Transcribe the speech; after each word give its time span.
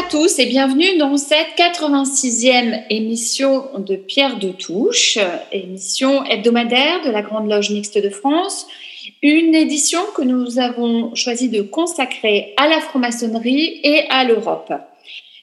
À 0.00 0.02
tous 0.04 0.38
et 0.38 0.46
bienvenue 0.46 0.96
dans 0.96 1.18
cette 1.18 1.58
86e 1.58 2.84
émission 2.88 3.68
de 3.76 3.96
Pierre 3.96 4.38
de 4.38 4.50
Touche, 4.50 5.18
émission 5.52 6.24
hebdomadaire 6.24 7.04
de 7.04 7.10
la 7.10 7.20
Grande 7.20 7.50
Loge 7.50 7.70
Mixte 7.70 8.02
de 8.02 8.08
France, 8.08 8.66
une 9.20 9.54
édition 9.54 10.00
que 10.16 10.22
nous 10.22 10.58
avons 10.58 11.14
choisi 11.14 11.50
de 11.50 11.60
consacrer 11.60 12.54
à 12.56 12.66
la 12.66 12.80
franc-maçonnerie 12.80 13.80
et 13.82 14.04
à 14.08 14.24
l'Europe. 14.24 14.72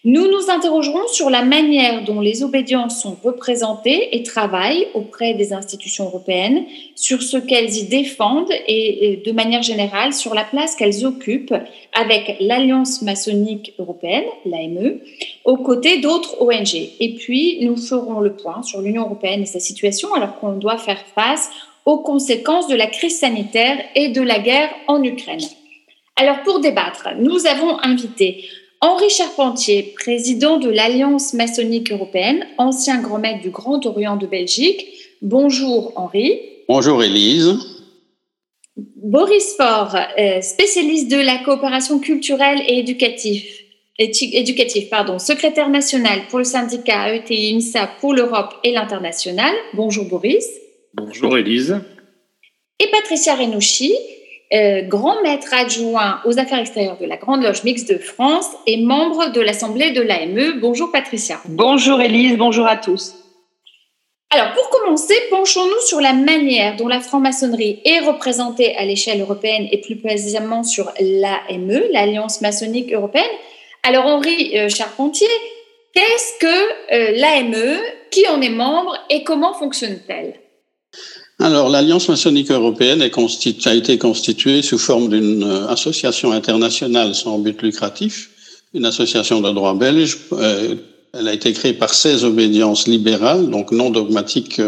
Nous 0.10 0.26
nous 0.32 0.50
interrogerons 0.50 1.06
sur 1.10 1.30
la 1.30 1.44
manière 1.44 2.06
dont 2.06 2.22
les 2.22 2.42
obédiences 2.42 3.02
sont 3.02 3.18
représentées 3.22 4.16
et 4.16 4.24
travaillent 4.24 4.88
auprès 4.94 5.34
des 5.34 5.52
institutions 5.52 6.06
européennes, 6.06 6.64
sur 6.96 7.22
ce 7.22 7.36
qu'elles 7.36 7.76
y 7.76 7.84
défendent 7.90 8.54
et, 8.70 9.22
de 9.26 9.32
manière 9.34 9.64
générale 9.64 10.14
sur 10.14 10.34
la 10.34 10.46
place 10.46 10.76
qu'elles 10.76 11.06
occupent 11.06 11.54
avec 11.92 12.38
l'Alliance 12.40 13.02
maçonnique 13.02 13.74
européenne, 13.80 14.24
l'AME, 14.46 15.00
aux 15.44 15.58
côtés 15.58 15.98
d'autres 15.98 16.42
ONG. 16.42 16.74
Et 17.02 17.16
puis, 17.16 17.58
nous 17.66 17.76
ferons 17.76 18.22
le 18.22 18.32
point 18.32 18.64
sur 18.64 18.80
l'Union 18.80 19.04
européenne 19.04 19.42
et 19.42 19.46
sa 19.46 19.60
situation 19.60 20.14
alors 20.14 20.40
qu'on 20.40 20.54
doit 20.54 20.78
faire 20.78 21.04
face 21.16 21.50
aux 21.84 21.98
conséquences 21.98 22.70
de 22.70 22.78
la 22.78 22.88
crise 22.88 23.20
sanitaire 23.20 23.78
et 23.94 24.08
de 24.08 24.22
la 24.22 24.40
guerre 24.40 24.70
en 24.88 25.04
Ukraine. 25.04 25.44
Alors, 26.16 26.44
pour 26.44 26.62
débattre, 26.62 27.10
nous 27.20 27.46
avons 27.46 27.78
invité 27.84 28.46
Henri 28.80 29.10
Charpentier, 29.10 29.96
président 29.96 30.58
de 30.58 30.70
l'Alliance 30.70 31.34
maçonnique 31.34 31.92
européenne, 31.92 32.46
ancien 32.60 33.02
grand 33.02 33.18
maître 33.18 33.42
du 33.42 33.50
Grand 33.50 33.84
Orient 33.88 34.18
de 34.18 34.28
Belgique. 34.28 34.86
Bonjour 35.24 35.94
Henri. 35.96 36.40
Bonjour 36.70 37.04
Élise. 37.04 37.56
Boris 38.76 39.56
Faure, 39.58 39.96
euh, 40.20 40.42
spécialiste 40.42 41.10
de 41.10 41.18
la 41.18 41.38
coopération 41.40 41.98
culturelle 41.98 42.62
et 42.68 42.78
éducative, 42.78 43.44
éducatif, 43.98 44.92
pardon, 44.92 45.18
secrétaire 45.18 45.70
national 45.70 46.28
pour 46.30 46.38
le 46.38 46.46
syndicat 46.46 47.16
ETI 47.16 47.56
INSA 47.56 47.90
pour 48.00 48.14
l'Europe 48.14 48.54
et 48.64 48.72
l'international. 48.74 49.56
Bonjour 49.74 50.06
Boris. 50.06 50.46
Bonjour 50.94 51.36
Élise. 51.36 51.80
Et 52.80 52.88
Patricia 52.92 53.34
Renouchi, 53.34 53.96
euh, 54.54 54.82
grand 54.84 55.22
maître 55.24 55.54
adjoint 55.54 56.22
aux 56.26 56.40
affaires 56.40 56.60
extérieures 56.60 56.98
de 56.98 57.06
la 57.06 57.18
Grande 57.18 57.44
Loge 57.44 57.64
Mixte 57.64 57.92
de 57.92 57.98
France 57.98 58.48
et 58.66 58.82
membre 58.82 59.32
de 59.32 59.42
l'Assemblée 59.42 59.92
de 59.92 60.02
l'AME. 60.02 60.60
Bonjour 60.62 60.90
Patricia. 60.92 61.40
Bonjour 61.50 62.00
Élise, 62.00 62.38
bonjour 62.38 62.66
à 62.66 62.78
tous. 62.78 63.16
Alors 64.30 64.54
pour 64.54 64.70
commencer, 64.70 65.16
penchons-nous 65.30 65.82
sur 65.86 66.00
la 66.00 66.14
manière 66.14 66.76
dont 66.78 66.88
la 66.88 67.00
franc-maçonnerie 67.00 67.82
est 67.84 68.00
représentée 68.00 68.76
à 68.76 68.86
l'échelle 68.86 69.22
européenne 69.22 69.68
et 69.72 69.80
plus 69.80 69.98
précisément 69.98 70.64
sur 70.64 70.92
l'AME, 71.00 71.84
l'Alliance 71.92 72.42
maçonnique 72.42 72.94
européenne. 72.94 73.24
Alors 73.84 74.06
Henri 74.06 74.58
euh, 74.58 74.70
Charpentier, 74.70 75.28
qu'est-ce 75.94 76.40
que 76.40 76.94
euh, 76.94 77.12
l'AME, 77.18 77.80
qui 78.12 78.28
en 78.28 78.42
est 78.42 78.50
membre 78.50 78.98
et 79.10 79.24
comment 79.24 79.54
fonctionne-t-elle? 79.54 80.36
Alors, 81.40 81.70
l'Alliance 81.70 82.10
maçonnique 82.10 82.50
européenne 82.50 83.04
a 83.04 83.74
été 83.76 83.98
constituée 84.00 84.64
sous 84.64 84.80
forme 84.80 85.10
d'une 85.10 85.44
euh, 85.44 85.68
association 85.68 86.32
internationale 86.32 87.14
sans 87.14 87.38
but 87.38 87.62
lucratif, 87.62 88.32
une 88.74 88.86
association 88.86 89.40
de 89.40 89.52
droit 89.52 89.76
belge. 89.76 90.18
Euh, 90.32 90.76
elle 91.14 91.28
a 91.28 91.34
été 91.34 91.54
créée 91.54 91.74
par 91.74 91.94
16 91.94 92.26
obédiences 92.26 92.88
libérales, 92.88 93.52
donc 93.52 93.72
non 93.72 93.92
dogmatiques, 93.92 94.60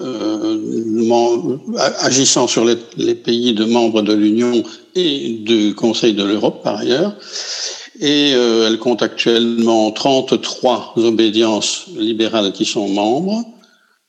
euh, 0.00 1.58
agissant 2.00 2.46
sur 2.46 2.64
les, 2.64 2.78
les, 2.96 3.14
pays 3.14 3.52
de 3.52 3.64
membres 3.64 4.00
de 4.00 4.14
l'Union 4.14 4.62
et 4.94 5.40
du 5.40 5.74
Conseil 5.74 6.14
de 6.14 6.24
l'Europe 6.24 6.62
par 6.62 6.76
ailleurs. 6.76 7.16
Et 8.00 8.30
elle 8.30 8.78
compte 8.78 9.02
actuellement 9.02 9.90
33 9.90 10.94
obédiences 10.98 11.86
libérales 11.96 12.52
qui 12.52 12.64
sont 12.64 12.86
membres 12.88 13.44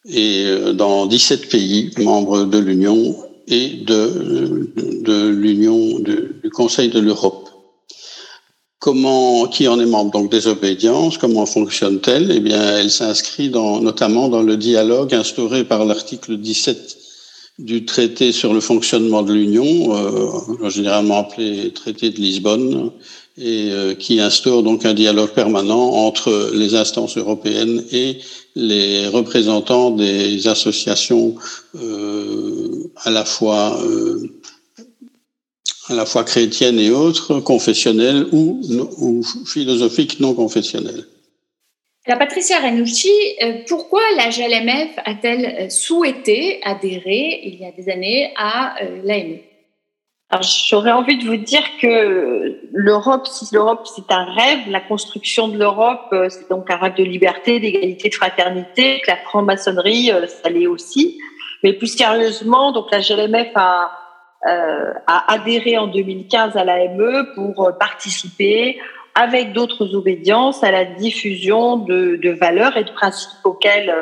et 0.06 0.46
euh, 0.46 0.74
dans 0.74 1.06
17 1.06 1.50
pays 1.50 1.92
membres 1.98 2.46
de 2.46 2.58
l'Union 2.58 3.16
et 3.48 3.70
de, 3.86 4.72
de 5.02 5.28
l'Union 5.28 6.00
du 6.00 6.50
Conseil 6.52 6.90
de 6.90 7.00
l'Europe. 7.00 7.50
Comment, 8.80 9.48
qui 9.48 9.68
en 9.68 9.80
est 9.80 9.86
membre? 9.86 10.12
Donc 10.12 10.32
des 10.32 10.48
obédiences 10.48 11.18
Comment 11.18 11.46
fonctionne-t-elle? 11.46 12.32
Eh 12.32 12.40
bien, 12.40 12.78
elle 12.78 12.92
s'inscrit 12.92 13.50
dans, 13.50 13.82
notamment 13.82 14.30
dans 14.30 14.42
le 14.42 14.56
dialogue 14.56 15.14
instauré 15.14 15.66
par 15.66 15.84
l'article 15.84 16.38
17 16.38 16.98
du 17.60 17.84
traité 17.84 18.32
sur 18.32 18.54
le 18.54 18.62
fonctionnement 18.62 19.22
de 19.22 19.34
l'Union, 19.34 19.94
euh, 19.94 20.70
généralement 20.70 21.20
appelé 21.20 21.74
traité 21.74 22.10
de 22.10 22.16
Lisbonne, 22.16 22.92
et 23.40 23.72
euh, 23.72 23.96
qui 23.96 24.20
instaure 24.20 24.64
donc 24.64 24.86
un 24.86 24.94
dialogue 24.94 25.32
permanent 25.32 25.94
entre 25.94 26.52
les 26.54 26.76
instances 26.76 27.18
européennes 27.18 27.84
et 27.92 28.18
les 28.56 29.08
représentants 29.08 29.92
des 29.92 30.48
associations 30.48 31.36
euh, 31.76 32.92
à 33.04 33.10
la 33.10 33.24
fois 33.24 33.80
euh, 33.82 34.30
à 35.88 35.96
la 35.96 36.06
fois 36.06 36.24
chrétiennes 36.24 36.80
et 36.80 36.92
autres, 36.92 37.40
confessionnelles 37.40 38.28
ou, 38.32 39.24
philosophiques 39.48 40.20
non 40.20 40.36
confessionnelles. 40.36 41.06
La 42.06 42.16
Patricia 42.16 42.60
Renucci, 42.60 43.12
pourquoi 43.68 44.02
la 44.16 44.30
GLMF 44.30 44.92
a-t-elle 45.04 45.72
souhaité 45.72 46.60
adhérer 46.64 47.42
il 47.44 47.60
y 47.60 47.66
a 47.66 47.72
des 47.72 47.92
années 47.92 48.32
à 48.38 48.76
l'AME 49.04 49.40
j'aurais 50.42 50.92
envie 50.92 51.18
de 51.18 51.26
vous 51.26 51.38
dire 51.38 51.64
que 51.82 52.60
l'Europe, 52.72 53.28
si 53.28 53.54
l'Europe 53.54 53.88
c'est 53.88 54.12
un 54.12 54.26
rêve, 54.26 54.60
la 54.70 54.80
construction 54.80 55.48
de 55.48 55.58
l'Europe, 55.58 56.08
euh, 56.14 56.30
c'est 56.30 56.50
donc 56.50 56.70
un 56.70 56.78
rêve 56.78 56.96
de 56.96 57.04
liberté, 57.04 57.60
d'égalité, 57.60 58.10
de 58.10 58.16
fraternité, 58.16 59.02
que 59.02 59.10
la 59.10 59.18
franc-maçonnerie, 59.18 60.12
euh, 60.12 60.28
ça 60.28 60.50
l'est 60.50 60.68
aussi. 60.68 61.20
Mais 61.64 61.74
plus 61.74 61.88
sérieusement, 61.88 62.72
donc 62.72 62.92
la 62.92 63.00
GLMF 63.00 63.50
a, 63.56 63.92
euh, 64.48 64.94
a 65.08 65.34
adhéré 65.34 65.78
en 65.78 65.88
2015 65.88 66.56
à 66.56 66.64
l'AME 66.64 67.28
pour 67.36 67.72
participer 67.80 68.80
avec 69.16 69.52
d'autres 69.52 69.96
obédiences 69.96 70.64
à 70.64 70.72
la 70.72 70.86
diffusion 70.86 71.78
de, 71.78 72.18
de 72.18 72.30
valeurs 72.30 72.78
et 72.78 72.84
de 72.84 72.92
principes 72.92 73.44
auxquels 73.44 73.94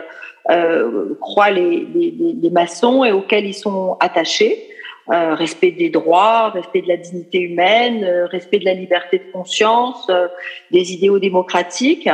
euh, 0.52 1.18
croient 1.20 1.50
les, 1.50 1.88
les, 1.94 2.14
les 2.42 2.50
maçons 2.50 3.04
et 3.04 3.12
auxquels 3.12 3.46
ils 3.46 3.54
sont 3.54 3.98
attachés. 4.00 4.70
Euh, 5.10 5.36
respect 5.36 5.72
des 5.72 5.90
droits, 5.90 6.50
respect 6.50 6.82
de 6.82 6.90
la 6.90 6.98
dignité 6.98 7.40
humaine, 7.40 8.04
euh, 8.04 8.26
respect 8.26 8.60
de 8.60 8.66
la 8.66 8.74
liberté 8.74 9.20
de 9.20 9.32
conscience, 9.32 10.06
euh, 10.10 10.28
des 10.70 10.92
idéaux 10.92 11.18
démocratiques. 11.18 12.10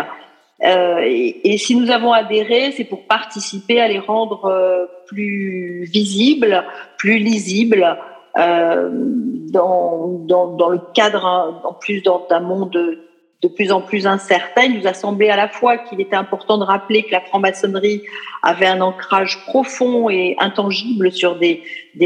Et, 0.61 1.53
et, 1.53 1.57
si 1.57 1.75
nous 1.75 1.89
avons 1.89 2.13
adhéré, 2.13 2.71
c'est 2.71 2.83
pour 2.83 3.05
participer 3.05 3.81
à 3.81 3.87
les 3.87 3.99
rendre 3.99 4.87
plus 5.07 5.83
visibles, 5.91 6.63
plus 6.97 7.17
lisibles, 7.17 7.97
dans, 8.33 10.19
dans, 10.25 10.55
dans, 10.55 10.69
le 10.69 10.79
cadre, 10.93 11.61
en 11.65 11.73
plus 11.73 12.01
d'un 12.01 12.39
monde 12.39 12.97
de 13.43 13.49
plus 13.49 13.71
en 13.71 13.81
plus 13.81 14.07
incertain. 14.07 14.63
Il 14.63 14.79
nous 14.79 14.88
a 14.88 14.94
semblé 14.94 15.29
à 15.29 15.35
la 15.35 15.50
fois 15.50 15.77
qu'il 15.77 16.00
était 16.00 16.15
important 16.15 16.57
de 16.57 16.63
rappeler 16.63 17.03
que 17.03 17.12
la 17.12 17.19
franc-maçonnerie 17.19 18.01
avait 18.41 18.65
un 18.65 18.79
ancrage 18.79 19.44
profond 19.45 20.09
et 20.09 20.38
intangible 20.39 21.12
sur 21.12 21.38
des, 21.38 21.62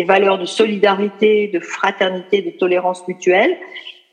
valeurs 0.06 0.39
de 0.39 0.45
solidarité, 0.45 1.47
de 1.47 1.59
fraternité, 1.59 2.41
de 2.41 2.50
tolérance 2.50 3.07
mutuelle, 3.07 3.56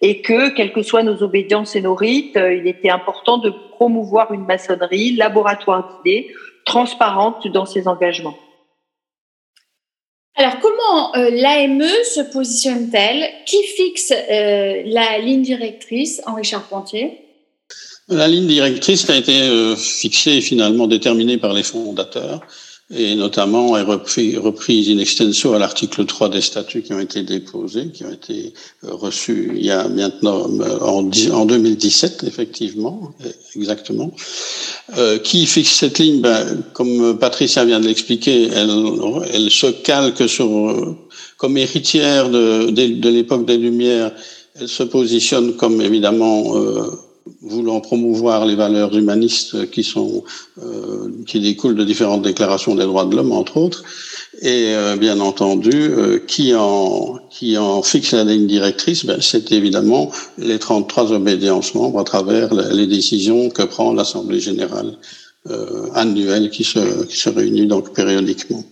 et 0.03 0.21
que, 0.21 0.55
quelles 0.55 0.73
que 0.73 0.83
soient 0.83 1.03
nos 1.03 1.23
obédiences 1.23 1.77
et 1.77 1.81
nos 1.81 1.95
rites, 1.95 2.37
euh, 2.37 2.53
il 2.53 2.67
était 2.67 2.91
important 2.91 3.39
de 3.39 3.51
promouvoir 3.71 4.35
une 4.35 4.45
maçonnerie, 4.45 5.17
laboratoire 5.17 6.03
d'idées, 6.05 6.35
transparente 6.67 7.49
dans 7.49 7.65
ses 7.65 7.89
engagements. 7.89 8.37
Alors, 10.37 10.59
comment 10.61 11.15
euh, 11.15 11.31
l'AME 11.31 11.83
se 11.83 12.21
positionne-t-elle? 12.33 13.31
Qui 13.47 13.63
fixe 13.77 14.13
euh, 14.13 14.83
la 14.85 15.19
ligne 15.19 15.43
directrice, 15.43 16.21
Henri 16.27 16.43
Charpentier? 16.43 17.21
La 18.09 18.27
ligne 18.27 18.49
directrice 18.49 19.09
a 19.09 19.17
été 19.17 19.43
euh, 19.43 19.77
fixée 19.77 20.41
finalement 20.41 20.89
déterminée 20.89 21.39
par 21.39 21.53
les 21.53 21.63
fondateurs 21.63 22.41
et 22.91 23.15
notamment 23.15 23.77
est 23.79 23.83
repris, 23.83 24.37
reprise 24.37 24.91
in 24.91 24.99
extenso 24.99 25.55
à 25.55 25.59
l'article 25.59 26.05
3 26.05 26.29
des 26.29 26.43
statuts 26.43 26.83
qui 26.83 26.93
ont 26.93 27.01
été 27.01 27.23
déposés, 27.23 27.89
qui 27.89 28.05
ont 28.05 28.13
été 28.13 28.53
euh, 28.85 28.93
reçus 28.93 29.53
il 29.57 29.65
y 29.65 29.71
a 29.71 29.89
maintenant 29.89 30.47
euh, 30.61 30.79
en, 30.81 31.11
en 31.33 31.47
2017, 31.47 32.25
effectivement, 32.25 33.15
exactement, 33.57 34.13
euh, 34.99 35.19
qui 35.19 35.47
fixe 35.47 35.73
cette 35.73 35.99
ligne, 35.99 36.21
ben, 36.21 36.63
comme 36.75 37.19
Patricia 37.19 37.65
vient 37.65 37.81
de 37.81 37.87
l'expliquer, 37.87 38.49
elle, 38.53 38.71
elle, 39.33 39.51
se 39.51 39.69
calque 39.69 40.29
sur, 40.29 40.97
comme 41.39 41.57
héritière 41.57 42.29
de, 42.29 42.71
de, 42.71 43.01
de 43.01 43.09
l'époque 43.09 43.47
des 43.47 43.57
Lumières, 43.57 44.13
elle 44.61 44.69
se 44.69 44.83
positionne 44.83 45.57
comme 45.57 45.81
évidemment 45.81 46.57
euh, 46.57 46.91
voulant 47.41 47.81
promouvoir 47.81 48.45
les 48.45 48.55
valeurs 48.55 48.95
humanistes 48.97 49.71
qui 49.71 49.83
sont 49.83 50.25
euh, 50.63 51.09
qui 51.27 51.41
découlent 51.41 51.75
de 51.75 51.85
différentes 51.85 52.23
déclarations 52.23 52.75
des 52.75 52.85
droits 52.85 53.07
de 53.07 53.17
l'homme 53.17 53.33
entre 53.33 53.57
autres 53.57 53.83
et 54.43 54.75
euh, 54.75 54.97
bien 54.97 55.21
entendu 55.21 55.73
euh, 55.75 56.19
qui 56.19 56.55
en 56.55 57.19
qui 57.31 57.57
en 57.57 57.83
fixe 57.83 58.13
la 58.13 58.25
ligne 58.25 58.47
directrice 58.47 59.07
ben, 59.07 59.19
c'est 59.21 59.53
évidemment 59.53 60.11
les 60.37 60.59
33 60.59 61.13
obédiences 61.13 61.75
membres 61.75 61.99
à 61.99 62.05
travers 62.05 62.53
les 62.53 62.87
décisions 62.87 63.49
que 63.49 63.63
prend 63.63 63.95
l'assemblée 63.95 64.41
générale 64.41 64.99
euh, 65.49 65.89
annuelle 65.95 66.51
qui 66.51 66.65
se 66.65 67.05
qui 67.05 67.17
se 67.17 67.31
réunit 67.31 67.67
donc 67.67 67.95
périodiquement 67.95 68.65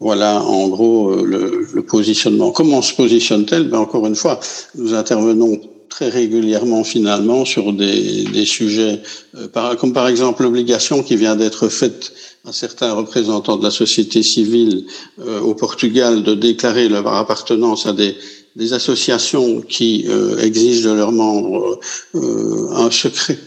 voilà 0.00 0.42
en 0.42 0.66
gros 0.68 1.14
le, 1.26 1.66
le 1.74 1.82
positionnement. 1.82 2.52
Comment 2.52 2.80
se 2.80 2.94
positionne-t-elle? 2.94 3.68
Ben, 3.68 3.80
Encore 3.80 4.06
une 4.06 4.14
fois, 4.14 4.40
nous 4.74 4.94
intervenons 4.94 5.60
très 6.00 6.08
régulièrement 6.08 6.82
finalement 6.82 7.44
sur 7.44 7.74
des, 7.74 8.24
des 8.24 8.46
sujets, 8.46 9.02
euh, 9.36 9.48
par, 9.48 9.76
comme 9.76 9.92
par 9.92 10.08
exemple 10.08 10.44
l'obligation 10.44 11.02
qui 11.02 11.14
vient 11.14 11.36
d'être 11.36 11.68
faite 11.68 12.14
à 12.46 12.52
certains 12.52 12.94
représentants 12.94 13.58
de 13.58 13.64
la 13.64 13.70
société 13.70 14.22
civile 14.22 14.86
euh, 15.18 15.40
au 15.40 15.54
Portugal 15.54 16.22
de 16.22 16.34
déclarer 16.34 16.88
leur 16.88 17.06
appartenance 17.06 17.84
à 17.84 17.92
des, 17.92 18.14
des 18.56 18.72
associations 18.72 19.60
qui 19.60 20.06
euh, 20.08 20.38
exigent 20.38 20.88
de 20.88 20.94
leurs 20.94 21.12
membres 21.12 21.78
euh, 22.14 22.70
un 22.70 22.90
secret, 22.90 23.38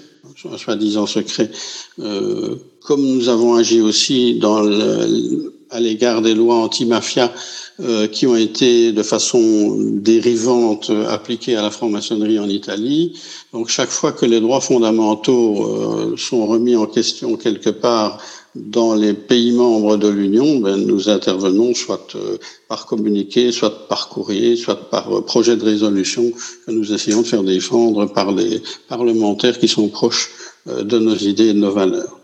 un 0.51 0.57
soi-disant 0.59 1.07
secret, 1.07 1.49
euh, 1.97 2.55
comme 2.83 3.01
nous 3.01 3.29
avons 3.29 3.55
agi 3.55 3.81
aussi 3.81 4.35
dans 4.35 4.61
le, 4.61 5.55
à 5.71 5.79
l'égard 5.79 6.21
des 6.21 6.35
lois 6.35 6.57
anti-mafia 6.57 7.33
euh, 7.79 8.07
qui 8.07 8.27
ont 8.27 8.35
été 8.35 8.91
de 8.91 9.03
façon 9.03 9.75
dérivante 9.79 10.91
appliquées 11.09 11.55
à 11.55 11.61
la 11.61 11.71
franc-maçonnerie 11.71 12.39
en 12.39 12.47
Italie. 12.47 13.19
Donc 13.53 13.69
chaque 13.69 13.89
fois 13.89 14.11
que 14.11 14.25
les 14.25 14.39
droits 14.41 14.61
fondamentaux 14.61 15.65
euh, 15.65 16.17
sont 16.17 16.45
remis 16.45 16.75
en 16.75 16.87
question 16.87 17.37
quelque 17.37 17.69
part 17.69 18.19
dans 18.55 18.93
les 18.93 19.13
pays 19.13 19.51
membres 19.51 19.97
de 19.97 20.07
l'Union, 20.07 20.59
ben, 20.59 20.77
nous 20.77 21.09
intervenons 21.09 21.73
soit 21.73 22.15
euh, 22.15 22.37
par 22.67 22.85
communiqué, 22.85 23.51
soit 23.51 23.87
par 23.87 24.09
courrier, 24.09 24.55
soit 24.55 24.89
par 24.89 25.15
euh, 25.15 25.21
projet 25.21 25.55
de 25.55 25.63
résolution 25.63 26.31
que 26.65 26.71
nous 26.71 26.93
essayons 26.93 27.21
de 27.21 27.27
faire 27.27 27.43
défendre 27.43 28.05
par 28.05 28.31
les 28.31 28.61
parlementaires 28.87 29.57
qui 29.57 29.67
sont 29.67 29.87
proches 29.87 30.29
de 30.65 30.97
nos 30.97 31.15
idées 31.15 31.49
et 31.49 31.53
de 31.53 31.59
nos 31.59 31.71
valeurs. 31.71 32.22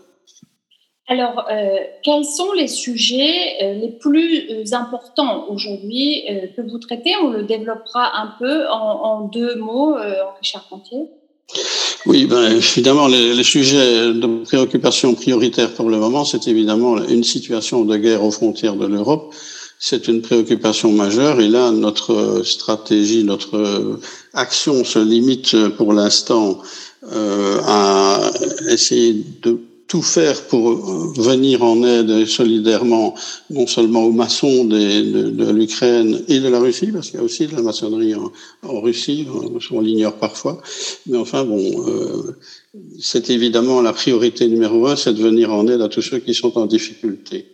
Alors, 1.10 1.44
euh, 1.50 1.76
quels 2.04 2.24
sont 2.24 2.52
les 2.52 2.68
sujets 2.68 3.34
euh, 3.62 3.74
les 3.74 3.88
plus 3.88 4.48
euh, 4.48 4.76
importants 4.76 5.46
aujourd'hui 5.48 6.22
euh, 6.30 6.46
que 6.56 6.62
vous 6.62 6.78
traitez? 6.78 7.10
On 7.20 7.30
le 7.30 7.42
développera 7.42 8.22
un 8.22 8.32
peu 8.38 8.68
en, 8.68 8.76
en 8.76 9.20
deux 9.26 9.56
mots, 9.56 9.96
Henri 9.96 10.42
Charpentier. 10.42 11.08
Oui, 12.06 12.26
ben, 12.26 12.52
évidemment, 12.52 13.08
les, 13.08 13.34
les, 13.34 13.42
sujets 13.42 14.12
de 14.12 14.44
préoccupation 14.44 15.14
prioritaire 15.14 15.74
pour 15.74 15.90
le 15.90 15.98
moment, 15.98 16.24
c'est 16.24 16.46
évidemment 16.46 17.04
une 17.04 17.24
situation 17.24 17.84
de 17.84 17.96
guerre 17.96 18.22
aux 18.22 18.30
frontières 18.30 18.76
de 18.76 18.86
l'Europe. 18.86 19.34
C'est 19.80 20.06
une 20.06 20.22
préoccupation 20.22 20.92
majeure 20.92 21.40
et 21.40 21.48
là, 21.48 21.72
notre 21.72 22.42
stratégie, 22.44 23.24
notre 23.24 23.98
action 24.32 24.84
se 24.84 25.00
limite 25.00 25.56
pour 25.70 25.92
l'instant 25.92 26.60
euh, 27.12 27.58
à 27.64 28.30
essayer 28.68 29.24
de 29.40 29.58
tout 29.90 30.02
faire 30.02 30.46
pour 30.46 30.70
venir 31.20 31.64
en 31.64 31.82
aide 31.82 32.24
solidairement, 32.24 33.16
non 33.50 33.66
seulement 33.66 34.04
aux 34.04 34.12
maçons 34.12 34.64
de, 34.64 35.50
l'Ukraine 35.50 36.22
et 36.28 36.38
de 36.38 36.48
la 36.48 36.60
Russie, 36.60 36.92
parce 36.92 37.10
qu'il 37.10 37.18
y 37.18 37.20
a 37.20 37.24
aussi 37.24 37.48
de 37.48 37.56
la 37.56 37.62
maçonnerie 37.62 38.14
en, 38.14 38.80
Russie, 38.80 39.26
on 39.72 39.80
l'ignore 39.80 40.14
parfois, 40.14 40.62
mais 41.06 41.18
enfin 41.18 41.44
bon, 41.44 41.88
euh, 41.88 42.36
c'est 43.00 43.30
évidemment 43.30 43.82
la 43.82 43.92
priorité 43.92 44.46
numéro 44.46 44.86
un, 44.86 44.94
c'est 44.94 45.12
de 45.12 45.20
venir 45.20 45.52
en 45.52 45.66
aide 45.66 45.80
à 45.80 45.88
tous 45.88 46.02
ceux 46.02 46.20
qui 46.20 46.34
sont 46.34 46.56
en 46.56 46.66
difficulté. 46.66 47.46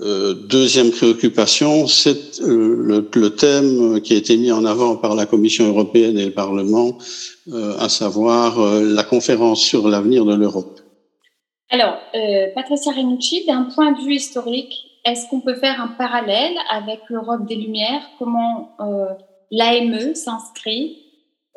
Euh, 0.00 0.34
deuxième 0.34 0.90
préoccupation, 0.90 1.86
c'est 1.86 2.42
euh, 2.42 3.08
le, 3.10 3.30
thème 3.30 4.02
qui 4.02 4.12
a 4.12 4.16
été 4.16 4.36
mis 4.36 4.52
en 4.52 4.66
avant 4.66 4.96
par 4.96 5.14
la 5.14 5.24
Commission 5.24 5.66
européenne 5.66 6.18
et 6.18 6.26
le 6.26 6.32
Parlement, 6.32 6.98
euh, 7.50 7.74
à 7.78 7.88
savoir 7.88 8.60
euh, 8.60 8.82
la 8.82 9.02
conférence 9.02 9.62
sur 9.62 9.88
l'avenir 9.88 10.26
de 10.26 10.34
l'Europe. 10.34 10.80
Alors, 11.72 11.98
euh, 12.16 12.48
Patricia 12.52 12.90
Renucci, 12.92 13.46
d'un 13.46 13.68
point 13.72 13.92
de 13.92 14.00
vue 14.00 14.14
historique, 14.14 14.74
est-ce 15.04 15.28
qu'on 15.30 15.40
peut 15.40 15.54
faire 15.54 15.80
un 15.80 15.86
parallèle 15.86 16.54
avec 16.68 16.98
l'Europe 17.08 17.46
des 17.46 17.54
Lumières? 17.54 18.02
Comment 18.18 18.72
euh, 18.80 19.06
l'AME 19.52 20.16
s'inscrit 20.16 20.98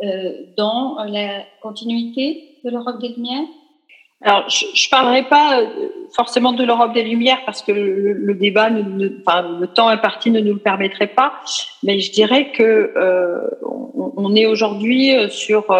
euh, 0.03 0.33
dans 0.55 1.03
la 1.05 1.43
continuité 1.63 2.59
de 2.63 2.69
l'Europe 2.69 2.99
des 3.01 3.09
Lumières? 3.09 3.47
Alors, 4.21 4.47
je 4.47 4.65
ne 4.67 4.89
parlerai 4.91 5.23
pas 5.23 5.63
forcément 6.15 6.53
de 6.53 6.63
l'Europe 6.63 6.93
des 6.93 7.03
Lumières 7.03 7.41
parce 7.45 7.63
que 7.63 7.71
le, 7.71 8.33
débat, 8.35 8.69
enfin, 9.27 9.57
le 9.59 9.67
temps 9.67 9.89
imparti 9.89 10.29
ne 10.31 10.39
nous 10.39 10.53
le 10.53 10.59
permettrait 10.59 11.07
pas, 11.07 11.33
mais 11.81 11.99
je 11.99 12.11
dirais 12.11 12.51
que 12.51 12.93
on, 14.15 14.33
est 14.35 14.45
aujourd'hui 14.45 15.11
sur 15.29 15.75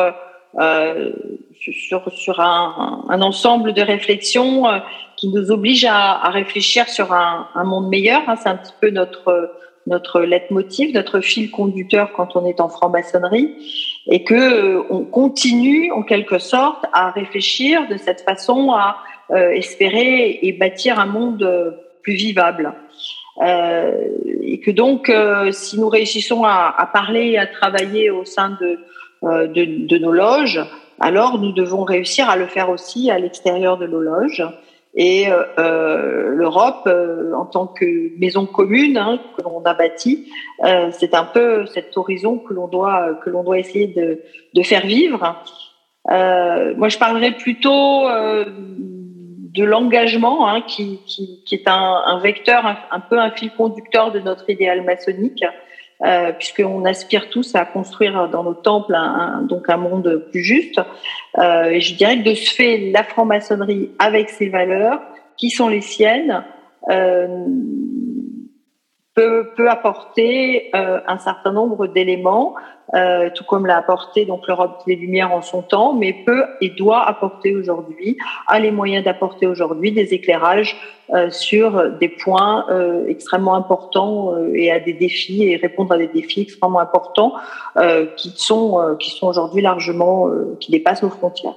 sur, 1.72 2.12
sur 2.12 2.40
un, 2.40 3.04
un, 3.10 3.22
ensemble 3.22 3.74
de 3.74 3.82
réflexions 3.82 4.68
euh, 4.68 4.80
qui 5.16 5.30
nous 5.30 5.52
oblige 5.52 5.86
à, 5.86 6.26
à 6.26 6.30
réfléchir 6.30 6.90
sur 6.90 7.14
un, 7.14 7.48
un 7.56 7.64
monde 7.64 7.88
meilleur. 7.90 8.22
Hein. 8.28 8.36
C'est 8.36 8.50
un 8.50 8.58
petit 8.58 8.74
peu 8.82 8.90
notre 8.90 9.52
notre 9.88 10.22
leitmotiv, 10.22 10.94
notre 10.94 11.20
fil 11.20 11.52
conducteur 11.52 12.14
quand 12.14 12.36
on 12.36 12.46
est 12.46 12.62
en 12.62 12.70
franc-maçonnerie, 12.70 13.56
et 14.08 14.24
que 14.24 14.34
euh, 14.34 14.84
on 14.90 15.04
continue 15.04 15.92
en 15.92 16.04
quelque 16.04 16.40
sorte 16.40 16.86
à 16.94 17.12
réfléchir 17.12 17.88
de 17.88 17.98
cette 17.98 18.22
façon 18.22 18.72
à 18.72 18.98
euh, 19.32 19.52
espérer 19.52 20.40
et 20.42 20.54
bâtir 20.54 21.00
un 21.00 21.06
monde 21.06 21.44
euh, 21.44 21.72
plus 22.02 22.14
vivable. 22.14 22.74
Et 24.44 24.60
que 24.60 24.70
donc, 24.70 25.12
si 25.54 25.80
nous 25.80 25.90
réussissons 25.90 26.44
à, 26.44 26.72
à, 26.78 26.86
parler 26.86 27.32
et 27.32 27.40
à 27.40 27.48
travailler 27.48 28.12
au 28.12 28.26
sein 28.26 28.56
de, 28.62 28.78
de, 29.24 29.88
de 29.88 29.98
nos 29.98 30.12
loges, 30.12 30.62
alors 31.00 31.40
nous 31.40 31.52
devons 31.52 31.84
réussir 31.84 32.30
à 32.30 32.36
le 32.36 32.48
faire 32.48 32.70
aussi 32.70 33.12
à 33.12 33.20
l'extérieur 33.20 33.78
de 33.78 33.88
nos 33.88 34.02
loges. 34.02 34.44
Et 34.96 35.26
euh, 35.30 36.30
l'Europe, 36.30 36.84
euh, 36.86 37.34
en 37.34 37.46
tant 37.46 37.66
que 37.66 38.18
maison 38.20 38.46
commune 38.46 38.96
hein, 38.98 39.20
que 39.36 39.42
l'on 39.42 39.64
a 39.64 39.74
bâtie, 39.74 40.32
euh, 40.64 40.90
c'est 40.92 41.16
un 41.16 41.24
peu 41.24 41.66
cet 41.66 41.98
horizon 41.98 42.38
que 42.38 42.54
l'on 42.54 42.68
doit 42.68 43.16
que 43.24 43.32
l'on 43.32 43.44
doit 43.44 43.58
essayer 43.58 43.88
de, 43.88 44.22
de 44.54 44.62
faire 44.62 44.86
vivre. 44.86 45.36
Euh, 46.12 46.74
moi, 46.76 46.90
je 46.90 46.98
parlerai 46.98 47.32
plutôt 47.32 48.08
euh, 48.08 48.46
de 48.48 49.64
l'engagement, 49.64 50.48
hein, 50.48 50.62
qui, 50.62 51.00
qui, 51.06 51.44
qui, 51.46 51.56
est 51.56 51.68
un, 51.68 52.02
un 52.06 52.20
vecteur, 52.20 52.66
un, 52.66 53.00
peu 53.00 53.20
un 53.20 53.32
fil 53.32 53.52
conducteur 53.52 54.12
de 54.12 54.20
notre 54.20 54.50
idéal 54.50 54.84
maçonnique 54.84 55.44
euh, 56.04 56.32
puisqu'on 56.34 56.84
aspire 56.86 57.30
tous 57.30 57.56
à 57.56 57.66
construire 57.66 58.28
dans 58.30 58.44
nos 58.44 58.54
temples 58.54 58.94
un, 58.94 59.42
donc 59.44 59.70
un 59.70 59.78
monde 59.78 60.26
plus 60.32 60.44
juste. 60.44 60.82
Euh, 61.38 61.66
et 61.66 61.80
je 61.80 61.96
dirais 61.96 62.18
que 62.18 62.30
de 62.30 62.36
ce 62.36 62.54
fait, 62.54 62.92
la 62.94 63.04
franc-maçonnerie 63.04 63.90
avec 64.00 64.30
ses 64.30 64.50
valeurs, 64.50 65.00
qui 65.38 65.50
sont 65.50 65.70
les 65.70 65.82
siennes, 65.82 66.44
euh, 66.90 67.46
peut, 69.14 69.50
peut 69.56 69.70
apporter 69.70 70.72
euh, 70.76 71.00
un 71.08 71.18
certain 71.18 71.52
nombre 71.52 71.88
d'éléments, 71.88 72.56
euh, 72.96 73.30
tout 73.34 73.44
comme 73.44 73.66
l'a 73.66 73.78
apporté 73.78 74.26
donc 74.26 74.48
l'Europe 74.48 74.84
des 74.86 74.96
Lumières 74.96 75.32
en 75.32 75.42
son 75.42 75.62
temps, 75.62 75.94
mais 75.94 76.14
peut 76.26 76.46
et 76.62 76.70
doit 76.70 77.02
apporter 77.08 77.56
aujourd'hui, 77.56 78.18
a 78.48 78.60
les 78.60 78.72
moyens 78.72 79.06
d'apporter 79.06 79.48
aujourd'hui 79.48 79.92
des 79.92 80.14
éclairages 80.14 80.76
euh, 81.14 81.30
sur 81.30 81.92
des 82.00 82.10
points 82.10 82.66
euh, 82.70 83.08
extrêmement 83.08 83.56
importants 83.56 84.34
euh, 84.34 84.54
et 84.56 84.72
à 84.72 84.80
des 84.80 84.94
défis 84.94 85.44
et 85.44 85.58
répondre 85.58 85.94
à 85.94 85.98
des 85.98 86.08
défis 86.08 86.42
extrêmement 86.42 86.80
importants 86.80 87.34
euh, 87.78 88.08
qui 88.18 88.34
sont 88.36 88.96
qui 89.00 89.12
sont 89.12 89.28
aujourd'hui 89.28 89.62
largement 89.62 90.30
qui 90.60 90.72
dépassent 90.72 91.04
nos 91.04 91.10
frontières. 91.10 91.56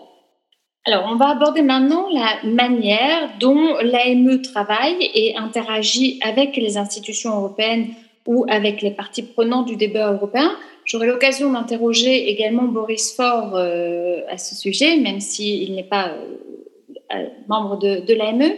Alors, 0.88 1.09
on 1.11 1.16
va 1.16 1.31
aborder 1.31 1.62
maintenant 1.62 2.07
la 2.12 2.49
manière 2.49 3.31
dont 3.40 3.75
l'AME 3.83 4.40
travaille 4.40 5.11
et 5.14 5.37
interagit 5.37 6.21
avec 6.23 6.57
les 6.57 6.76
institutions 6.76 7.37
européennes 7.37 7.88
ou 8.25 8.45
avec 8.49 8.83
les 8.83 8.93
parties 8.93 9.25
prenantes 9.25 9.66
du 9.66 9.75
débat 9.75 10.12
européen. 10.12 10.52
J'aurai 10.85 11.09
l'occasion 11.09 11.50
d'interroger 11.50 12.31
également 12.31 12.62
Boris 12.62 13.16
Faure 13.16 13.57
euh, 13.57 14.21
à 14.31 14.38
ce 14.38 14.55
sujet, 14.55 14.97
même 14.97 15.19
s'il 15.19 15.75
n'est 15.75 15.83
pas 15.83 16.12
euh, 17.14 17.26
membre 17.49 17.78
de, 17.78 18.14
l'AME. 18.14 18.52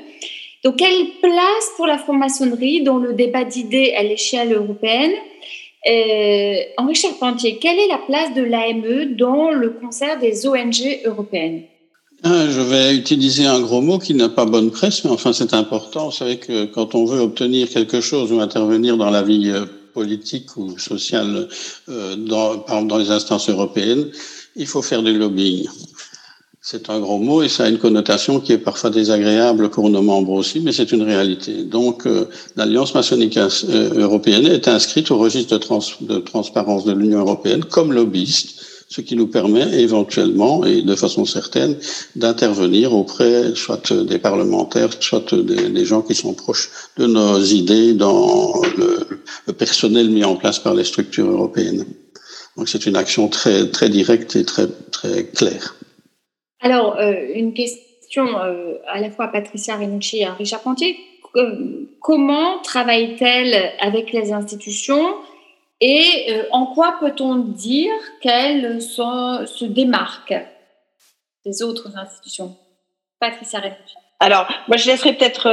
Donc, 0.64 0.76
quelle 0.76 1.06
place 1.22 1.70
pour 1.78 1.86
la 1.86 1.96
franc-maçonnerie 1.96 2.82
dans 2.82 2.98
le 2.98 3.14
débat 3.14 3.44
d'idées 3.44 3.94
à 3.96 4.02
l'échelle 4.02 4.52
européenne? 4.52 5.12
Euh, 5.88 6.56
Henri 6.76 6.94
Charpentier, 6.94 7.56
quelle 7.56 7.78
est 7.78 7.88
la 7.88 7.98
place 8.06 8.34
de 8.34 8.42
l'AME 8.42 9.16
dans 9.16 9.50
le 9.50 9.70
concert 9.70 10.18
des 10.18 10.46
ONG 10.46 11.00
européennes? 11.06 11.62
Ah, 12.24 12.48
je 12.50 12.60
vais 12.60 12.96
utiliser 12.96 13.46
un 13.46 13.60
gros 13.60 13.80
mot 13.80 13.98
qui 14.00 14.12
n'a 14.12 14.28
pas 14.28 14.44
bonne 14.44 14.72
presse, 14.72 15.04
mais 15.04 15.10
enfin 15.10 15.32
c'est 15.32 15.54
important. 15.54 16.06
Vous 16.06 16.16
savez 16.16 16.38
que 16.38 16.64
quand 16.64 16.96
on 16.96 17.04
veut 17.04 17.20
obtenir 17.20 17.68
quelque 17.68 18.00
chose 18.00 18.32
ou 18.32 18.40
intervenir 18.40 18.96
dans 18.96 19.10
la 19.10 19.22
vie 19.22 19.50
euh, 19.50 19.66
politique 19.94 20.56
ou 20.56 20.76
sociale, 20.78 21.48
euh, 21.88 22.16
dans, 22.16 22.56
dans 22.82 22.98
les 22.98 23.12
instances 23.12 23.48
européennes, 23.48 24.10
il 24.56 24.66
faut 24.66 24.82
faire 24.82 25.04
du 25.04 25.16
lobbying. 25.16 25.68
C'est 26.60 26.90
un 26.90 26.98
gros 26.98 27.18
mot 27.18 27.42
et 27.42 27.48
ça 27.48 27.64
a 27.64 27.68
une 27.68 27.78
connotation 27.78 28.40
qui 28.40 28.52
est 28.52 28.58
parfois 28.58 28.90
désagréable 28.90 29.70
pour 29.70 29.88
nos 29.88 30.02
membres 30.02 30.32
aussi, 30.32 30.58
mais 30.58 30.72
c'est 30.72 30.90
une 30.90 31.02
réalité. 31.02 31.62
Donc, 31.62 32.04
euh, 32.04 32.28
l'Alliance 32.56 32.94
maçonnique 32.94 33.38
européenne 33.94 34.46
est 34.46 34.66
inscrite 34.66 35.12
au 35.12 35.18
registre 35.18 35.56
de 36.00 36.18
transparence 36.18 36.84
de 36.84 36.92
l'Union 36.92 37.20
européenne 37.20 37.64
comme 37.64 37.92
lobbyiste, 37.92 38.77
ce 38.88 39.02
qui 39.02 39.16
nous 39.16 39.26
permet 39.26 39.80
éventuellement 39.80 40.64
et 40.64 40.80
de 40.80 40.94
façon 40.94 41.26
certaine 41.26 41.76
d'intervenir 42.16 42.94
auprès 42.94 43.54
soit 43.54 43.92
des 43.92 44.18
parlementaires, 44.18 44.90
soit 45.00 45.34
des, 45.34 45.84
gens 45.84 46.00
qui 46.00 46.14
sont 46.14 46.32
proches 46.32 46.70
de 46.96 47.06
nos 47.06 47.38
idées 47.38 47.92
dans 47.92 48.62
le, 48.76 49.52
personnel 49.52 50.08
mis 50.08 50.24
en 50.24 50.36
place 50.36 50.58
par 50.58 50.74
les 50.74 50.84
structures 50.84 51.30
européennes. 51.30 51.84
Donc, 52.56 52.68
c'est 52.68 52.86
une 52.86 52.96
action 52.96 53.28
très, 53.28 53.68
très 53.70 53.88
directe 53.90 54.34
et 54.36 54.44
très, 54.44 54.66
très 54.90 55.26
claire. 55.26 55.76
Alors, 56.60 56.96
euh, 56.96 57.14
une 57.34 57.52
question 57.52 58.38
euh, 58.38 58.74
à 58.88 59.00
la 59.00 59.10
fois 59.10 59.26
à 59.26 59.28
Patricia 59.28 59.76
Renucci 59.76 60.18
et 60.18 60.24
à 60.24 60.32
Richard 60.32 60.60
Pontier. 60.60 60.96
Euh, 61.36 61.86
comment 62.00 62.60
travaille-t-elle 62.62 63.72
avec 63.80 64.12
les 64.12 64.32
institutions? 64.32 65.14
Et 65.80 66.42
en 66.50 66.66
quoi 66.66 66.96
peut-on 67.00 67.36
dire 67.36 67.92
qu'elle 68.20 68.82
se 68.82 69.64
démarque 69.64 70.34
des 71.44 71.62
autres 71.62 71.96
institutions? 71.96 72.56
Patricia 73.20 73.60
Renucci. 73.60 73.94
Alors, 74.20 74.48
moi, 74.66 74.76
je 74.76 74.88
laisserai 74.88 75.12
peut-être 75.12 75.48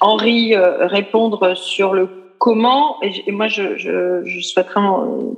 Henri 0.00 0.56
répondre 0.56 1.54
sur 1.54 1.92
le 1.92 2.23
comment, 2.44 2.98
et, 3.02 3.32
moi 3.32 3.48
je, 3.48 3.78
je, 3.78 4.22
je, 4.26 4.40
souhaiterais 4.40 4.82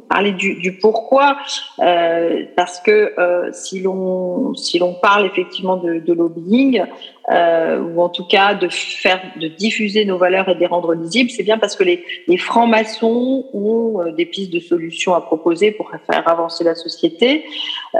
parler 0.08 0.32
du, 0.32 0.56
du 0.56 0.72
pourquoi, 0.72 1.36
euh, 1.78 2.42
parce 2.56 2.80
que 2.80 3.12
euh, 3.16 3.48
si 3.52 3.78
l'on 3.78 4.54
si 4.54 4.80
l'on 4.80 4.94
parle 4.94 5.24
effectivement 5.24 5.76
de, 5.76 6.00
de 6.00 6.12
lobbying, 6.12 6.82
euh, 7.30 7.80
ou 7.80 8.02
en 8.02 8.08
tout 8.08 8.24
cas 8.24 8.54
de 8.54 8.68
faire 8.68 9.20
de 9.40 9.46
diffuser 9.46 10.04
nos 10.04 10.18
valeurs 10.18 10.48
et 10.48 10.56
de 10.56 10.58
les 10.58 10.66
rendre 10.66 10.94
lisibles, 10.94 11.30
c'est 11.30 11.44
bien 11.44 11.58
parce 11.58 11.76
que 11.76 11.84
les, 11.84 12.04
les 12.26 12.38
francs-maçons 12.38 13.46
ont 13.52 14.00
euh, 14.00 14.10
des 14.10 14.26
pistes 14.26 14.52
de 14.52 14.58
solutions 14.58 15.14
à 15.14 15.20
proposer 15.20 15.70
pour 15.70 15.92
faire 16.10 16.28
avancer 16.28 16.64
la 16.64 16.74
société, 16.74 17.44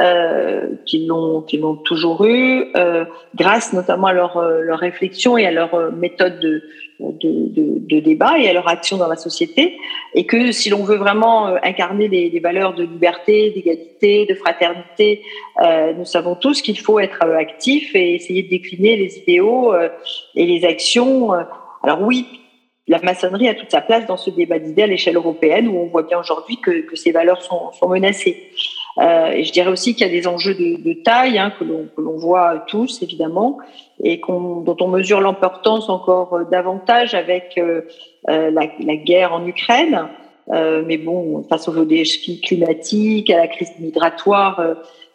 euh, 0.01 0.67
qu'ils 0.85 1.07
l'ont 1.07 1.43
qu'ils 1.43 1.61
l'ont 1.61 1.77
toujours 1.77 2.25
eu, 2.25 2.73
euh, 2.77 3.05
grâce 3.37 3.73
notamment 3.73 4.09
à 4.09 4.13
leur 4.13 4.43
leur 4.43 4.81
réflexion 4.81 5.39
et 5.39 5.47
à 5.47 5.53
leur 5.53 5.93
méthode 5.93 6.41
de 6.41 6.65
de, 6.99 7.49
de, 7.49 7.79
de, 7.79 8.01
débat 8.01 8.39
et 8.39 8.49
à 8.49 8.53
leur 8.53 8.69
action 8.69 8.97
dans 8.97 9.09
la 9.09 9.17
société, 9.17 9.77
et 10.15 10.25
que 10.25 10.53
si 10.53 10.71
l'on 10.71 10.85
veut 10.85 10.97
vraiment 10.97 11.49
euh, 11.49 11.59
incarner 11.63 12.09
les, 12.09 12.41
valeurs 12.41 12.75
de 12.75 12.85
liberté, 12.85 13.51
d'égalité, 13.51 14.27
de 14.27 14.35
fraternité, 14.35 15.23
euh, 15.63 15.93
nous 15.95 16.05
savons 16.05 16.35
tous 16.35 16.63
qu'il 16.63 16.79
faut 16.79 16.99
être 16.99 17.25
euh, 17.25 17.37
actif 17.37 17.95
et 17.95 18.15
essayer 18.15 18.43
de 18.43 18.49
décliner 18.49 18.97
les 18.97 19.19
idéaux 19.19 19.75
euh, 19.75 19.89
et 20.35 20.47
les 20.47 20.65
actions. 20.65 21.33
Alors 21.83 22.01
oui, 22.03 22.27
la 22.89 23.01
maçonnerie 23.01 23.49
a 23.49 23.55
toute 23.55 23.71
sa 23.71 23.81
place 23.81 24.07
dans 24.07 24.17
ce 24.17 24.31
débat 24.31 24.59
d'idées 24.59 24.83
à 24.83 24.87
l'échelle 24.87 25.17
européenne, 25.17 25.69
où 25.69 25.79
on 25.79 25.87
voit 25.87 26.05
bien 26.05 26.19
aujourd'hui 26.19 26.59
que, 26.59 26.83
que, 26.83 26.97
ces 26.97 27.13
valeurs 27.13 27.43
sont, 27.43 27.73
sont 27.73 27.89
menacées. 27.89 28.51
Euh, 28.99 29.31
et 29.33 29.45
je 29.45 29.53
dirais 29.53 29.71
aussi 29.71 29.95
qu'il 29.95 30.07
y 30.07 30.11
a 30.11 30.13
des 30.13 30.27
enjeux 30.27 30.55
de, 30.55 30.93
taille 31.03 31.39
hein, 31.39 31.53
que 31.59 31.65
l'on 31.65 32.17
voit 32.17 32.65
tous 32.67 33.03
évidemment 33.03 33.59
et 34.03 34.21
dont 34.27 34.77
on 34.81 34.89
mesure 34.89 35.21
l'importance 35.21 35.89
encore 35.89 36.35
euh, 36.35 36.45
davantage 36.45 37.15
avec 37.15 37.55
euh, 37.59 37.83
euh, 38.29 38.51
la, 38.51 38.69
la, 38.81 38.97
guerre 38.97 39.33
en 39.33 39.47
Ukraine. 39.47 40.09
Euh, 40.53 40.83
mais 40.87 40.97
bon, 40.97 41.43
face 41.49 41.69
aux 41.69 41.85
défis 41.85 42.41
climatiques, 42.41 43.31
à 43.31 43.39
la 43.39 43.49
crise 43.49 43.73
migratoire, 43.81 44.63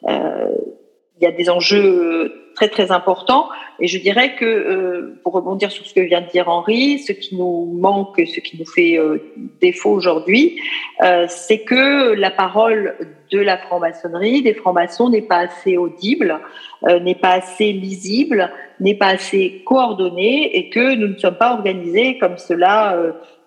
il 0.08 1.24
y 1.24 1.26
a 1.26 1.32
des 1.32 1.50
enjeux 1.50 2.50
très 2.62 2.70
très 2.70 2.91
importants. 2.91 3.50
Et 3.80 3.88
je 3.88 3.98
dirais 3.98 4.36
que, 4.36 4.46
euh, 4.46 5.20
pour 5.24 5.34
rebondir 5.34 5.72
sur 5.72 5.84
ce 5.84 5.94
que 5.96 6.01
vient 6.01 6.22
de 6.22 6.27
dire 6.27 6.48
Henri, 6.48 7.00
ce 7.00 7.12
qui 7.12 7.36
nous 7.36 7.65
manque, 7.80 8.22
ce 8.34 8.39
qui 8.39 8.60
nous 8.60 8.68
fait 8.68 9.00
euh, 9.00 9.18
défaut 9.60 9.89
aujourd'hui, 9.89 10.62
euh, 11.03 11.25
c'est 11.27 11.62
que 11.62 12.13
la 12.13 12.30
parole 12.30 12.96
de 13.32 13.39
la 13.39 13.58
franc-maçonnerie, 13.58 14.44
des 14.44 14.53
francs-maçons, 14.53 15.10
n'est 15.10 15.24
pas 15.24 15.39
assez 15.48 15.77
audible, 15.77 16.39
n'est 16.84 17.15
pas 17.15 17.32
assez 17.32 17.72
lisible, 17.72 18.51
n'est 18.82 18.96
pas 18.96 19.08
assez 19.08 19.63
coordonnée, 19.65 20.56
et 20.58 20.70
que 20.70 20.96
nous 20.96 21.08
ne 21.08 21.18
sommes 21.18 21.38
pas 21.38 21.53
organisés 21.53 22.18
comme 22.18 22.38
cela 22.38 22.98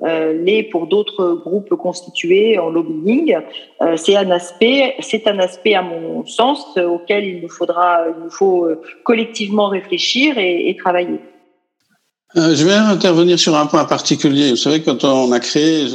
l'est 0.04 0.64
pour 0.64 0.86
d'autres 0.86 1.40
groupes 1.44 1.74
constitués 1.76 2.58
en 2.58 2.68
lobbying. 2.70 3.36
Euh, 3.80 3.96
c'est 3.96 4.16
un 4.16 4.30
aspect, 4.30 4.94
c'est 5.00 5.26
un 5.26 5.38
aspect 5.38 5.74
à 5.74 5.82
mon 5.82 6.26
sens 6.26 6.76
auquel 6.76 7.24
il 7.24 7.40
nous 7.40 7.48
faudra, 7.48 8.04
il 8.08 8.30
faut 8.30 8.66
euh, 8.66 8.80
collectivement 9.04 9.68
réfléchir 9.68 10.36
et, 10.38 10.76
travailler. 10.78 11.20
je 12.34 12.64
vais 12.64 12.74
intervenir 12.74 13.38
sur 13.38 13.56
un 13.56 13.66
point 13.66 13.84
particulier. 13.84 14.50
Vous 14.50 14.56
savez, 14.56 14.82
quand 14.82 15.04
on 15.04 15.30
a 15.32 15.40
créé 15.40 15.86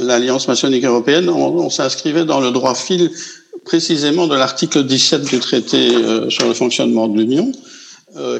l'Alliance 0.00 0.48
maçonnique 0.48 0.84
européenne, 0.84 1.28
on, 1.28 1.68
s'inscrivait 1.70 2.24
dans 2.24 2.40
le 2.40 2.52
droit 2.52 2.74
fil 2.74 3.10
précisément 3.64 4.28
de 4.28 4.36
l'article 4.36 4.84
17 4.84 5.24
du 5.24 5.40
traité 5.40 5.88
sur 6.28 6.46
le 6.46 6.54
fonctionnement 6.54 7.08
de 7.08 7.18
l'Union, 7.18 7.50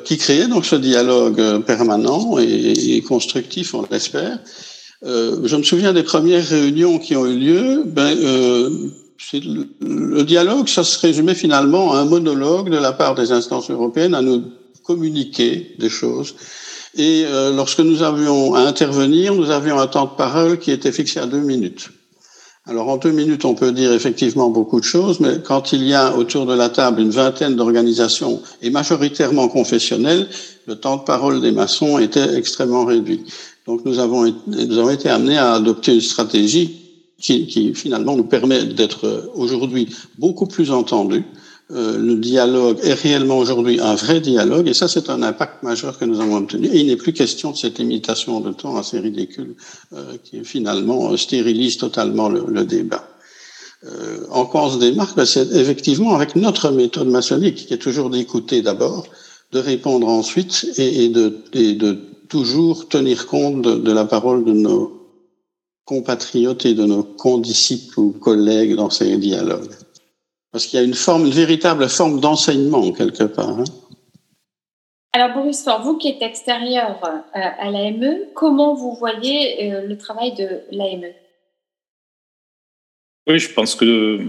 qui 0.05 0.19
créait 0.19 0.47
donc 0.47 0.65
ce 0.65 0.77
dialogue 0.77 1.65
permanent 1.65 2.39
et 2.39 3.03
constructif, 3.03 3.75
on 3.75 3.85
l'espère, 3.91 4.39
euh, 5.05 5.41
je 5.45 5.57
me 5.57 5.63
souviens 5.63 5.93
des 5.93 6.03
premières 6.03 6.47
réunions 6.47 6.99
qui 6.99 7.17
ont 7.17 7.27
eu 7.27 7.37
lieu. 7.37 7.83
Ben, 7.87 8.17
euh, 8.17 8.71
le, 9.33 10.23
dialogue, 10.23 10.69
ça 10.69 10.85
se 10.85 10.99
résumait 10.99 11.35
finalement 11.35 11.93
à 11.95 11.99
un 11.99 12.05
monologue 12.05 12.71
de 12.71 12.79
la 12.79 12.93
part 12.93 13.15
des 13.15 13.33
instances 13.33 13.71
européennes 13.71 14.15
à 14.15 14.23
nous 14.23 14.45
communiquer 14.85 15.75
des 15.79 15.89
choses. 15.89 16.35
Et 16.97 17.25
euh, 17.27 17.53
lorsque 17.55 17.81
nous 17.81 18.03
avions 18.03 18.55
à 18.55 18.61
intervenir, 18.61 19.35
nous 19.35 19.51
avions 19.51 19.79
un 19.79 19.87
temps 19.87 20.07
de 20.07 20.17
parole 20.17 20.59
qui 20.59 20.71
était 20.71 20.93
fixé 20.93 21.21
à 21.21 21.27
deux 21.27 21.41
minutes. 21.41 21.91
Alors 22.69 22.89
en 22.89 22.97
deux 22.97 23.13
minutes, 23.13 23.45
on 23.45 23.55
peut 23.55 23.71
dire 23.71 23.93
effectivement 23.93 24.51
beaucoup 24.51 24.81
de 24.81 24.85
choses, 24.85 25.21
mais 25.21 25.41
quand 25.45 25.73
il 25.73 25.85
y 25.85 25.95
a 25.95 26.17
autour 26.17 26.47
de 26.47 26.55
la 26.55 26.69
table 26.69 27.01
une 27.01 27.11
vingtaine 27.11 27.55
d'organisations 27.55 28.43
et 28.61 28.71
majoritairement 28.71 29.49
confessionnelles, 29.49 30.27
le 30.67 30.75
temps 30.75 30.97
de 30.97 31.05
parole 31.05 31.41
des 31.41 31.53
maçons 31.53 31.99
était 31.99 32.35
extrêmement 32.35 32.85
réduit. 32.85 33.23
Donc 33.67 33.85
nous 33.85 33.99
avons, 33.99 34.33
nous 34.47 34.79
avons 34.79 34.91
été 34.91 35.09
amenés 35.09 35.39
à 35.39 35.55
adopter 35.55 35.95
une 35.95 36.01
stratégie 36.01 36.87
qui, 37.19 37.47
qui 37.47 37.75
finalement 37.75 38.17
nous 38.17 38.25
permet 38.25 38.65
d'être 38.65 39.31
aujourd'hui 39.35 39.89
beaucoup 40.19 40.47
plus 40.47 40.71
entendus. 40.71 41.25
Euh, 41.73 41.99
le 41.99 42.15
dialogue 42.15 42.79
est 42.85 42.95
réellement 42.95 43.39
aujourd'hui 43.39 43.81
un 43.81 43.97
vrai 43.97 44.21
dialogue 44.21 44.69
et 44.69 44.75
ça 44.75 44.87
c'est 44.87 45.11
un 45.11 45.21
impact 45.25 45.65
majeur 45.65 45.99
que 45.99 46.05
nous 46.05 46.21
avons 46.21 46.37
obtenu. 46.37 46.69
Et 46.69 46.81
il 46.81 46.87
n'est 46.87 46.97
plus 46.97 47.13
question 47.13 47.51
de 47.51 47.57
cette 47.57 47.81
limitation 47.81 48.39
de 48.39 48.53
temps 48.53 48.77
assez 48.77 49.01
ridicule 49.01 49.57
euh, 49.93 50.17
qui 50.23 50.45
finalement 50.45 51.17
stérilise 51.17 51.77
totalement 51.77 52.29
le, 52.29 52.45
le 52.49 52.65
débat. 52.65 53.09
Euh, 53.85 54.19
en 54.31 54.47
quoi 54.47 54.67
on 54.67 54.71
se 54.71 54.79
démarque 54.79 55.17
ben, 55.17 55.27
C'est 55.27 55.51
effectivement 55.53 56.15
avec 56.15 56.37
notre 56.37 56.71
méthode 56.71 57.09
maçonnique 57.09 57.67
qui 57.67 57.75
est 57.75 57.79
toujours 57.79 58.11
d'écouter 58.11 58.63
d'abord, 58.63 59.09
de 59.51 59.59
répondre 59.59 60.07
ensuite 60.09 60.67
et, 60.77 61.05
et, 61.05 61.09
de, 61.09 61.39
et 61.53 61.73
de 61.73 61.99
toujours 62.29 62.89
tenir 62.89 63.27
compte 63.27 63.63
de, 63.63 63.77
de, 63.77 63.93
la 63.93 64.05
parole 64.05 64.45
de 64.45 64.53
nos 64.53 64.97
compatriotes 65.85 66.67
et 66.67 66.75
de 66.75 66.85
nos 66.85 67.03
condisciples 67.03 68.01
ou 68.01 68.13
collègues 68.13 68.75
dans 68.75 68.91
ces 68.91 69.17
dialogues. 69.17 69.73
Parce 70.53 70.67
qu'il 70.67 70.79
y 70.79 70.83
a 70.83 70.85
une 70.85 70.95
forme, 70.95 71.27
une 71.27 71.33
véritable 71.33 71.89
forme 71.89 72.21
d'enseignement 72.21 72.93
quelque 72.93 73.25
part. 73.25 73.61
Hein. 73.61 73.65
Alors 75.13 75.33
Boris 75.35 75.63
Faure, 75.65 75.83
vous 75.83 75.97
qui 75.97 76.09
êtes 76.09 76.21
extérieur 76.21 77.01
euh, 77.05 77.41
à 77.59 77.71
l'AME, 77.71 78.19
comment 78.35 78.75
vous 78.75 78.93
voyez 78.95 79.73
euh, 79.73 79.87
le 79.87 79.97
travail 79.97 80.35
de 80.35 80.61
l'AME? 80.71 81.13
Oui, 83.27 83.39
je 83.39 83.53
pense 83.53 83.75
que 83.75 84.21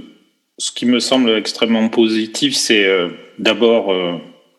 ce 0.58 0.72
qui 0.72 0.86
me 0.86 1.00
semble 1.00 1.30
extrêmement 1.32 1.89
positif, 1.89 2.56
c'est 2.56 2.86
euh, 2.86 3.10
d'abord 3.38 3.92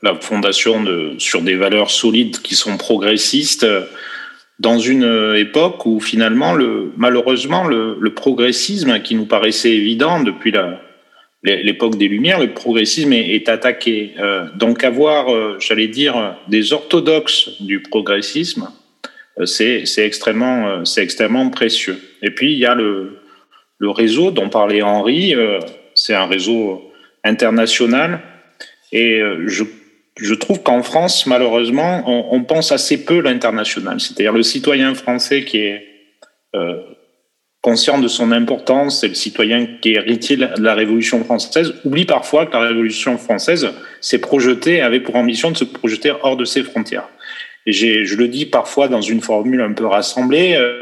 la 0.02 0.14
fondation 0.14 0.85
sur 1.19 1.43
des 1.43 1.57
valeurs 1.57 1.90
solides 1.90 2.40
qui 2.40 2.55
sont 2.55 2.76
progressistes 2.76 3.67
dans 4.59 4.78
une 4.78 5.35
époque 5.37 5.87
où 5.87 6.00
finalement, 6.00 6.52
le, 6.52 6.93
malheureusement, 6.97 7.64
le, 7.64 8.14
progressisme 8.14 9.00
qui 9.00 9.14
nous 9.14 9.26
paraissait 9.26 9.73
évident 9.73 10.23
depuis 10.23 10.50
la, 10.50 10.81
l'époque 11.43 11.97
des 11.97 12.09
Lumières, 12.09 12.40
le 12.40 12.52
progressisme 12.52 13.12
est, 13.12 13.49
attaqué. 13.49 14.12
Euh, 14.19 14.47
donc 14.57 14.85
avoir, 14.85 15.33
euh, 15.33 15.57
j'allais 15.61 15.88
dire, 15.88 16.37
des 16.49 16.73
orthodoxes 16.73 17.62
du 17.62 17.81
progressisme, 17.81 18.71
euh, 19.38 19.47
c'est 19.47 19.85
extrêmement, 19.99 20.85
c'est 20.85 21.02
extrêmement 21.02 21.49
précieux. 21.50 21.99
Et 22.23 22.31
puis 22.31 22.52
il 22.52 22.59
y 22.59 22.67
a 22.67 22.75
le, 22.75 23.19
le 23.78 23.90
réseau 23.90 24.31
dont 24.31 24.49
parlait 24.49 24.83
Henri, 24.83 25.35
c'est 25.95 26.14
un 26.14 26.26
réseau 26.26 26.90
international, 27.25 28.21
et 28.90 29.21
je, 29.47 29.64
je 30.18 30.34
trouve 30.34 30.62
qu'en 30.62 30.82
France, 30.82 31.26
malheureusement, 31.26 32.02
on, 32.06 32.42
pense 32.42 32.72
assez 32.72 33.04
peu 33.04 33.20
l'international. 33.20 34.00
C'est-à-dire 34.00 34.32
le 34.32 34.42
citoyen 34.42 34.94
français 34.94 35.44
qui 35.44 35.58
est 35.58 35.87
conscient 37.60 37.98
de 37.98 38.08
son 38.08 38.32
importance 38.32 39.02
et 39.04 39.08
le 39.08 39.14
citoyen 39.14 39.66
qui 39.80 39.90
est 39.90 39.96
héritier 39.96 40.37
de 40.37 40.62
la 40.62 40.75
Révolution 40.75 41.25
française 41.25 41.75
oublie 41.84 42.04
parfois 42.04 42.46
que 42.46 42.52
la 42.52 42.60
Révolution 42.60 43.18
française 43.18 43.68
s'est 44.00 44.20
projetée, 44.20 44.80
avait 44.80 45.00
pour 45.00 45.16
ambition 45.16 45.50
de 45.50 45.56
se 45.56 45.64
projeter 45.64 46.12
hors 46.22 46.37
de 46.37 46.44
ses 46.44 46.62
frontières. 46.62 47.08
Et 47.66 47.72
je 47.72 48.16
le 48.16 48.28
dis 48.28 48.46
parfois 48.46 48.88
dans 48.88 49.00
une 49.00 49.20
formule 49.20 49.60
un 49.60 49.72
peu 49.72 49.87
rassemblée, 49.87 50.54
euh, 50.54 50.80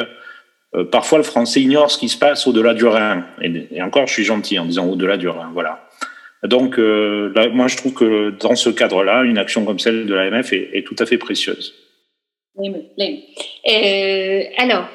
euh, 0.77 0.85
parfois 0.85 1.19
le 1.19 1.25
français 1.25 1.61
ignore 1.61 1.91
ce 1.91 1.99
qui 1.99 2.09
se 2.09 2.19
passe 2.19 2.47
au-delà 2.47 2.75
du 2.75 2.85
Rhin. 2.85 3.25
Et, 3.41 3.83
encore, 3.83 4.07
je 4.07 4.13
suis 4.13 4.25
gentil 4.25 4.59
en 4.59 4.67
disant 4.67 4.87
au-delà 4.87 5.17
du 5.17 5.29
Rhin, 5.29 5.51
voilà. 5.53 5.86
Donc, 6.47 6.79
euh, 6.79 7.33
moi, 7.53 7.69
je 7.69 7.77
trouve 7.77 7.95
que 7.95 8.31
dans 8.31 8.55
ce 8.55 8.71
cadre-là, 8.71 9.23
une 9.25 9.39
action 9.39 9.65
comme 9.65 9.79
celle 9.79 10.07
de 10.07 10.15
l'AMF 10.15 10.53
est, 10.53 10.71
est, 10.73 10.87
tout 10.87 10.97
à 10.99 11.07
fait 11.07 11.19
précieuse. 11.19 11.75
Oui, 12.57 12.73
alors, 14.59 14.89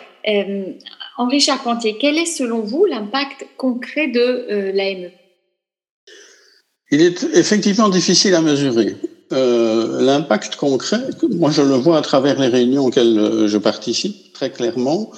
Henri 1.17 1.39
Charpentier, 1.39 1.97
quel 1.99 2.17
est 2.17 2.25
selon 2.25 2.61
vous 2.61 2.85
l'impact 2.85 3.45
concret 3.57 4.07
de 4.07 4.19
euh, 4.19 4.71
l'AME 4.71 5.11
Il 6.91 7.01
est 7.01 7.23
effectivement 7.35 7.89
difficile 7.89 8.33
à 8.35 8.41
mesurer. 8.41 8.95
Euh, 9.31 10.01
l'impact 10.01 10.55
concret, 10.55 10.99
moi 11.29 11.51
je 11.51 11.61
le 11.61 11.75
vois 11.75 11.97
à 11.97 12.01
travers 12.01 12.39
les 12.39 12.47
réunions 12.47 12.87
auxquelles 12.87 13.17
euh, 13.17 13.47
je 13.47 13.57
participe 13.57 14.33
très 14.33 14.51
clairement, 14.51 15.11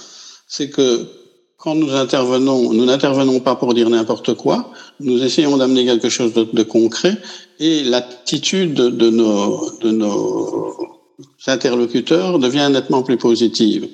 c'est 0.48 0.70
que 0.70 1.08
quand 1.64 1.76
nous 1.76 1.94
intervenons, 1.94 2.74
nous 2.74 2.84
n'intervenons 2.84 3.40
pas 3.40 3.56
pour 3.56 3.74
dire 3.74 3.90
n'importe 3.90 4.34
quoi, 4.34 4.70
nous 5.00 5.24
essayons 5.24 5.56
d'amener 5.56 5.86
quelque 5.86 6.10
chose 6.10 6.34
de, 6.34 6.64
concret 6.64 7.18
et 7.58 7.86
l'attitude 7.86 8.74
de 8.74 9.10
nos, 9.10 9.70
de 9.80 9.92
nos 9.92 10.74
interlocuteur 11.48 12.38
devient 12.38 12.70
nettement 12.70 13.02
plus 13.02 13.16
positive. 13.16 13.88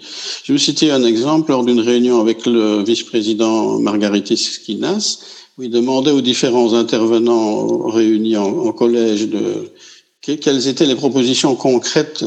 Je 0.43 0.53
vais 0.53 0.57
citer 0.57 0.91
un 0.91 1.03
exemple 1.03 1.51
lors 1.51 1.63
d'une 1.63 1.79
réunion 1.79 2.19
avec 2.19 2.47
le 2.47 2.83
vice-président 2.83 3.79
Margaritis 3.79 4.37
Skinas, 4.37 5.19
où 5.57 5.63
il 5.63 5.69
demandait 5.69 6.11
aux 6.11 6.21
différents 6.21 6.73
intervenants 6.73 7.87
réunis 7.87 8.37
en, 8.37 8.71
collège 8.71 9.29
de 9.29 9.69
quelles 10.21 10.67
étaient 10.67 10.85
les 10.85 10.95
propositions 10.95 11.55
concrètes. 11.55 12.23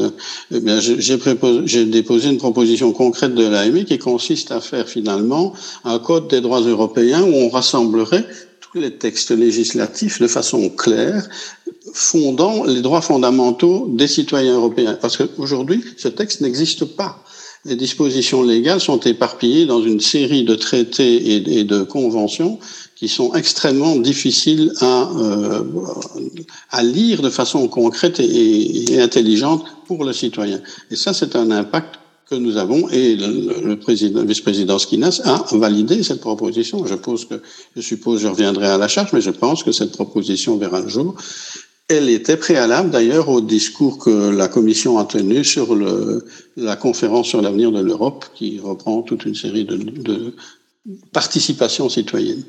Eh 0.51 0.59
bien, 0.59 0.79
j'ai 0.79 1.85
déposé 1.85 2.29
une 2.29 2.37
proposition 2.37 2.91
concrète 2.91 3.35
de 3.35 3.45
l'AMI 3.47 3.85
qui 3.85 3.97
consiste 3.99 4.51
à 4.51 4.61
faire 4.61 4.87
finalement 4.89 5.53
un 5.83 5.99
code 5.99 6.27
des 6.27 6.41
droits 6.41 6.61
européens 6.61 7.21
où 7.23 7.33
on 7.33 7.49
rassemblerait 7.49 8.25
tous 8.61 8.79
les 8.79 8.97
textes 8.97 9.31
législatifs 9.31 10.19
de 10.19 10.27
façon 10.27 10.69
claire 10.69 11.27
fondant 11.93 12.63
les 12.63 12.81
droits 12.81 13.01
fondamentaux 13.01 13.87
des 13.91 14.07
citoyens 14.07 14.55
européens. 14.55 14.97
Parce 14.99 15.17
qu'aujourd'hui, 15.17 15.83
ce 15.97 16.07
texte 16.07 16.41
n'existe 16.41 16.85
pas. 16.85 17.23
Les 17.65 17.75
dispositions 17.77 18.43
légales 18.43 18.81
sont 18.81 18.99
éparpillées 18.99 19.65
dans 19.65 19.81
une 19.81 20.01
série 20.01 20.43
de 20.43 20.55
traités 20.55 21.35
et, 21.35 21.63
de 21.63 21.83
conventions 21.83 22.59
qui 23.03 23.09
sont 23.09 23.33
extrêmement 23.33 23.97
difficiles 23.97 24.71
à, 24.79 25.09
euh, 25.17 25.61
à 26.71 26.81
lire 26.83 27.21
de 27.21 27.29
façon 27.29 27.67
concrète 27.67 28.21
et, 28.21 29.01
intelligente 29.01 29.65
pour 29.87 30.05
le 30.05 30.13
citoyen. 30.13 30.61
Et 30.89 30.95
ça, 30.95 31.11
c'est 31.13 31.35
un 31.35 31.51
impact 31.51 31.95
que 32.29 32.35
nous 32.35 32.55
avons 32.55 32.87
et 32.87 33.17
le, 33.17 33.59
le 33.71 33.75
président, 33.77 34.23
vice-président 34.23 34.79
Skinas 34.79 35.19
a 35.25 35.43
validé 35.51 36.01
cette 36.01 36.21
proposition. 36.21 36.85
Je 36.85 36.93
suppose 36.93 37.25
que, 37.25 37.41
je 37.75 37.81
suppose, 37.81 38.21
je 38.21 38.29
reviendrai 38.29 38.67
à 38.67 38.77
la 38.77 38.87
charge, 38.87 39.11
mais 39.11 39.19
je 39.19 39.31
pense 39.31 39.63
que 39.63 39.73
cette 39.73 39.91
proposition 39.91 40.55
verra 40.55 40.79
le 40.79 40.87
jour. 40.87 41.13
Elle 41.89 42.07
était 42.07 42.37
préalable 42.37 42.89
d'ailleurs 42.89 43.27
au 43.27 43.41
discours 43.41 43.97
que 43.97 44.29
la 44.29 44.47
Commission 44.47 44.97
a 44.97 45.03
tenu 45.03 45.43
sur 45.43 45.75
le, 45.75 46.23
la 46.55 46.77
conférence 46.77 47.27
sur 47.27 47.41
l'avenir 47.41 47.73
de 47.73 47.81
l'Europe 47.81 48.23
qui 48.33 48.61
reprend 48.61 49.01
toute 49.01 49.25
une 49.25 49.35
série 49.35 49.65
de, 49.65 49.75
de 49.75 50.33
participations 51.11 51.89
citoyennes. 51.89 52.43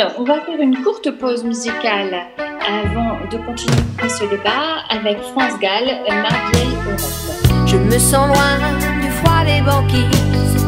Alors, 0.00 0.12
on 0.18 0.22
va 0.22 0.34
faire 0.42 0.60
une 0.60 0.80
courte 0.84 1.10
pause 1.18 1.42
musicale 1.42 2.28
avant 2.64 3.18
de 3.32 3.36
continuer 3.44 4.08
ce 4.08 4.24
débat 4.30 4.84
avec 4.90 5.18
France 5.18 5.58
Gall, 5.60 5.86
Marvieille 6.08 6.76
Europe. 6.86 7.66
Je 7.66 7.76
me 7.76 7.98
sens 7.98 8.28
loin 8.28 8.58
du 9.00 9.10
froid 9.10 9.44
des 9.44 9.60
banquises, 9.60 10.66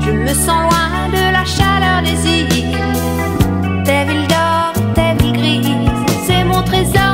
je 0.00 0.10
me 0.10 0.28
sens 0.28 0.62
loin 0.62 1.08
de 1.12 1.30
la 1.30 1.44
chaleur 1.44 2.00
des 2.02 2.26
îles, 2.26 2.74
des 3.84 4.04
villes 4.10 4.28
d'or, 4.28 4.72
des 4.94 5.24
villes 5.24 5.34
grises, 5.34 6.24
c'est 6.24 6.44
mon 6.44 6.62
trésor. 6.62 7.10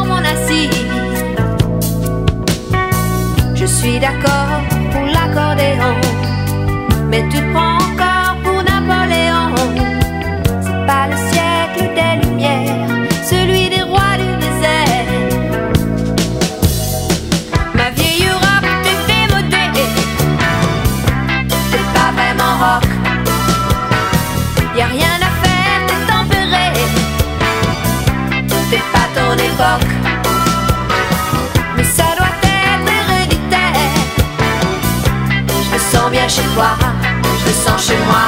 Je 3.54 3.64
suis 3.64 3.98
d'accord 3.98 4.60
pour 4.92 5.02
l'accordéon, 5.06 5.94
mais 7.10 7.28
tu 7.28 7.42
prends 7.52 7.75
chez 36.36 36.42
toi, 36.54 36.76
je 37.22 37.48
me 37.48 37.52
sens 37.64 37.86
chez 37.86 37.98
moi. 38.08 38.24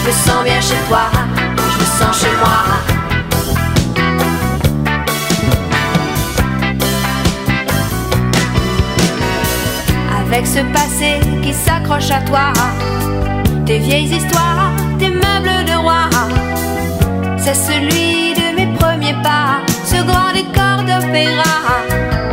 Je 0.00 0.06
me 0.06 0.12
sens 0.12 0.44
bien 0.44 0.60
chez 0.60 0.80
toi, 0.88 1.04
je 1.72 1.78
me 1.80 1.86
sens 1.98 2.20
chez 2.20 2.34
moi. 2.42 2.60
Avec 10.20 10.46
ce 10.46 10.60
passé 10.72 11.20
qui 11.42 11.52
s'accroche 11.52 12.10
à 12.10 12.22
toi, 12.22 12.52
tes 13.66 13.78
vieilles 13.78 14.14
histoires, 14.14 14.72
tes 14.98 15.10
meubles 15.10 15.64
de 15.70 15.76
roi, 15.76 16.08
c'est 17.36 17.54
celui 17.54 18.32
de 18.34 18.56
mes 18.56 18.68
premiers 18.78 19.16
pas, 19.22 19.60
ce 19.84 19.96
grand 20.02 20.32
décor 20.32 20.78
d'opéra 20.86 22.27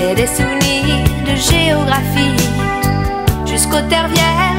des 0.00 0.26
souvenirs 0.26 1.04
de 1.26 1.34
géographie, 1.36 2.36
jusqu'aux 3.46 3.86
terres 3.88 4.08
vierges, 4.08 4.49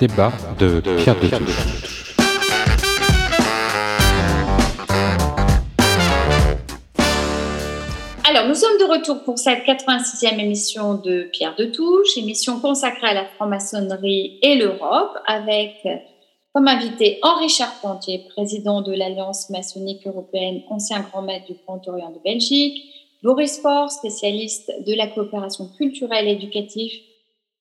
Les 0.00 0.06
débats 0.06 0.32
de 0.58 0.80
Pierre. 0.80 1.16
Alors, 8.24 8.48
nous 8.48 8.54
sommes 8.54 8.78
de 8.78 8.90
retour 8.90 9.22
pour 9.24 9.38
cette 9.38 9.64
86e 9.66 10.38
émission 10.38 10.94
de 10.94 11.24
Pierre 11.32 11.54
de 11.56 11.66
Touche, 11.66 12.16
émission 12.16 12.60
consacrée 12.60 13.08
à 13.08 13.14
la 13.14 13.26
franc-maçonnerie 13.26 14.38
et 14.42 14.54
l'Europe, 14.54 15.18
avec 15.26 15.86
comme 16.54 16.68
invité 16.68 17.18
Henri 17.22 17.50
Charpentier, 17.50 18.24
président 18.34 18.80
de 18.80 18.92
l'Alliance 18.92 19.50
maçonnique 19.50 20.06
européenne, 20.06 20.62
ancien 20.70 21.00
grand 21.00 21.22
maître 21.22 21.46
du 21.46 21.54
Grand 21.66 21.86
Orient 21.88 22.10
de 22.10 22.20
Belgique, 22.24 22.82
Boris 23.22 23.60
Faure, 23.60 23.90
spécialiste 23.90 24.72
de 24.86 24.94
la 24.94 25.08
coopération 25.08 25.68
culturelle 25.76 26.26
et 26.26 26.32
éducative, 26.32 26.92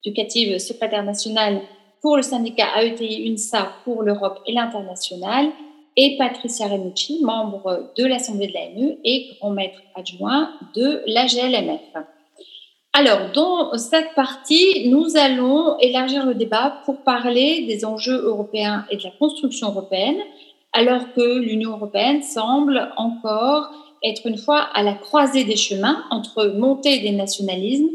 éducative 0.06 0.58
secrétaire 0.60 1.04
national 1.04 1.62
pour 2.02 2.18
le 2.18 2.22
syndicat 2.22 2.68
AETI 2.78 3.30
UNSA 3.30 3.72
pour 3.84 4.04
l'Europe 4.04 4.40
et 4.46 4.54
l'international, 4.54 5.50
et 5.98 6.16
Patricia 6.18 6.68
Renucci, 6.68 7.20
membre 7.24 7.92
de 7.98 8.06
l'Assemblée 8.06 8.48
de 8.48 8.54
l'AME 8.54 8.96
et 9.04 9.32
grand 9.40 9.50
maître 9.50 9.80
adjoint 9.96 10.52
de 10.76 11.02
l'AGLMF. 11.08 12.06
Alors, 12.94 13.32
dans 13.34 13.78
cette 13.78 14.14
partie, 14.16 14.90
nous 14.90 15.16
allons 15.16 15.78
élargir 15.80 16.26
le 16.26 16.34
débat 16.34 16.82
pour 16.86 16.98
parler 17.04 17.66
des 17.68 17.86
enjeux 17.86 18.22
européens 18.24 18.86
et 18.90 18.98
de 18.98 19.04
la 19.04 19.12
construction 19.12 19.70
européenne, 19.70 20.18
alors 20.74 21.14
que 21.14 21.40
l'Union 21.40 21.72
européenne 21.72 22.24
semble 22.24 22.92
encore 22.98 23.72
être 24.04 24.26
une 24.26 24.38
fois 24.38 24.70
à 24.74 24.84
la 24.84 24.94
croisée 24.94 25.44
des 25.44 25.56
chemins 25.56 26.04
entre 26.10 26.48
montée 26.48 27.00
des 27.00 27.12
nationalismes, 27.12 27.90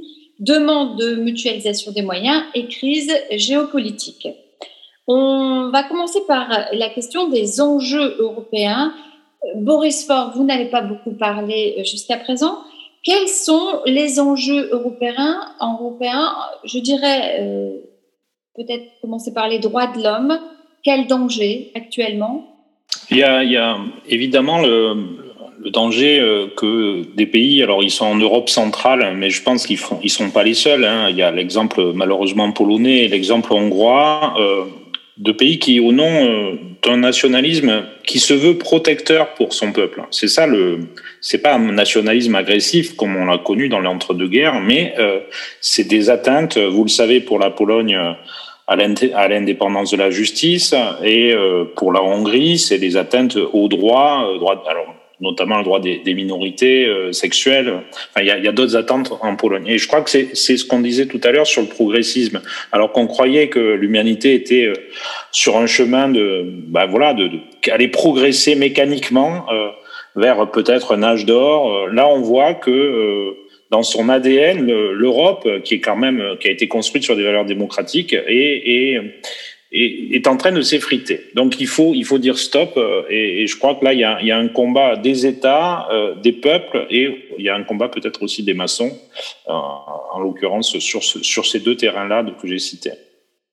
demande 0.45 0.99
de 0.99 1.17
mutualisation 1.17 1.93
des 1.93 2.03
moyens 2.03 2.43
et 2.55 2.67
crise 2.67 3.13
géopolitique. 3.31 4.29
On 5.07 5.71
va 5.73 5.83
commencer 5.83 6.21
par 6.27 6.49
la 6.73 6.89
question 6.89 7.29
des 7.29 7.61
enjeux 7.61 8.17
européens. 8.19 8.95
Boris 9.57 10.07
Faure, 10.07 10.33
vous 10.35 10.45
n'avez 10.45 10.67
pas 10.67 10.81
beaucoup 10.81 11.13
parlé 11.13 11.77
jusqu'à 11.85 12.17
présent. 12.17 12.59
Quels 13.05 13.29
sont 13.29 13.83
les 13.85 14.19
enjeux 14.19 14.71
européens, 14.73 15.41
européens? 15.61 16.35
Je 16.65 16.79
dirais, 16.79 17.37
euh, 17.41 17.73
peut-être 18.57 18.85
commencer 19.03 19.35
par 19.35 19.49
les 19.49 19.59
droits 19.59 19.89
de 19.89 20.03
l'homme. 20.03 20.39
Quel 20.83 21.07
danger 21.07 21.71
actuellement? 21.75 22.47
Il 23.11 23.19
y 23.19 23.23
a 23.23 23.77
évidemment 24.09 24.63
le, 24.63 25.24
le 25.63 25.71
danger 25.71 26.21
euh, 26.21 26.47
que 26.57 27.03
des 27.15 27.27
pays, 27.27 27.63
alors 27.63 27.83
ils 27.83 27.91
sont 27.91 28.07
en 28.07 28.17
Europe 28.17 28.49
centrale, 28.49 29.15
mais 29.17 29.31
je 29.31 29.43
pense 29.43 29.67
qu'ils 29.67 29.79
ne 29.79 29.97
ils 30.03 30.11
sont 30.11 30.31
pas 30.31 30.43
les 30.43 30.55
seuls. 30.55 30.85
Hein. 30.85 31.09
Il 31.11 31.17
y 31.17 31.23
a 31.23 31.31
l'exemple 31.31 31.93
malheureusement 31.95 32.51
polonais 32.53 33.05
et 33.05 33.09
l'exemple 33.09 33.53
hongrois. 33.53 34.35
Euh, 34.39 34.65
de 35.17 35.31
pays 35.31 35.61
qui, 35.61 35.79
au 35.79 35.93
nom 35.93 36.11
euh, 36.11 36.55
d'un 36.83 36.97
nationalisme 36.97 37.85
qui 38.05 38.19
se 38.19 38.35
veut 38.35 38.59
protecteur 38.59 39.35
pour 39.35 39.53
son 39.53 39.71
peuple. 39.71 40.03
C'est 40.11 40.27
ça 40.27 40.49
le, 40.49 40.89
c'est 41.21 41.39
pas 41.39 41.55
un 41.55 41.71
nationalisme 41.71 42.35
agressif 42.35 42.97
comme 42.97 43.15
on 43.15 43.27
l'a 43.27 43.39
connu 43.39 43.69
dans 43.69 43.79
l'entre-deux-guerres, 43.79 44.61
mais 44.61 44.93
euh, 44.99 45.21
c'est 45.61 45.87
des 45.87 46.11
atteintes, 46.11 46.59
vous 46.59 46.83
le 46.83 46.89
savez, 46.89 47.21
pour 47.21 47.39
la 47.39 47.51
Pologne 47.51 47.97
à 48.67 49.29
l'indépendance 49.29 49.91
de 49.91 49.97
la 49.97 50.11
justice 50.11 50.75
et 51.03 51.33
euh, 51.33 51.65
pour 51.77 51.93
la 51.93 52.03
Hongrie, 52.03 52.59
c'est 52.59 52.79
des 52.79 52.97
atteintes 52.97 53.37
aux 53.37 53.69
droits, 53.69 54.31
euh, 54.31 54.39
droits 54.39 54.63
alors 54.69 54.95
notamment 55.21 55.59
le 55.59 55.65
droit 55.65 55.81
des, 55.81 56.15
minorités 56.15 56.87
euh, 56.87 57.13
sexuelles. 57.13 57.73
Il 58.19 58.27
y 58.27 58.31
a, 58.31 58.53
d'autres 58.53 58.77
attentes 58.77 59.13
en 59.21 59.37
Pologne. 59.37 59.67
Et 59.67 59.79
je 59.79 59.87
crois 59.87 60.03
que 60.03 60.11
c'est 60.11 60.35
ce 60.35 60.65
qu'on 60.65 60.81
disait 60.81 61.07
tout 61.07 61.21
à 61.25 61.31
l'heure 61.31 61.47
sur 61.47 61.63
le 61.63 61.69
progressisme. 61.69 62.41
Alors 62.73 62.93
qu'on 62.93 63.07
croyait 63.07 63.49
que 63.49 63.59
l'humanité 63.59 64.35
était 64.35 64.67
euh, 64.67 64.75
sur 65.31 65.57
un 65.57 65.67
chemin 65.67 66.09
de, 66.09 66.43
ben 66.45 66.87
voilà, 66.87 67.15
de, 67.15 67.29
de 67.29 67.39
allait 67.71 67.89
progresser 67.89 68.55
mécaniquement 68.57 69.47
euh, 69.51 69.69
vers 70.17 70.51
peut-être 70.51 70.95
un 70.95 71.03
âge 71.03 71.25
d'or. 71.25 71.89
Là, 71.89 72.09
on 72.09 72.21
voit 72.21 72.55
que 72.55 73.35
dans 73.71 73.83
son 73.83 74.09
ADN, 74.09 74.67
l'Europe, 74.93 75.49
qui 75.65 75.75
est 75.75 75.81
quand 75.81 75.97
même 75.97 76.23
qui 76.39 76.47
a 76.47 76.53
été 76.53 76.69
construite 76.69 77.03
sur 77.03 77.17
des 77.17 77.25
valeurs 77.25 77.45
démocratiques, 77.45 78.13
et, 78.13 78.93
et 78.93 79.01
est, 79.75 80.27
en 80.29 80.37
train 80.37 80.53
de 80.53 80.63
s'effriter. 80.63 81.21
Donc 81.35 81.61
il 81.61 81.67
faut, 81.67 81.93
il 81.95 82.05
faut 82.05 82.19
dire 82.19 82.39
stop. 82.39 82.79
Et, 83.11 83.43
et, 83.43 83.47
je 83.47 83.57
crois 83.59 83.75
que 83.75 83.85
là, 83.85 83.93
il 83.93 84.01
y 84.01 84.05
a, 84.05 84.21
il 84.21 84.27
y 84.27 84.31
a 84.31 84.39
un 84.39 84.49
combat 84.49 84.97
des 84.97 85.27
États, 85.27 85.89
euh, 85.91 86.15
des 86.15 86.33
peuples, 86.33 86.87
et 86.91 87.29
il 87.39 87.45
y 87.45 87.49
a 87.49 87.55
un 87.55 87.65
combat 87.65 87.89
peut-être 87.89 88.23
aussi 88.23 88.45
des 88.45 88.55
maçons, 88.55 88.93
euh, 89.49 89.53
en 89.53 90.21
l'occurrence 90.21 90.79
sur, 90.79 91.03
sur 91.03 91.47
ces 91.47 91.61
deux 91.61 91.77
terrains-là 91.77 92.25
que 92.41 92.47
j'ai 92.47 92.59
cités. 92.59 92.93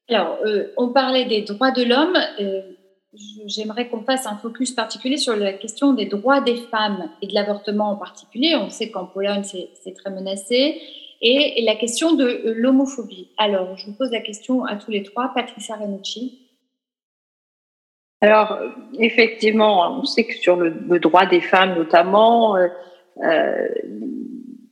Alors, 0.09 0.37
euh, 0.45 0.67
on 0.77 0.89
parlait 0.89 1.25
des 1.25 1.41
droits 1.41 1.71
de 1.71 1.83
l'homme. 1.83 2.17
J'aimerais 3.45 3.89
qu'on 3.89 4.03
fasse 4.03 4.25
un 4.25 4.37
focus 4.37 4.71
particulier 4.71 5.17
sur 5.17 5.35
la 5.35 5.53
question 5.53 5.93
des 5.93 6.05
droits 6.05 6.39
des 6.39 6.55
femmes 6.55 7.09
et 7.21 7.27
de 7.27 7.33
l'avortement 7.33 7.91
en 7.91 7.95
particulier. 7.97 8.55
On 8.55 8.69
sait 8.69 8.89
qu'en 8.89 9.05
Pologne, 9.05 9.43
c'est 9.43 9.93
très 9.93 10.11
menacé 10.11 10.79
et 11.21 11.61
la 11.63 11.75
question 11.75 12.13
de 12.13 12.53
l'homophobie. 12.55 13.29
Alors, 13.37 13.77
je 13.77 13.85
vous 13.87 13.93
pose 13.93 14.11
la 14.11 14.21
question 14.21 14.65
à 14.65 14.75
tous 14.75 14.91
les 14.91 15.03
trois. 15.03 15.31
Patricia 15.35 15.75
Renucci. 15.75 16.39
Alors, 18.21 18.57
effectivement, 18.99 19.99
on 19.99 20.03
sait 20.05 20.25
que 20.25 20.33
sur 20.33 20.55
le, 20.55 20.99
droit 20.99 21.25
des 21.25 21.41
femmes 21.41 21.75
notamment, 21.75 22.55
euh, 22.55 22.67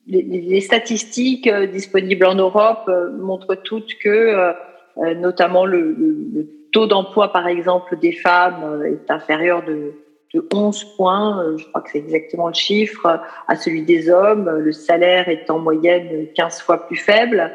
les, 0.08 0.22
les, 0.22 0.62
statistiques 0.62 1.50
disponibles 1.50 2.26
en 2.26 2.36
Europe 2.36 2.90
montrent 3.18 3.56
toutes 3.56 3.96
que, 3.96 4.54
euh, 5.00 5.16
notamment, 5.16 5.66
le 5.66 6.48
taux 6.72 6.86
d'emploi, 6.86 7.32
par 7.32 7.48
exemple, 7.48 7.98
des 7.98 8.12
femmes 8.12 8.84
est 8.86 9.10
inférieur 9.12 9.64
de 9.66 9.94
de 10.34 10.48
11 10.54 10.96
points, 10.96 11.56
je 11.58 11.66
crois 11.66 11.82
que 11.82 11.90
c'est 11.92 12.00
exactement 12.00 12.48
le 12.48 12.54
chiffre, 12.54 13.20
à 13.48 13.56
celui 13.56 13.82
des 13.84 14.10
hommes. 14.10 14.50
Le 14.50 14.72
salaire 14.72 15.28
est 15.28 15.50
en 15.50 15.60
moyenne 15.60 16.28
15 16.36 16.62
fois 16.62 16.88
plus 16.88 16.98
faible. 16.98 17.52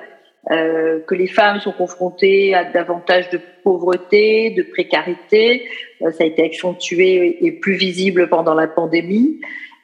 euh, 0.50 1.00
que 1.06 1.14
les 1.14 1.26
femmes 1.26 1.60
sont 1.60 1.72
confrontées 1.72 2.54
à 2.54 2.64
davantage 2.64 3.30
de 3.30 3.40
pauvreté, 3.62 4.50
de 4.50 4.62
précarité. 4.62 5.66
Euh, 6.02 6.10
ça 6.10 6.24
a 6.24 6.26
été 6.26 6.44
accentué 6.44 7.44
et 7.46 7.52
plus 7.52 7.74
visible 7.74 8.28
pendant 8.28 8.52
la 8.52 8.66
pandémie. 8.66 9.40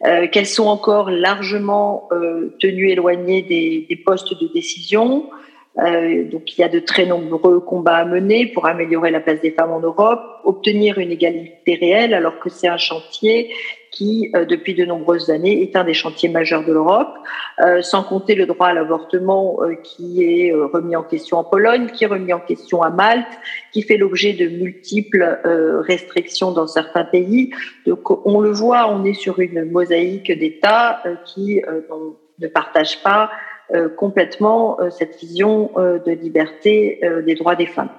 Euh, 0.07 0.29
qu'elles 0.29 0.47
sont 0.47 0.67
encore 0.67 1.11
largement 1.11 2.09
euh, 2.11 2.57
tenues 2.59 2.89
éloignées 2.89 3.43
des, 3.43 3.97
postes 3.97 4.33
de 4.41 4.49
décision. 4.55 5.29
Euh, 5.79 6.25
donc 6.25 6.59
il 6.59 6.61
y 6.61 6.65
a 6.65 6.69
de 6.69 6.81
très 6.81 7.07
nombreux 7.07 7.61
combats 7.61 7.99
à 7.99 8.05
mener 8.05 8.47
pour 8.47 8.67
améliorer 8.67 9.11
la 9.13 9.21
place 9.21 9.41
des 9.41 9.53
femmes 9.53 9.71
en 9.71 9.81
Europe, 9.81 10.21
obtenir 10.45 10.99
une 10.99 11.13
égalité 11.13 11.77
réelle 11.77 12.13
alors 12.13 12.41
que 12.41 12.51
c'est 12.51 12.67
un 12.67 12.77
chantier 12.77 13.51
qui, 13.91 14.31
euh, 14.35 14.45
depuis 14.45 14.75
de 14.75 14.85
nombreuses 14.85 15.31
années, 15.31 15.63
est 15.63 15.77
un 15.77 15.85
des 15.85 15.95
chantiers 15.95 16.29
majeurs 16.29 16.65
de 16.65 16.73
l'Europe, 16.73 17.13
euh, 17.65 17.83
sans 17.83 18.03
compter 18.03 18.35
le 18.35 18.47
droit 18.47 18.69
à 18.69 18.73
l'avortement 18.73 19.59
euh, 19.63 19.75
qui 19.83 20.25
est 20.25 20.53
remis 20.53 20.97
en 20.97 21.03
question 21.03 21.39
en 21.39 21.45
Pologne, 21.45 21.89
qui 21.93 22.05
est 22.05 22.07
remis 22.07 22.33
en 22.33 22.41
question 22.41 22.83
à 22.83 22.91
Malte, 22.91 23.27
qui 23.73 23.83
fait 23.83 23.97
l'objet 23.97 24.33
de 24.33 24.49
multiples 24.49 25.41
restrictions 25.87 26.53
dans 26.53 26.67
certains 26.67 27.05
pays. 27.05 27.53
Donc 27.87 28.11
on 28.27 28.41
le 28.41 28.51
voit, 28.51 28.91
on 28.91 29.05
est 29.05 29.15
sur 29.15 29.41
une 29.41 29.71
mosaïque 29.71 30.37
d'États 30.39 31.03
qui 31.27 31.61
ne 32.39 32.49
partagent 32.49 33.03
pas 33.03 33.31
complètement 33.97 34.79
cette 34.91 35.19
vision 35.21 35.71
de 35.77 36.11
liberté 36.11 37.01
des 37.25 37.35
droits 37.35 37.57
des 37.57 37.67
femmes. 37.67 37.91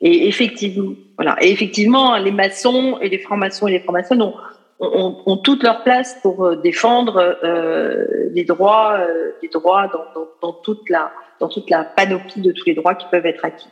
Et 0.00 0.28
effectivement, 0.28 0.92
voilà. 1.16 1.36
Et 1.40 1.50
effectivement, 1.50 2.16
les 2.16 2.30
maçons 2.30 2.98
et 3.00 3.08
les 3.08 3.18
francs-maçons 3.18 3.66
et 3.66 3.72
les 3.72 3.80
francs-maçons 3.80 4.20
ont, 4.20 4.34
ont, 4.78 5.16
ont, 5.24 5.36
toute 5.38 5.62
leur 5.62 5.82
place 5.84 6.16
pour 6.22 6.44
euh, 6.44 6.56
défendre 6.56 7.38
euh, 7.42 8.28
les 8.32 8.44
droits, 8.44 8.98
euh, 8.98 9.30
les 9.42 9.48
droits 9.48 9.88
dans, 9.88 10.04
dans, 10.14 10.28
dans, 10.42 10.52
toute 10.52 10.90
la, 10.90 11.10
dans 11.40 11.48
toute 11.48 11.70
la 11.70 11.84
panoplie 11.84 12.42
de 12.42 12.52
tous 12.52 12.66
les 12.66 12.74
droits 12.74 12.94
qui 12.94 13.06
peuvent 13.10 13.24
être 13.24 13.44
acquis. 13.44 13.68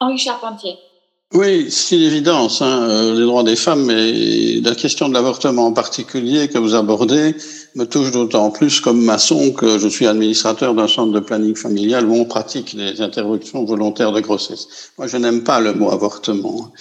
Henri 0.00 0.16
Charpentier. 0.16 0.76
Oui, 1.34 1.70
c'est 1.70 1.96
l'évidence, 1.96 2.62
hein, 2.62 2.88
euh, 2.88 3.14
les 3.14 3.26
droits 3.26 3.42
des 3.42 3.56
femmes 3.56 3.90
et 3.90 4.60
la 4.62 4.76
question 4.76 5.08
de 5.08 5.14
l'avortement 5.14 5.66
en 5.66 5.72
particulier 5.72 6.46
que 6.48 6.56
vous 6.58 6.74
abordez 6.74 7.34
me 7.76 7.84
touche 7.84 8.10
d'autant 8.10 8.50
plus 8.50 8.80
comme 8.80 9.02
maçon 9.02 9.52
que 9.52 9.78
je 9.78 9.86
suis 9.86 10.06
administrateur 10.06 10.74
d'un 10.74 10.88
centre 10.88 11.12
de 11.12 11.20
planning 11.20 11.54
familial 11.54 12.06
où 12.06 12.14
on 12.14 12.24
pratique 12.24 12.72
les 12.72 13.02
interruptions 13.02 13.64
volontaires 13.64 14.12
de 14.12 14.20
grossesse. 14.20 14.66
Moi, 14.96 15.06
je 15.08 15.18
n'aime 15.18 15.44
pas 15.44 15.60
le 15.60 15.74
mot 15.74 15.90
avortement. 15.90 16.72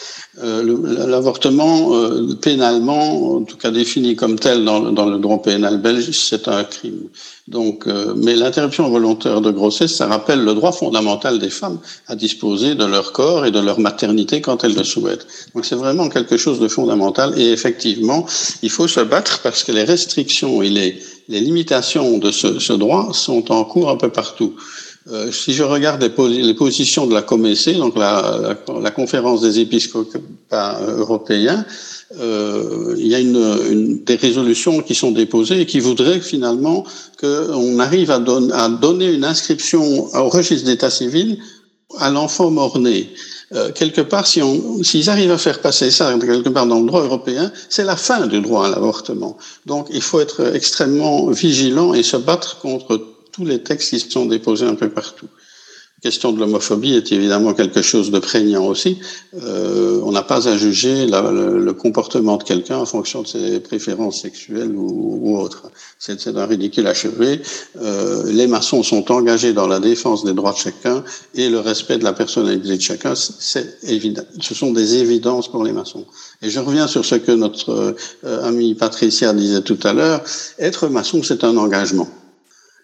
Euh, 0.42 0.64
L'avortement, 1.08 1.94
euh, 1.94 2.36
pénalement, 2.42 3.36
en 3.36 3.44
tout 3.44 3.58
cas 3.58 3.72
défini 3.72 4.16
comme 4.16 4.40
tel 4.40 4.64
dans, 4.64 4.80
le 4.80 5.18
droit 5.18 5.42
pénal 5.42 5.82
belge, 5.82 6.12
c'est 6.12 6.48
un 6.48 6.64
crime. 6.64 7.10
Donc, 7.50 7.88
euh, 7.88 8.14
mais 8.16 8.36
l'interruption 8.36 8.90
volontaire 8.90 9.42
de 9.42 9.52
grossesse, 9.52 9.96
ça 9.96 10.08
rappelle 10.08 10.44
le 10.44 10.54
droit 10.54 10.72
fondamental 10.72 11.40
des 11.40 11.50
femmes 11.50 11.80
à 12.08 12.16
disposer 12.16 12.74
de 12.74 12.86
leur 12.86 13.12
corps 13.12 13.46
et 13.46 13.52
de 13.52 13.60
leur 13.60 13.80
maternité 13.80 14.40
quand 14.42 14.64
elles 14.64 14.76
le 14.76 14.84
souhaitent. 14.84 15.28
Donc, 15.54 15.66
c'est 15.66 15.76
vraiment 15.76 16.08
quelque 16.08 16.38
chose 16.38 16.60
de 16.60 16.70
fondamental. 16.70 17.38
Et 17.38 17.52
effectivement, 17.52 18.26
il 18.64 18.70
faut 18.70 18.88
se 18.88 19.02
battre 19.02 19.42
parce 19.42 19.64
que 19.64 19.74
les 19.74 19.84
restrictions 19.84 20.62
et 20.64 20.70
les, 20.70 20.85
les 21.28 21.40
limitations 21.40 22.18
de 22.18 22.32
ce, 22.32 22.74
droit 22.74 23.14
sont 23.14 23.52
en 23.52 23.64
cours 23.64 23.90
un 23.90 23.98
peu 23.98 24.10
partout. 24.10 24.54
Euh, 25.12 25.32
si 25.32 25.54
je 25.54 25.64
regarde 25.64 26.02
les, 26.02 26.54
positions 26.56 27.06
de 27.06 27.14
la 27.14 27.22
COMEC, 27.22 27.78
donc 27.78 27.96
la, 27.96 28.56
conférence 28.96 29.42
des 29.42 29.60
épiscopats 29.60 30.80
européens, 30.98 31.64
euh, 32.20 32.96
il 32.98 33.08
y 33.08 33.16
a 33.16 33.22
des 33.22 34.16
résolutions 34.16 34.82
qui 34.82 34.96
sont 34.96 35.12
déposées 35.12 35.62
et 35.62 35.66
qui 35.66 35.80
voudraient 35.80 36.22
finalement 36.22 36.86
qu'on 37.20 37.80
arrive 37.80 38.12
à, 38.12 38.20
donner 38.70 39.12
une 39.12 39.26
inscription 39.26 39.84
au 40.16 40.30
registre 40.30 40.66
d'état 40.66 40.90
civil 40.90 41.38
à 42.00 42.10
l'enfant 42.10 42.50
mort-né. 42.50 43.10
Euh, 43.56 43.72
quelque 43.72 44.02
part, 44.02 44.28
si 44.28 44.42
s'ils 44.84 45.10
arrivent 45.10 45.32
à 45.32 45.38
faire 45.38 45.62
passer 45.62 45.90
ça 45.90 46.14
quelque 46.20 46.50
part 46.50 46.68
dans 46.68 46.80
le 46.80 46.88
droit 46.88 47.02
européen, 47.02 47.52
c'est 47.70 47.86
la 47.86 47.96
fin 47.96 48.28
du 48.28 48.42
droit 48.42 48.68
à 48.68 48.70
l'avortement. 48.70 49.38
Donc, 49.66 49.88
il 49.92 50.02
faut 50.02 50.20
être 50.20 50.54
extrêmement 50.54 51.28
vigilant 51.28 51.94
et 51.94 52.04
se 52.04 52.18
battre 52.18 52.60
contre 52.60 53.00
tous 53.32 53.46
les 53.46 53.62
textes 53.64 53.90
qui 53.92 54.00
sont 54.00 54.26
déposés 54.26 54.66
un 54.66 54.76
peu 54.76 54.90
partout 54.90 55.28
question 56.06 56.32
de 56.32 56.40
l'homophobie 56.40 56.94
est 56.94 57.12
évidemment 57.12 57.56
quelque 57.56 57.82
chose 57.82 58.12
de 58.12 58.20
prégnant 58.20 58.68
aussi. 58.68 59.00
Euh, 59.42 60.00
on 60.04 60.12
n'a 60.12 60.22
pas 60.22 60.48
à 60.48 60.56
juger 60.56 61.08
la, 61.08 61.32
le, 61.32 61.74
comportement 61.74 62.38
de 62.38 62.44
quelqu'un 62.44 62.78
en 62.78 62.86
fonction 62.86 63.24
de 63.24 63.28
ses 63.28 63.60
préférences 63.60 64.22
sexuelles 64.22 64.72
ou, 64.76 65.20
ou 65.24 65.40
autres. 65.40 65.64
C'est 65.98 66.28
un 66.28 66.46
ridicule 66.46 66.86
achevé. 66.86 67.42
Euh, 67.82 68.32
les 68.32 68.46
maçons 68.46 68.84
sont 68.84 69.12
engagés 69.12 69.54
dans 69.54 69.68
la 69.68 69.80
défense 69.80 70.24
des 70.24 70.34
droits 70.34 70.52
de 70.52 70.58
chacun 70.58 71.04
et 71.34 71.50
le 71.50 71.60
respect 71.60 71.98
de 71.98 72.04
la 72.04 72.14
personnalité 72.14 72.78
de 72.78 72.82
chacun. 72.82 73.14
C'est 73.16 73.80
évident. 73.82 74.26
Ce 74.42 74.54
sont 74.54 74.74
des 74.74 74.98
évidences 74.98 75.50
pour 75.50 75.64
les 75.64 75.74
maçons. 75.74 76.06
Et 76.44 76.52
je 76.52 76.60
reviens 76.60 76.86
sur 76.86 77.04
ce 77.04 77.16
que 77.16 77.32
notre 77.32 77.96
euh, 78.26 78.48
amie 78.48 78.76
Patricia 78.76 79.34
disait 79.34 79.62
tout 79.62 79.80
à 79.82 79.94
l'heure. 79.94 80.22
Être 80.60 80.88
maçon, 80.88 81.24
c'est 81.24 81.44
un 81.44 81.58
engagement. 81.58 82.08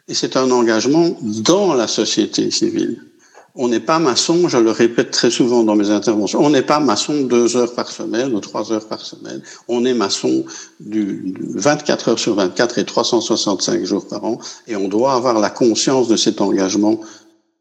Et 0.07 0.15
c'est 0.15 0.37
un 0.37 0.49
engagement 0.49 1.15
dans 1.21 1.75
la 1.75 1.87
société 1.87 2.49
civile. 2.49 3.10
On 3.55 3.67
n'est 3.67 3.81
pas 3.81 3.99
maçon, 3.99 4.47
je 4.47 4.57
le 4.57 4.71
répète 4.71 5.11
très 5.11 5.29
souvent 5.29 5.63
dans 5.63 5.75
mes 5.75 5.89
interventions, 5.89 6.39
on 6.39 6.49
n'est 6.49 6.61
pas 6.61 6.79
maçon 6.79 7.23
deux 7.23 7.57
heures 7.57 7.73
par 7.75 7.89
semaine 7.89 8.33
ou 8.33 8.39
trois 8.39 8.71
heures 8.71 8.87
par 8.87 9.01
semaine. 9.01 9.41
On 9.67 9.83
est 9.83 9.93
maçon 9.93 10.45
du 10.79 11.35
24 11.39 12.09
heures 12.09 12.19
sur 12.19 12.35
24 12.35 12.77
et 12.77 12.85
365 12.85 13.83
jours 13.83 14.07
par 14.07 14.23
an. 14.23 14.39
Et 14.67 14.75
on 14.75 14.87
doit 14.87 15.13
avoir 15.13 15.39
la 15.39 15.49
conscience 15.49 16.07
de 16.07 16.15
cet 16.15 16.39
engagement 16.39 16.99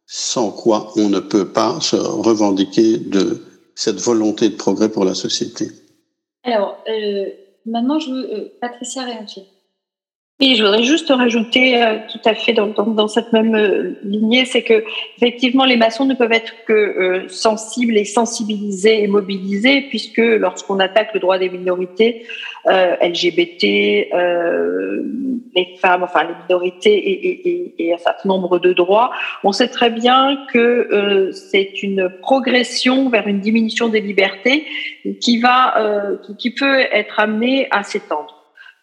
sans 0.07 0.51
quoi 0.51 0.93
on 0.97 1.09
ne 1.09 1.21
peut 1.21 1.49
pas 1.49 1.81
se 1.81 1.97
revendiquer 1.97 2.99
de 2.99 3.43
cette 3.75 4.01
volonté 4.01 4.49
de 4.49 4.57
progrès 4.57 4.89
pour 4.89 5.05
la 5.05 5.15
société. 5.15 5.71
Alors, 6.45 6.77
euh, 6.89 7.27
maintenant, 7.67 7.99
je 7.99 8.11
veux, 8.11 8.35
euh, 8.35 8.49
Patricia 8.61 9.05
réagir. 9.05 9.45
Et 10.43 10.55
je 10.55 10.63
voudrais 10.63 10.85
juste 10.85 11.11
rajouter 11.11 11.83
euh, 11.83 11.99
tout 12.11 12.21
à 12.25 12.35
fait 12.35 12.55
dans, 12.55 12.69
dans, 12.69 12.87
dans 12.87 13.09
cette 13.09 13.31
même 13.35 13.55
euh, 13.55 13.91
lignée, 14.03 14.47
c'est 14.47 14.63
que 14.63 14.85
effectivement 15.19 15.67
les 15.67 15.77
maçons 15.77 16.07
ne 16.07 16.15
peuvent 16.15 16.33
être 16.33 16.55
que 16.67 16.73
euh, 16.73 17.29
sensibles 17.29 17.99
et 17.99 18.07
sensibilisés 18.07 19.03
et 19.03 19.07
mobilisés, 19.07 19.83
puisque 19.83 20.17
lorsqu'on 20.17 20.79
attaque 20.79 21.13
le 21.13 21.21
droit 21.21 21.37
des 21.37 21.51
minorités 21.51 22.25
euh, 22.67 22.97
LGBT, 23.03 24.15
euh, 24.15 25.03
les 25.55 25.77
femmes, 25.77 26.05
enfin 26.05 26.25
les 26.25 26.35
minorités 26.49 26.97
et, 26.97 27.49
et, 27.49 27.75
et, 27.79 27.93
un 27.93 27.99
certain 27.99 28.31
nombre 28.31 28.59
de 28.59 28.73
droits, 28.73 29.11
on 29.45 29.53
sait 29.53 29.69
très 29.69 29.91
bien 29.91 30.47
que 30.53 31.31
c'est 31.33 31.83
une 31.83 32.09
progression 32.23 33.11
vers 33.11 33.27
une 33.27 33.41
diminution 33.41 33.89
des 33.89 34.01
libertés 34.01 34.65
qui 35.21 35.39
va, 35.39 35.75
qui 36.39 36.51
peut 36.51 36.81
être 36.93 37.19
amenée 37.19 37.67
à 37.73 37.83
s'étendre. 37.83 38.30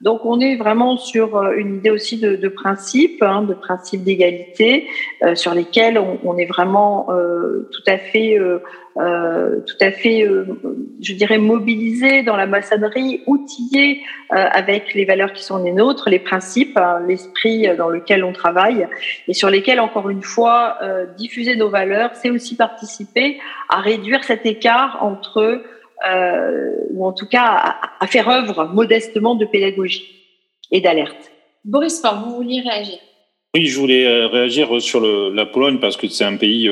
Donc 0.02 0.26
on 0.26 0.40
est 0.40 0.56
vraiment 0.58 0.98
sur 0.98 1.38
euh, 1.38 1.56
une 1.58 1.78
idée 1.78 1.90
aussi 1.90 2.20
de, 2.20 2.36
de 2.36 2.48
principe, 2.48 3.24
hein, 3.24 3.42
de 3.42 3.56
principe 3.56 4.04
d'égalité, 4.04 4.88
euh, 5.24 5.34
sur 5.34 5.56
lesquels 5.56 6.00
on, 6.24 6.38
est 6.38 6.46
vraiment 6.46 7.08
euh, 7.10 7.68
tout 7.72 7.82
à 7.88 7.98
fait, 7.98 8.38
euh, 8.38 8.60
tout 8.96 9.76
à 9.82 9.92
fait, 9.92 10.28
je 11.02 11.14
dirais 11.14 11.40
mobilisé 11.40 12.22
dans 12.22 12.36
la 12.36 12.46
maçonnerie, 12.46 13.22
outillé 13.26 14.02
avec 14.30 14.94
les 14.94 15.06
valeurs 15.06 15.34
qui 15.34 15.44
sont 15.44 15.64
les 15.64 15.72
nôtres, 15.72 16.10
les 16.10 16.20
principes, 16.20 16.78
hein, 16.78 17.00
l'esprit 17.08 17.68
dans 17.78 17.90
lequel 17.90 18.24
on 18.24 18.34
travaille, 18.34 18.88
et 19.28 19.34
sur 19.34 19.50
lesquels 19.52 19.80
encore 19.80 20.10
une 20.10 20.24
fois 20.24 20.80
diffuser 21.16 21.56
nos 21.56 21.70
valeurs, 21.70 22.12
c'est 22.16 22.32
aussi 22.32 22.56
participer 22.56 23.40
à 23.70 23.82
réduire 23.82 24.24
cet 24.24 24.48
écart 24.48 24.98
entre 25.02 25.62
euh, 26.08 26.72
ou 26.92 27.06
en 27.06 27.14
tout 27.14 27.28
cas 27.28 27.46
à, 27.46 28.04
à, 28.04 28.08
faire 28.08 28.30
œuvre 28.30 28.66
modestement 28.74 29.36
de 29.36 29.46
pédagogie 29.46 30.06
et 30.72 30.82
d'alerte. 30.82 31.32
Boris 31.66 32.02
vous 32.24 32.36
vouliez 32.36 32.62
réagir? 32.62 33.00
Oui, 33.56 33.66
je 33.66 33.80
voulais 33.80 34.06
euh, 34.06 34.28
réagir 34.28 34.82
sur 34.82 35.00
le, 35.00 35.32
la 35.34 35.46
Pologne 35.46 35.80
parce 35.80 35.98
que 35.98 36.08
c'est 36.08 36.26
un 36.26 36.38
pays 36.38 36.70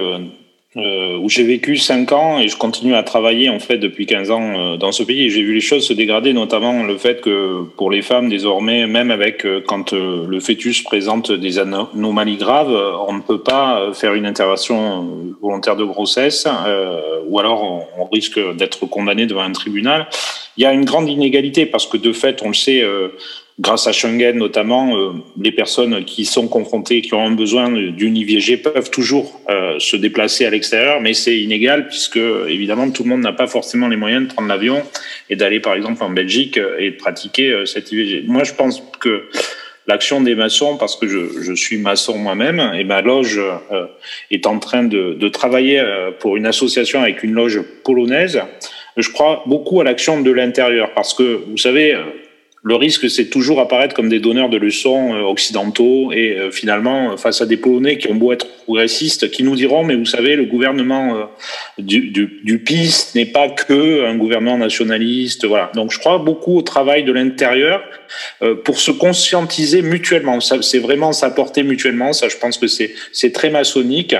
euh, 0.78 1.06
euh, 1.16 1.18
où 1.18 1.30
j'ai 1.30 1.44
vécu 1.44 1.78
5 1.78 2.12
ans 2.12 2.40
et 2.40 2.48
je 2.48 2.58
continue 2.58 2.96
à 2.96 3.04
travailler 3.04 3.50
en 3.50 3.60
fait 3.60 3.78
depuis 3.78 4.06
15 4.06 4.32
ans 4.32 4.54
euh, 4.56 4.78
dans 4.78 4.92
ce 4.92 5.04
pays 5.04 5.30
j'ai 5.30 5.42
vu 5.42 5.54
les 5.54 5.62
choses 5.62 5.88
se 5.88 5.94
dégrader, 5.94 6.34
notamment 6.34 6.84
le 6.84 6.98
fait 6.98 7.22
que 7.22 7.64
pour 7.78 7.92
les 7.92 8.02
femmes 8.02 8.30
désormais, 8.30 8.88
même 8.88 9.12
avec 9.12 9.46
euh, 9.46 9.62
quand 9.66 9.94
euh, 9.94 10.26
le 10.28 10.40
fœtus 10.40 10.82
présente 10.84 11.32
des 11.32 11.60
anomalies 11.60 12.38
graves, 12.38 12.74
on 13.08 13.14
ne 13.14 13.22
peut 13.22 13.42
pas 13.42 13.92
faire 13.94 14.14
une 14.14 14.26
intervention 14.26 15.36
volontaire 15.42 15.76
de 15.76 15.84
grossesse 15.84 16.48
ou 17.28 17.40
alors 17.40 17.64
on, 17.64 18.02
on 18.02 18.06
risque 18.06 18.40
d'être 18.56 18.86
condamné 18.86 19.26
devant 19.26 19.42
un 19.42 19.52
tribunal. 19.52 20.08
Il 20.58 20.64
y 20.64 20.66
a 20.66 20.74
une 20.74 20.86
grande 20.86 21.10
inégalité 21.10 21.66
parce 21.66 21.86
que 21.86 21.98
de 21.98 22.14
fait, 22.14 22.42
on 22.44 22.50
le 22.50 22.54
sait, 22.54 22.84
grâce 23.60 23.88
à 23.88 23.91
Schengen 23.91 24.38
notamment, 24.38 24.98
euh, 24.98 25.12
les 25.41 25.52
personnes 25.52 26.04
qui 26.04 26.26
sont 26.26 26.48
confrontées, 26.48 27.02
qui 27.02 27.13
ont 27.13 27.26
un 27.26 27.32
besoin 27.32 27.70
d'une 27.72 28.18
IVG 28.18 28.58
peuvent 28.58 28.91
toujours 28.91 29.41
euh, 29.50 29.80
se 29.80 29.96
déplacer 29.96 30.46
à 30.46 30.50
l'extérieur, 30.50 31.02
mais 31.02 31.13
c'est 31.13 31.38
inégal 31.38 31.88
puisque 31.88 32.20
évidemment 32.48 32.89
tout 32.91 33.04
le 33.04 33.10
monde 33.10 33.22
n'a 33.22 33.34
pas 33.34 33.48
forcément 33.48 33.88
les 33.88 33.96
moyens 33.96 34.28
de 34.28 34.34
prendre 34.34 34.50
l'avion 34.50 34.84
et 35.30 35.36
d'aller 35.36 35.60
par 35.60 35.74
exemple 35.74 36.04
en 36.04 36.10
Belgique 36.10 36.58
euh, 36.58 36.78
et 36.80 36.91
de 36.91 36.96
pratiquer 36.96 37.52
euh, 37.52 37.65
cette 37.65 37.91
IVG. 37.91 38.24
Moi, 38.28 38.44
je 38.44 38.54
pense 38.54 38.84
que 39.00 39.30
l'action 39.88 40.22
des 40.22 40.36
maçons 40.36 40.78
parce 40.78 40.96
que 40.96 41.08
je, 41.08 41.41
je 41.41 41.54
suis 41.54 41.78
maçon 41.78 42.18
moi-même 42.18 42.72
et 42.78 42.84
ma 42.84 43.02
loge 43.02 43.39
euh, 43.39 43.86
est 44.32 44.48
en 44.48 44.60
train 44.60 44.84
de, 44.84 45.13
de 45.13 45.30
travailler 45.30 45.80
euh, 45.80 46.12
pour 46.12 46.38
une 46.38 46.46
association 46.46 47.02
avec 47.02 47.24
une 47.24 47.34
loge 47.34 47.62
polonaise. 47.84 48.41
Je 48.98 49.10
crois 49.10 49.44
beaucoup 49.46 49.82
à 49.82 49.84
l'action 49.84 50.22
de 50.22 50.32
l'intérieur 50.32 50.94
parce 50.94 51.13
que 51.13 51.44
vous 51.48 51.58
savez 51.58 51.98
le 52.67 52.73
risque, 52.73 53.08
c'est 53.12 53.25
toujours 53.25 53.62
apparaître 53.62 53.93
comme 53.93 54.10
des 54.10 54.19
donneurs 54.19 54.49
de 54.49 54.58
leçons 54.58 55.13
euh, 55.13 55.21
occidentaux 55.21 56.12
et 56.12 56.36
euh, 56.36 56.49
finalement, 56.49 57.15
face 57.15 57.39
à 57.39 57.45
des 57.45 57.58
Polonais 57.58 57.99
qui 57.99 58.08
ont 58.08 58.15
beau 58.15 58.34
être 58.34 58.47
progressistes, 58.63 59.30
qui 59.30 59.43
nous 59.43 59.56
diront, 59.56 59.84
mais 59.84 59.93
vous 59.93 60.06
savez, 60.06 60.36
le 60.36 60.45
gouvernement 60.45 61.15
euh, 61.15 61.23
du, 61.78 62.10
du, 62.10 62.41
du 62.43 62.58
PiS 62.58 63.12
n'est 63.13 63.28
pas 63.28 63.49
que 63.49 64.08
un 64.08 64.15
gouvernement 64.15 64.58
nationaliste. 64.58 65.45
Voilà. 65.45 65.69
Donc, 65.75 65.91
je 65.91 65.99
crois 65.99 66.17
beaucoup 66.17 66.58
au 66.58 66.63
travail 66.63 67.04
de 67.04 67.12
l'intérieur 67.12 67.84
pour 68.63 68.80
se 68.80 68.91
conscientiser 68.91 69.82
mutuellement. 69.82 70.39
C'est 70.39 70.80
vraiment 70.80 71.12
s'apporter 71.12 71.63
mutuellement. 71.63 72.13
Ça, 72.13 72.30
je 72.30 72.38
pense 72.38 72.58
que 72.58 72.67
c'est 72.67 73.32
très 73.32 73.49
maçonnique 73.49 74.15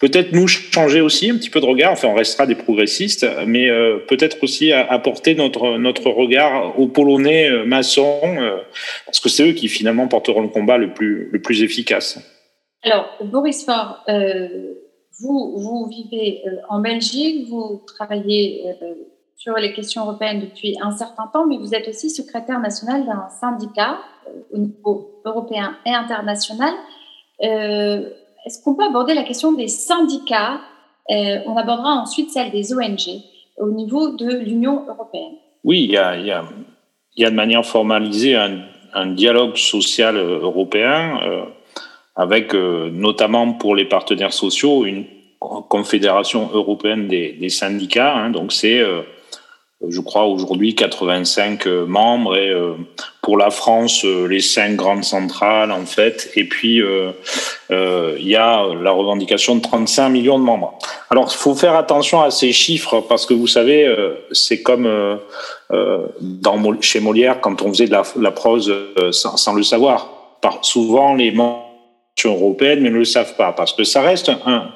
peut-être 0.00 0.32
nous 0.32 0.46
changer 0.46 1.00
aussi 1.00 1.30
un 1.30 1.36
petit 1.36 1.50
peu 1.50 1.60
de 1.60 1.66
regard. 1.66 1.92
Enfin, 1.92 2.08
on 2.08 2.14
restera 2.14 2.46
des 2.46 2.54
progressistes, 2.54 3.26
mais 3.46 3.68
euh, 3.68 3.98
peut-être 4.08 4.42
aussi 4.42 4.72
apporter 4.72 5.34
notre 5.34 5.78
notre 5.78 6.10
regard 6.10 6.78
aux 6.78 6.88
Polonais 6.88 7.50
euh, 7.50 7.64
maçons, 7.64 8.20
euh, 8.24 8.58
parce 9.06 9.20
que 9.20 9.28
c'est 9.28 9.48
eux 9.48 9.52
qui 9.52 9.68
finalement 9.68 10.08
porteront 10.08 10.42
le 10.42 10.48
combat 10.48 10.76
le 10.76 10.92
plus 10.92 11.28
le 11.32 11.40
plus 11.40 11.62
efficace. 11.62 12.18
Alors, 12.82 13.06
Boris 13.24 13.64
Faure, 13.64 14.04
vous 15.20 15.58
vous 15.58 15.88
vivez 15.90 16.42
en 16.68 16.80
Belgique, 16.80 17.48
vous 17.48 17.82
travaillez 17.86 18.62
sur 19.34 19.54
les 19.54 19.72
questions 19.72 20.02
européennes 20.02 20.40
depuis 20.40 20.76
un 20.80 20.92
certain 20.92 21.26
temps, 21.32 21.46
mais 21.46 21.56
vous 21.56 21.74
êtes 21.74 21.88
aussi 21.88 22.10
secrétaire 22.10 22.60
national 22.60 23.04
d'un 23.06 23.28
syndicat 23.40 23.98
au 24.52 24.58
niveau 24.58 25.20
européen 25.24 25.76
et 25.84 25.90
international. 25.90 26.74
Est-ce 28.46 28.62
qu'on 28.62 28.74
peut 28.74 28.84
aborder 28.84 29.12
la 29.14 29.24
question 29.24 29.52
des 29.52 29.66
syndicats 29.66 30.60
euh, 31.10 31.38
On 31.46 31.56
abordera 31.56 31.94
ensuite 31.94 32.30
celle 32.30 32.52
des 32.52 32.72
ONG 32.72 33.20
au 33.58 33.70
niveau 33.70 34.14
de 34.14 34.38
l'Union 34.38 34.84
européenne. 34.88 35.34
Oui, 35.64 35.82
il 35.82 35.90
y 35.90 35.96
a, 35.96 36.16
y 36.16 36.30
a, 36.30 37.30
de 37.30 37.34
manière 37.34 37.66
formalisée 37.66 38.36
un, 38.36 39.06
dialogue 39.06 39.56
social 39.56 40.16
euh, 40.16 40.38
européen 40.40 41.20
euh, 41.22 41.42
avec 42.14 42.54
notamment 42.54 43.52
pour 43.52 43.76
les 43.76 43.84
partenaires 43.84 44.32
sociaux 44.32 44.86
une 44.86 45.04
confédération 45.38 46.48
européenne 46.54 47.08
des, 47.08 47.48
syndicats. 47.50 48.14
Hein, 48.14 48.30
donc 48.30 48.52
c'est 48.52 48.82
je 49.86 50.00
crois 50.00 50.24
aujourd'hui 50.24 50.74
85 50.74 51.66
euh, 51.66 51.86
membres 51.86 52.36
et 52.36 52.48
euh, 52.48 52.72
pour 53.20 53.36
la 53.36 53.50
France 53.50 54.04
euh, 54.04 54.26
les 54.26 54.40
cinq 54.40 54.74
grandes 54.74 55.04
centrales 55.04 55.70
en 55.70 55.84
fait 55.84 56.30
et 56.34 56.44
puis 56.44 56.80
euh, 56.80 57.12
il 57.70 58.26
y 58.26 58.36
a 58.36 58.64
la 58.80 58.90
revendication 58.90 59.56
de 59.56 59.60
35 59.60 60.08
millions 60.08 60.38
de 60.38 60.44
membres. 60.44 60.78
Alors 61.10 61.28
il 61.30 61.36
faut 61.36 61.54
faire 61.54 61.74
attention 61.74 62.22
à 62.22 62.30
ces 62.30 62.52
chiffres 62.52 63.00
parce 63.02 63.26
que 63.26 63.34
vous 63.34 63.46
savez 63.46 63.92
c'est 64.30 64.62
comme 64.62 64.88
dans 66.20 66.80
chez 66.80 67.00
Molière 67.00 67.40
quand 67.40 67.62
on 67.62 67.68
faisait 67.68 67.86
de 67.86 67.92
la, 67.92 68.02
la 68.20 68.30
prose 68.30 68.72
sans, 69.10 69.36
sans, 69.36 69.54
le 69.54 69.64
savoir. 69.64 70.38
Par, 70.40 70.64
souvent 70.64 71.14
les 71.14 71.32
membres 71.32 71.66
européennes 72.24 72.82
ne 72.82 72.90
le 72.90 73.04
savent 73.04 73.34
pas 73.34 73.52
parce 73.52 73.72
que 73.72 73.82
ça 73.82 74.00
reste 74.00 74.30
un 74.46 74.70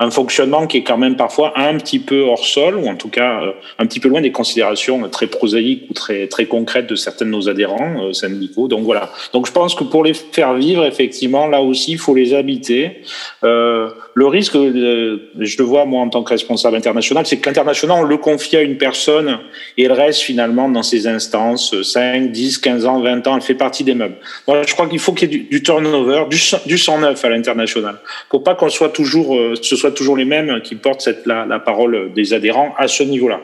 un 0.00 0.10
fonctionnement 0.10 0.66
qui 0.66 0.78
est 0.78 0.82
quand 0.82 0.96
même 0.96 1.14
parfois 1.14 1.52
un 1.56 1.76
petit 1.76 1.98
peu 1.98 2.22
hors 2.22 2.44
sol, 2.44 2.76
ou 2.76 2.88
en 2.88 2.96
tout 2.96 3.10
cas 3.10 3.42
euh, 3.42 3.52
un 3.78 3.84
petit 3.84 4.00
peu 4.00 4.08
loin 4.08 4.22
des 4.22 4.32
considérations 4.32 5.06
très 5.10 5.26
prosaïques 5.26 5.84
ou 5.90 5.92
très 5.92 6.26
très 6.26 6.46
concrètes 6.46 6.86
de 6.86 6.94
certains 6.94 7.26
de 7.26 7.30
nos 7.30 7.50
adhérents 7.50 8.06
euh, 8.06 8.12
syndicaux. 8.14 8.66
Donc 8.66 8.84
voilà. 8.84 9.12
Donc 9.34 9.46
je 9.46 9.52
pense 9.52 9.74
que 9.74 9.84
pour 9.84 10.02
les 10.02 10.14
faire 10.14 10.54
vivre, 10.54 10.86
effectivement, 10.86 11.46
là 11.46 11.60
aussi, 11.60 11.92
il 11.92 11.98
faut 11.98 12.14
les 12.14 12.32
habiter. 12.32 13.02
Euh, 13.44 13.90
le 14.14 14.26
risque, 14.26 14.54
je 14.54 15.58
le 15.58 15.64
vois 15.64 15.84
moi 15.84 16.02
en 16.02 16.08
tant 16.08 16.22
que 16.22 16.30
responsable 16.30 16.76
international, 16.76 17.26
c'est 17.26 17.36
que 17.36 17.48
l'international, 17.48 17.98
on 18.00 18.06
le 18.06 18.16
confie 18.16 18.56
à 18.56 18.62
une 18.62 18.78
personne 18.78 19.38
et 19.76 19.84
elle 19.84 19.92
reste 19.92 20.20
finalement 20.20 20.68
dans 20.68 20.82
ses 20.82 21.06
instances 21.06 21.80
5, 21.82 22.32
10, 22.32 22.58
15 22.58 22.86
ans, 22.86 23.00
20 23.00 23.26
ans, 23.26 23.36
elle 23.36 23.42
fait 23.42 23.54
partie 23.54 23.84
des 23.84 23.94
meubles. 23.94 24.16
Moi, 24.48 24.62
je 24.66 24.72
crois 24.72 24.88
qu'il 24.88 24.98
faut 24.98 25.12
qu'il 25.12 25.30
y 25.30 25.34
ait 25.34 25.38
du, 25.50 25.62
turnover, 25.62 26.24
du, 26.30 26.38
du 26.66 26.78
sang 26.78 26.98
neuf 26.98 27.22
à 27.24 27.28
l'international, 27.28 27.96
pour 28.30 28.42
pas 28.42 28.54
qu'on 28.54 28.70
soit 28.70 28.88
toujours, 28.88 29.38
ce 29.60 29.76
soit 29.76 29.89
toujours 29.90 30.16
les 30.16 30.24
mêmes 30.24 30.60
qui 30.62 30.74
portent 30.74 31.00
cette, 31.00 31.26
la, 31.26 31.46
la 31.46 31.58
parole 31.58 32.12
des 32.14 32.32
adhérents 32.34 32.74
à 32.78 32.88
ce 32.88 33.02
niveau-là. 33.02 33.40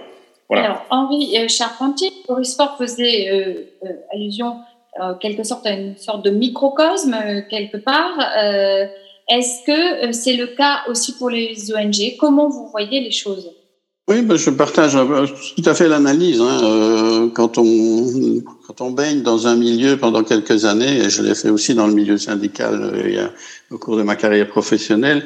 Voilà. 0.49 0.65
Alors, 0.65 0.87
Henri 0.91 1.37
euh, 1.39 1.49
Charpentier, 1.49 2.11
Boris 2.29 2.55
Faure 2.57 2.77
faisait 2.79 3.31
euh, 3.31 3.55
euh, 3.85 3.89
allusion, 4.13 4.57
en 5.01 5.15
quelque 5.15 5.43
sorte, 5.43 5.67
à 5.67 5.73
une 5.73 5.97
sorte 5.97 6.25
de 6.25 6.31
microcosme, 6.31 7.15
euh, 7.15 7.41
quelque 7.51 7.79
part. 7.79 8.19
Euh, 8.39 8.87
est-ce 9.29 9.67
que 9.67 10.13
c'est 10.13 10.37
le 10.37 10.47
cas 10.47 10.83
aussi 10.89 11.15
pour 11.19 11.31
les 11.31 11.73
ONG 11.75 12.17
Comment 12.19 12.49
vous 12.49 12.69
voyez 12.69 13.01
les 13.01 13.11
choses? 13.11 13.51
Oui, 14.09 14.23
ben 14.23 14.37
je 14.37 14.51
partage 14.51 14.93
tout 14.93 15.69
à 15.69 15.75
fait 15.75 15.89
l'analyse. 15.89 16.41
Hein. 16.41 16.61
Euh, 16.63 17.29
quand, 17.35 17.59
on, 17.59 18.41
quand 18.65 18.81
on 18.81 18.93
baigne 18.93 19.23
dans 19.23 19.49
un 19.49 19.57
milieu 19.57 19.97
pendant 19.97 20.23
quelques 20.23 20.65
années, 20.65 20.99
et 20.99 21.11
je 21.11 21.25
l'ai 21.25 21.35
fait 21.35 21.51
aussi 21.51 21.75
dans 21.75 21.89
le 21.89 21.93
milieu 21.93 22.17
syndical 22.17 22.81
euh, 22.95 23.27
au 23.71 23.79
cours 23.79 23.97
de 23.97 24.03
ma 24.03 24.17
carrière 24.17 24.49
professionnelle, 24.49 25.25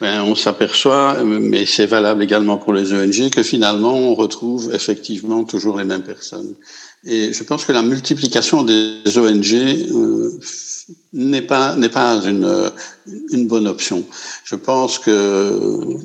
ben 0.00 0.22
on 0.22 0.34
s'aperçoit, 0.34 1.24
mais 1.24 1.64
c'est 1.64 1.86
valable 1.86 2.22
également 2.22 2.58
pour 2.58 2.72
les 2.72 2.92
ONG, 2.92 3.30
que 3.30 3.42
finalement 3.42 3.94
on 3.94 4.14
retrouve 4.14 4.74
effectivement 4.74 5.44
toujours 5.44 5.78
les 5.78 5.84
mêmes 5.84 6.02
personnes. 6.02 6.54
Et 7.04 7.32
je 7.32 7.42
pense 7.44 7.64
que 7.64 7.72
la 7.72 7.82
multiplication 7.82 8.62
des 8.62 9.00
ONG 9.16 9.54
euh, 9.54 10.38
n'est 11.12 11.42
pas 11.42 11.76
n'est 11.76 11.88
pas 11.88 12.20
une 12.24 12.70
une 13.30 13.46
bonne 13.46 13.66
option. 13.66 14.04
Je 14.44 14.56
pense 14.56 14.98
que 14.98 15.58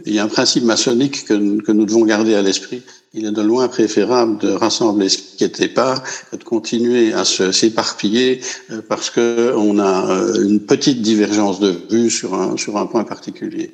il 0.05 0.13
y 0.13 0.19
a 0.19 0.23
un 0.23 0.27
principe 0.27 0.63
maçonnique 0.63 1.25
que, 1.25 1.61
que 1.61 1.71
nous 1.71 1.85
devons 1.85 2.05
garder 2.05 2.35
à 2.35 2.41
l'esprit. 2.41 2.83
Il 3.15 3.27
est 3.27 3.31
de 3.31 3.43
loin 3.43 3.67
préférable 3.67 4.39
de 4.39 4.49
rassembler 4.49 5.07
ce 5.07 5.19
qui 5.19 5.43
était 5.43 5.67
pas 5.67 6.01
que 6.31 6.35
de 6.35 6.43
continuer 6.43 7.13
à 7.13 7.23
s'éparpiller 7.25 8.41
parce 8.89 9.11
que 9.11 9.53
on 9.55 9.77
a 9.77 10.07
une 10.41 10.59
petite 10.59 11.03
divergence 11.03 11.59
de 11.59 11.75
vue 11.91 12.09
sur 12.09 12.33
un 12.33 12.57
sur 12.57 12.75
un 12.75 12.87
point 12.87 13.03
particulier. 13.03 13.71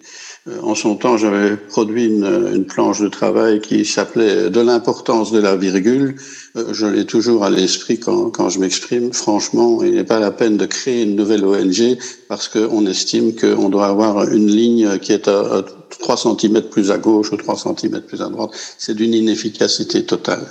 En 0.62 0.76
son 0.76 0.96
temps, 0.96 1.16
j'avais 1.16 1.56
produit 1.56 2.08
une, 2.08 2.52
une 2.54 2.66
planche 2.66 3.00
de 3.00 3.08
travail 3.08 3.62
qui 3.62 3.86
s'appelait 3.86 4.50
De 4.50 4.60
l'importance 4.60 5.32
de 5.32 5.40
la 5.40 5.56
virgule. 5.56 6.16
Je 6.56 6.86
l'ai 6.86 7.06
toujours 7.06 7.46
à 7.46 7.50
l'esprit 7.50 7.98
quand, 7.98 8.32
quand 8.32 8.50
je 8.50 8.60
m'exprime. 8.60 9.14
Franchement, 9.14 9.82
il 9.84 9.94
n'est 9.94 10.04
pas 10.04 10.20
la 10.20 10.32
peine 10.32 10.58
de 10.58 10.66
créer 10.66 11.04
une 11.04 11.16
nouvelle 11.16 11.46
ONG 11.46 11.98
parce 12.28 12.50
qu'on 12.50 12.86
estime 12.88 13.34
qu'on 13.36 13.70
doit 13.70 13.88
avoir 13.88 14.28
une 14.28 14.48
ligne 14.48 14.98
qui 15.00 15.14
est 15.14 15.30
à 15.30 15.64
3 16.00 16.18
cm 16.18 16.62
plus 16.64 16.92
à 16.92 16.98
gauche 16.98 17.32
ou 17.32 17.38
3 17.38 17.56
cm 17.56 18.02
plus 18.02 18.22
à 18.22 18.30
droite. 18.30 18.52
C'est 18.78 18.96
d'une 18.96 19.14
inefficacité 19.14 20.06
totale. 20.06 20.46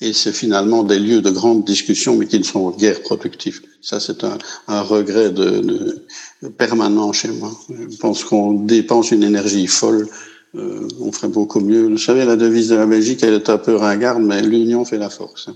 Et 0.00 0.12
c'est 0.12 0.32
finalement 0.32 0.82
des 0.82 0.98
lieux 0.98 1.22
de 1.22 1.30
grandes 1.30 1.64
discussions, 1.64 2.16
mais 2.16 2.26
qui 2.26 2.38
ne 2.38 2.44
sont 2.44 2.70
guère 2.70 3.00
productifs. 3.02 3.62
Ça, 3.80 4.00
c'est 4.00 4.24
un, 4.24 4.82
regret 4.82 5.32
permanent 6.58 7.12
chez 7.12 7.28
moi. 7.28 7.50
Je 7.68 7.96
pense 7.96 8.24
qu'on 8.24 8.52
dépense 8.52 9.12
une 9.12 9.22
énergie 9.22 9.66
folle. 9.66 10.08
Euh, 10.56 10.88
on 11.00 11.10
ferait 11.12 11.28
beaucoup 11.28 11.60
mieux. 11.60 11.88
Vous 11.88 11.98
savez, 11.98 12.24
la 12.24 12.36
devise 12.36 12.68
de 12.68 12.76
la 12.76 12.86
Belgique, 12.86 13.20
elle 13.22 13.34
est 13.34 13.50
un 13.50 13.58
peu 13.58 13.76
ringarde, 13.76 14.22
mais 14.22 14.42
l'union 14.42 14.84
fait 14.84 14.98
la 14.98 15.10
force. 15.10 15.50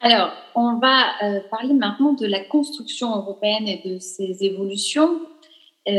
Alors, 0.00 0.30
on 0.54 0.78
va 0.78 1.04
euh, 1.22 1.40
parler 1.50 1.72
maintenant 1.72 2.12
de 2.12 2.26
la 2.26 2.40
construction 2.40 3.14
européenne 3.14 3.68
et 3.68 3.82
de 3.88 3.98
ses 3.98 4.38
évolutions, 4.40 5.20
euh, 5.88 5.92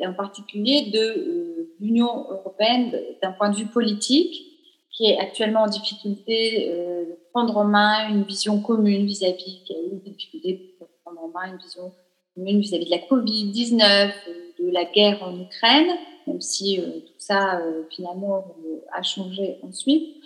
et 0.00 0.06
en 0.06 0.14
particulier 0.14 0.90
de 0.92 1.59
l'Union 1.80 2.26
européenne 2.30 2.94
d'un 3.22 3.32
point 3.32 3.50
de 3.50 3.56
vue 3.56 3.66
politique, 3.66 4.50
qui 4.90 5.06
est 5.06 5.18
actuellement 5.18 5.62
en 5.62 5.66
difficulté 5.66 6.68
euh, 6.68 7.04
de 7.04 7.18
prendre 7.32 7.56
en 7.56 7.64
main 7.64 8.10
une 8.10 8.24
vision 8.24 8.60
commune 8.60 9.06
vis-à-vis, 9.06 9.62
qui 9.64 9.72
a 9.72 10.50
eu 10.50 10.58
pour 10.78 10.88
prendre 11.04 11.22
en 11.24 11.28
main 11.28 11.52
une 11.52 11.58
vision 11.58 11.92
commune 12.34 12.60
vis-à-vis 12.60 12.86
de 12.86 12.90
la 12.90 12.98
Covid-19, 12.98 14.12
de 14.60 14.70
la 14.70 14.84
guerre 14.84 15.22
en 15.22 15.40
Ukraine, 15.40 15.96
même 16.26 16.40
si 16.40 16.80
euh, 16.80 17.00
tout 17.06 17.14
ça 17.18 17.60
euh, 17.60 17.84
finalement 17.90 18.44
a 18.92 19.02
changé 19.02 19.58
ensuite. 19.62 20.16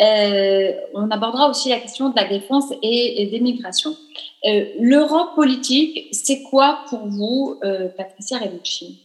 On 0.00 1.10
abordera 1.10 1.50
aussi 1.50 1.68
la 1.68 1.80
question 1.80 2.10
de 2.10 2.16
la 2.16 2.28
défense 2.28 2.72
et, 2.82 3.22
et 3.22 3.26
des 3.26 3.40
migrations. 3.40 3.96
L'Europe 4.78 5.34
politique, 5.34 6.08
c'est 6.12 6.42
quoi 6.44 6.84
pour 6.88 7.08
vous, 7.08 7.58
Patricia 7.96 8.38
Reducci? 8.38 9.02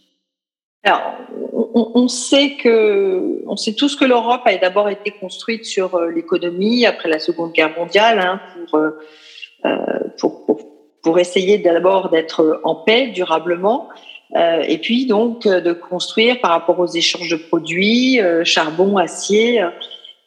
Alors, 0.84 1.16
on, 1.56 2.08
sait 2.08 2.56
que, 2.62 3.42
on 3.48 3.56
sait 3.56 3.74
tous 3.74 3.96
que 3.96 4.06
l'Europe 4.06 4.42
a 4.46 4.58
d'abord 4.58 4.90
été 4.90 5.12
construite 5.12 5.66
sur 5.66 5.96
euh, 5.96 6.10
l'économie 6.10 6.86
après 6.86 7.10
la 7.10 7.20
Seconde 7.20 7.52
Guerre 7.52 7.78
mondiale, 7.78 8.20
hein, 8.20 8.42
pour, 8.70 8.80
euh, 9.66 9.70
pour, 10.20 10.60
pour, 11.04 11.20
essayer 11.20 11.60
d'abord 11.60 12.10
d'être 12.10 12.62
en 12.64 12.76
paix 12.76 13.08
durablement, 13.08 13.90
euh, 14.36 14.64
et 14.68 14.80
puis 14.80 15.06
donc 15.06 15.48
de 15.48 15.74
construire 15.74 16.42
par 16.42 16.52
rapport 16.52 16.80
aux 16.80 16.88
échanges 16.88 17.30
de 17.30 17.36
produits, 17.36 18.20
charbon, 18.44 18.98
acier. 18.98 19.64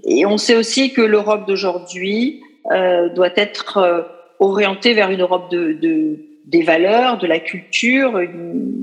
Et 0.04 0.26
on 0.26 0.38
sait 0.38 0.56
aussi 0.56 0.92
que 0.92 1.02
l'Europe 1.02 1.46
d'aujourd'hui 1.46 2.42
doit 2.70 3.30
être 3.36 4.06
orientée 4.38 4.92
vers 4.94 5.10
une 5.10 5.22
Europe 5.22 5.50
de 5.50 6.18
des 6.46 6.62
valeurs, 6.62 7.18
de 7.18 7.26
la 7.26 7.38
culture, 7.38 8.18
une, 8.18 8.82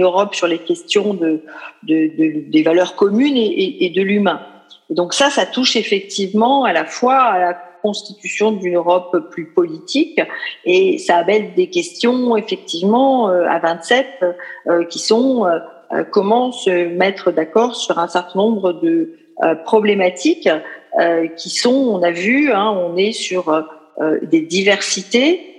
Europe 0.00 0.34
sur 0.34 0.46
les 0.46 0.58
questions 0.58 1.14
de, 1.14 1.42
des 1.82 2.62
valeurs 2.62 2.96
communes 2.96 3.36
et, 3.36 3.84
et 3.84 3.90
de 3.90 4.02
l'humain. 4.02 4.40
Donc 4.88 5.14
ça, 5.14 5.30
ça 5.30 5.46
touche 5.46 5.76
effectivement 5.76 6.64
à 6.64 6.72
la 6.72 6.84
fois 6.84 7.18
à 7.18 7.38
la 7.38 7.58
constitution 7.82 8.52
d'une 8.52 8.76
Europe 8.76 9.30
plus 9.30 9.46
politique 9.46 10.20
et 10.64 10.98
ça 10.98 11.16
amène 11.16 11.54
des 11.54 11.68
questions 11.68 12.36
effectivement 12.36 13.30
euh, 13.30 13.46
à 13.48 13.58
27 13.58 14.06
euh, 14.66 14.84
qui 14.84 14.98
sont 14.98 15.46
euh, 15.46 16.04
comment 16.10 16.52
se 16.52 16.88
mettre 16.88 17.32
d'accord 17.32 17.74
sur 17.74 17.98
un 17.98 18.08
certain 18.08 18.38
nombre 18.38 18.74
de 18.74 19.14
problématiques 19.64 20.50
qui 21.36 21.48
sont, 21.48 21.72
on 21.72 22.02
a 22.02 22.10
vu, 22.10 22.52
hein, 22.52 22.70
on 22.70 22.96
est 22.96 23.12
sur 23.12 23.66
des 24.22 24.42
diversités 24.42 25.49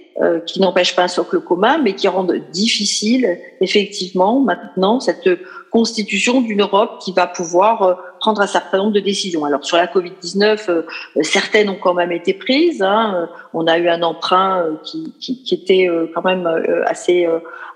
qui 0.45 0.59
n'empêchent 0.59 0.95
pas 0.95 1.03
un 1.03 1.07
socle 1.07 1.39
commun, 1.39 1.77
mais 1.77 1.93
qui 1.93 2.07
rendent 2.07 2.35
difficile 2.51 3.39
effectivement 3.59 4.39
maintenant 4.39 4.99
cette 4.99 5.27
constitution 5.71 6.41
d'une 6.41 6.61
Europe 6.61 6.99
qui 6.99 7.13
va 7.13 7.27
pouvoir 7.27 7.81
euh, 7.81 7.93
prendre 8.19 8.41
un 8.41 8.47
certain 8.47 8.77
nombre 8.77 8.91
de 8.91 8.99
décisions. 8.99 9.45
Alors 9.45 9.65
sur 9.65 9.77
la 9.77 9.87
Covid-19, 9.87 10.69
euh, 10.69 10.83
certaines 11.21 11.69
ont 11.69 11.77
quand 11.81 11.93
même 11.93 12.11
été 12.11 12.33
prises. 12.33 12.81
Hein. 12.81 13.29
On 13.53 13.65
a 13.67 13.77
eu 13.79 13.87
un 13.87 14.03
emprunt 14.03 14.65
qui, 14.83 15.13
qui, 15.19 15.41
qui 15.43 15.55
était 15.55 15.89
quand 16.13 16.23
même 16.23 16.47
assez 16.85 17.27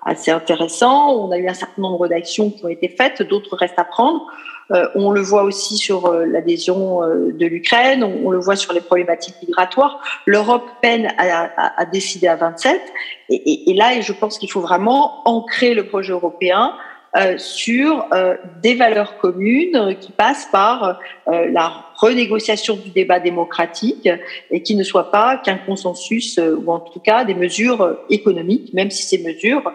assez 0.05 0.31
intéressant. 0.31 1.13
On 1.15 1.31
a 1.31 1.37
eu 1.37 1.47
un 1.47 1.53
certain 1.53 1.81
nombre 1.81 2.07
d'actions 2.07 2.51
qui 2.51 2.63
ont 2.63 2.69
été 2.69 2.87
faites, 2.87 3.23
d'autres 3.23 3.57
restent 3.57 3.79
à 3.79 3.83
prendre. 3.83 4.27
Euh, 4.71 4.87
on 4.95 5.11
le 5.11 5.21
voit 5.21 5.43
aussi 5.43 5.77
sur 5.77 6.11
l'adhésion 6.11 7.01
de 7.01 7.45
l'Ukraine, 7.45 8.03
on, 8.03 8.29
le 8.29 8.39
voit 8.39 8.55
sur 8.55 8.73
les 8.73 8.81
problématiques 8.81 9.35
migratoires. 9.41 10.01
L'Europe 10.25 10.65
peine 10.81 11.13
à, 11.17 11.85
décider 11.85 12.27
à 12.27 12.35
27. 12.35 12.81
Et, 13.29 13.71
et, 13.71 13.73
là, 13.73 13.99
je 14.01 14.13
pense 14.13 14.37
qu'il 14.37 14.51
faut 14.51 14.61
vraiment 14.61 15.27
ancrer 15.27 15.73
le 15.73 15.87
projet 15.87 16.13
européen 16.13 16.73
euh, 17.17 17.37
sur 17.37 18.07
euh, 18.11 18.35
des 18.61 18.75
valeurs 18.75 19.17
communes 19.19 19.95
qui 20.01 20.11
passent 20.11 20.49
par 20.51 20.99
euh, 21.29 21.49
la 21.49 21.85
renégociation 21.95 22.75
du 22.75 22.89
débat 22.89 23.21
démocratique 23.21 24.09
et 24.51 24.61
qui 24.61 24.75
ne 24.75 24.83
soit 24.83 25.11
pas 25.11 25.37
qu'un 25.37 25.55
consensus 25.55 26.37
ou 26.37 26.69
en 26.69 26.79
tout 26.79 26.99
cas 26.99 27.23
des 27.23 27.33
mesures 27.33 27.99
économiques, 28.09 28.73
même 28.73 28.91
si 28.91 29.03
ces 29.03 29.23
mesures 29.23 29.71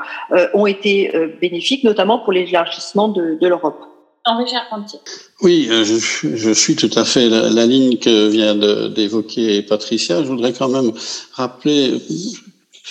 ont 0.52 0.66
été 0.66 1.10
bénéfiques, 1.40 1.82
notamment 1.82 2.18
pour 2.18 2.34
l'élargissement 2.34 3.08
de 3.08 3.46
l'Europe. 3.46 3.86
Oui, 5.42 5.68
je, 5.70 5.96
je, 6.36 6.50
suis 6.52 6.76
tout 6.76 6.90
à 6.94 7.04
fait 7.04 7.28
la, 7.28 7.48
la 7.48 7.66
ligne 7.66 7.98
que 7.98 8.28
vient 8.28 8.54
d'évoquer 8.88 9.62
Patricia. 9.62 10.22
Je 10.22 10.28
voudrais 10.28 10.52
quand 10.52 10.68
même 10.68 10.92
rappeler 11.32 12.00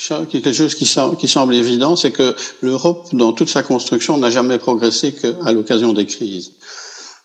quelque 0.07 0.53
chose 0.53 0.75
qui, 0.75 0.87
qui 1.17 1.27
semble 1.27 1.55
évident, 1.55 1.95
c'est 1.95 2.11
que 2.11 2.35
l'Europe, 2.61 3.09
dans 3.13 3.33
toute 3.33 3.49
sa 3.49 3.63
construction, 3.63 4.17
n'a 4.17 4.29
jamais 4.29 4.57
progressé 4.57 5.13
qu'à 5.13 5.51
l'occasion 5.51 5.93
des 5.93 6.05
crises. 6.05 6.53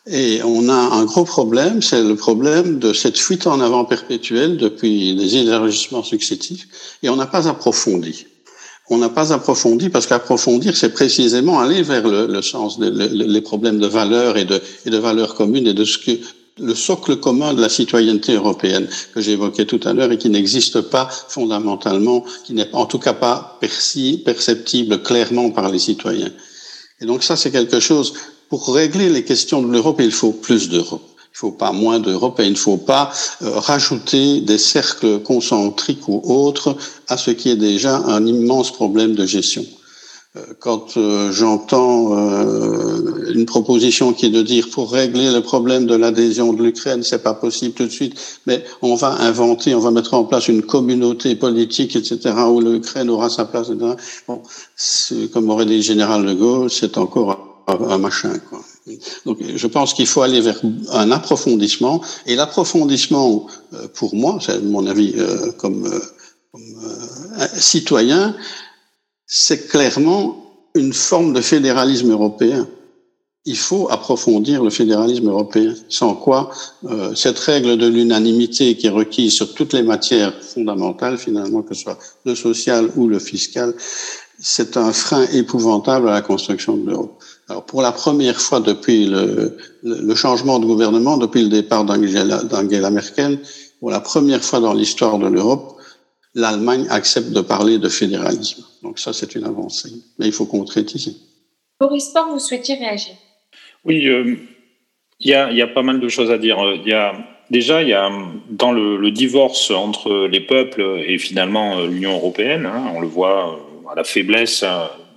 Et 0.07 0.43
on 0.45 0.69
a 0.69 0.75
un 0.75 1.05
gros 1.05 1.25
problème, 1.25 1.81
c'est 1.81 2.03
le 2.03 2.15
problème 2.15 2.79
de 2.79 2.93
cette 2.93 3.19
fuite 3.19 3.47
en 3.47 3.61
avant 3.61 3.87
perpétuelle 3.87 4.59
depuis 4.59 5.15
des 5.15 5.37
élargissements 5.37 6.03
successifs, 6.03 6.69
et 7.03 7.09
on 7.09 7.17
n'a 7.17 7.27
pas 7.27 7.49
approfondi. 7.49 8.27
On 8.91 8.99
n'a 8.99 9.09
pas 9.09 9.33
approfondi 9.33 9.89
parce 9.89 10.07
qu'approfondir, 10.07 10.77
c'est 10.77 10.93
précisément 10.93 11.59
aller 11.59 11.83
vers 11.83 12.07
le, 12.07 12.27
le 12.27 12.43
sens 12.43 12.79
des 12.79 13.41
problèmes 13.41 13.79
de 13.79 13.87
valeurs 13.87 14.37
et 14.37 14.45
de, 14.45 14.61
et 14.85 14.91
de 14.91 14.99
valeurs 14.99 15.35
communes 15.35 15.67
et 15.67 15.73
de 15.73 15.85
ce 15.85 15.99
que 15.99 16.11
le 16.59 16.75
socle 16.75 17.17
commun 17.17 17.55
de 17.55 17.61
la 17.61 17.69
citoyenneté 17.69 18.35
européenne 18.35 18.87
que 19.15 19.21
j'évoquais 19.21 19.65
tout 19.65 19.81
à 19.85 19.93
l'heure 19.93 20.13
et 20.13 20.19
qui 20.19 20.31
n'existe 20.31 20.83
pas 20.83 21.09
fondamentalement, 21.29 22.25
qui 22.45 22.53
n'est 22.53 22.73
en 22.75 22.87
tout 22.87 22.99
cas 22.99 23.15
pas 23.15 23.57
perçu, 23.61 24.19
perceptible 24.25 25.03
clairement 25.03 25.51
par 25.51 25.71
les 25.71 25.79
citoyens. 25.79 26.31
Et 27.01 27.07
donc 27.07 27.25
ça, 27.25 27.37
c'est 27.37 27.51
quelque 27.51 27.81
chose, 27.81 28.15
pour 28.49 28.73
régler 28.73 29.09
les 29.09 29.25
questions 29.25 29.63
de 29.63 29.73
l'Europe, 29.73 30.01
il 30.01 30.13
faut 30.13 30.33
plus 30.33 30.69
d'Europe. 30.69 31.03
Il 31.35 31.39
faut 31.39 31.51
pas 31.51 31.73
moins 31.73 31.99
d'Europe 31.99 32.39
et 32.39 32.45
il 32.45 32.53
ne 32.53 32.57
faut 32.57 32.77
pas 32.77 33.11
euh, 33.43 33.59
rajouter 33.59 34.41
des 34.41 34.57
cercles 34.57 35.19
concentriques 35.19 36.07
ou 36.07 36.23
autres 36.25 36.77
à 37.09 37.17
ce 37.17 37.33
qui 37.33 37.51
est 37.51 37.57
déjà 37.57 37.97
un 37.97 38.25
immense 38.25 38.71
problème 38.71 39.17
de 39.17 39.27
gestion. 39.27 39.67
Euh, 40.37 40.41
quand 40.61 40.97
euh, 40.97 41.33
j'entends 41.33 42.15
une 43.35 43.47
proposition 43.47 44.13
qui 44.13 44.27
est 44.27 44.31
de 44.31 44.43
dire 44.43 44.69
pour 44.71 44.93
régler 44.93 45.33
le 45.33 45.41
problème 45.41 45.87
de 45.87 45.97
l'adhésion 45.97 46.53
de 46.53 46.63
l'Ukraine, 46.63 47.03
c'est 47.03 47.25
pas 47.25 47.35
possible 47.35 47.75
tout 47.75 47.87
de 47.87 47.91
suite, 47.91 48.15
mais 48.47 48.63
on 48.81 48.95
va 48.95 49.09
inventer, 49.21 49.75
on 49.75 49.81
va 49.81 49.91
mettre 49.91 50.15
en 50.15 50.23
place 50.23 50.47
une 50.47 50.63
communauté 50.63 51.35
politique, 51.35 51.97
etc., 51.97 52.33
où 52.49 52.61
l'Ukraine 52.61 53.11
aura 53.11 53.29
sa 53.29 53.45
place. 53.45 53.71
Etc. 53.71 53.95
Bon, 54.29 54.41
comme 55.33 55.51
aurait 55.51 55.67
dit 55.67 55.79
le 55.79 55.83
général 55.83 56.25
de 56.25 56.33
Gaulle, 56.33 56.71
c'est 56.71 56.97
encore 56.97 57.65
un, 57.67 57.99
machin. 57.99 58.39
Quoi. 58.49 58.61
Donc, 59.25 59.39
je 59.55 59.67
pense 59.67 59.95
qu'il 59.95 60.07
faut 60.07 60.23
aller 60.23 60.41
vers 60.41 60.61
un 60.91 61.11
approfondissement, 61.11 62.03
et 62.27 62.37
l'approfondissement, 62.37 63.47
pour 63.95 64.15
moi, 64.15 64.39
c'est 64.41 64.61
mon 64.63 64.87
avis 64.87 65.15
comme, 65.59 65.89
comme 66.53 66.81
citoyen, 67.55 68.37
c'est 69.27 69.69
clairement 69.69 70.45
une 70.75 70.93
forme 70.93 71.33
de 71.33 71.41
fédéralisme 71.41 72.11
européen. 72.11 72.69
Il 73.47 73.57
faut 73.57 73.91
approfondir 73.91 74.65
le 74.65 74.71
fédéralisme 74.71 75.29
européen, 75.29 75.75
sans 75.89 76.15
quoi 76.15 76.51
euh, 76.85 77.15
cette 77.15 77.39
règle 77.39 77.77
de 77.77 77.87
l'unanimité 77.87 78.77
qui 78.77 78.87
est 78.87 78.91
requise 78.91 79.35
sur 79.35 79.55
toutes 79.55 79.75
les 79.75 79.83
matières 79.83 80.33
fondamentales, 80.43 81.19
finalement, 81.19 81.63
que 81.63 81.75
ce 81.75 81.83
soit 81.83 81.99
le 82.25 82.35
social 82.35 82.91
ou 82.97 83.07
le 83.07 83.19
fiscal, 83.19 83.75
c'est 84.41 84.77
un 84.77 84.93
frein 84.93 85.27
épouvantable 85.33 86.09
à 86.09 86.13
la 86.13 86.23
construction 86.23 86.77
de 86.77 86.91
l'Europe. 86.91 87.23
Alors, 87.49 87.67
pour 87.67 87.83
la 87.83 87.93
première 87.93 88.41
fois 88.41 88.61
depuis 88.61 89.07
le, 89.07 89.57
le 89.83 90.15
changement 90.15 90.59
de 90.59 90.65
gouvernement, 90.65 91.19
depuis 91.19 91.43
le 91.43 91.49
départ 91.49 91.85
d'Angela 91.85 92.91
Merkel, 92.91 93.39
pour 93.81 93.91
la 93.91 94.01
première 94.01 94.43
fois 94.43 94.61
dans 94.61 94.73
l'histoire 94.73 95.19
de 95.19 95.27
l'Europe, 95.27 95.79
l'Allemagne 96.35 96.87
accepte 96.91 97.31
de 97.31 97.41
parler 97.41 97.79
de 97.79 97.89
fédéralisme. 97.89 98.65
Donc 98.83 98.99
ça, 98.99 99.13
c'est 99.13 99.35
une 99.35 99.45
avancée. 99.45 99.91
Mais 100.19 100.27
il 100.27 100.33
faut 100.33 100.47
concrétiser. 100.47 101.13
Boris 101.79 102.07
Sport, 102.07 102.29
vous 102.31 102.39
souhaitiez 102.39 102.77
réagir? 102.77 103.15
Oui, 103.85 104.07
euh, 104.07 104.37
il 105.21 105.31
y, 105.31 105.35
a, 105.35 105.53
y, 105.53 105.63
a, 105.63 105.67
pas 105.67 105.83
mal 105.83 106.01
de 106.01 106.09
choses 106.09 106.31
à 106.31 106.39
dire. 106.39 106.57
Il 106.75 106.89
y 106.89 106.93
a, 106.93 107.13
déjà, 107.51 107.83
il 107.83 107.89
y 107.89 107.93
a 107.93 108.09
dans 108.51 108.73
le, 108.73 108.97
le, 108.97 109.11
divorce 109.11 109.71
entre 109.71 110.27
les 110.27 110.41
peuples 110.41 111.03
et 111.07 111.19
finalement 111.19 111.79
euh, 111.79 111.87
l'Union 111.87 112.15
européenne, 112.15 112.67
hein, 112.67 112.91
on 112.95 113.01
le 113.01 113.07
voit 113.07 113.53
euh, 113.53 113.91
à 113.91 113.95
la 113.95 114.05
faiblesse 114.05 114.65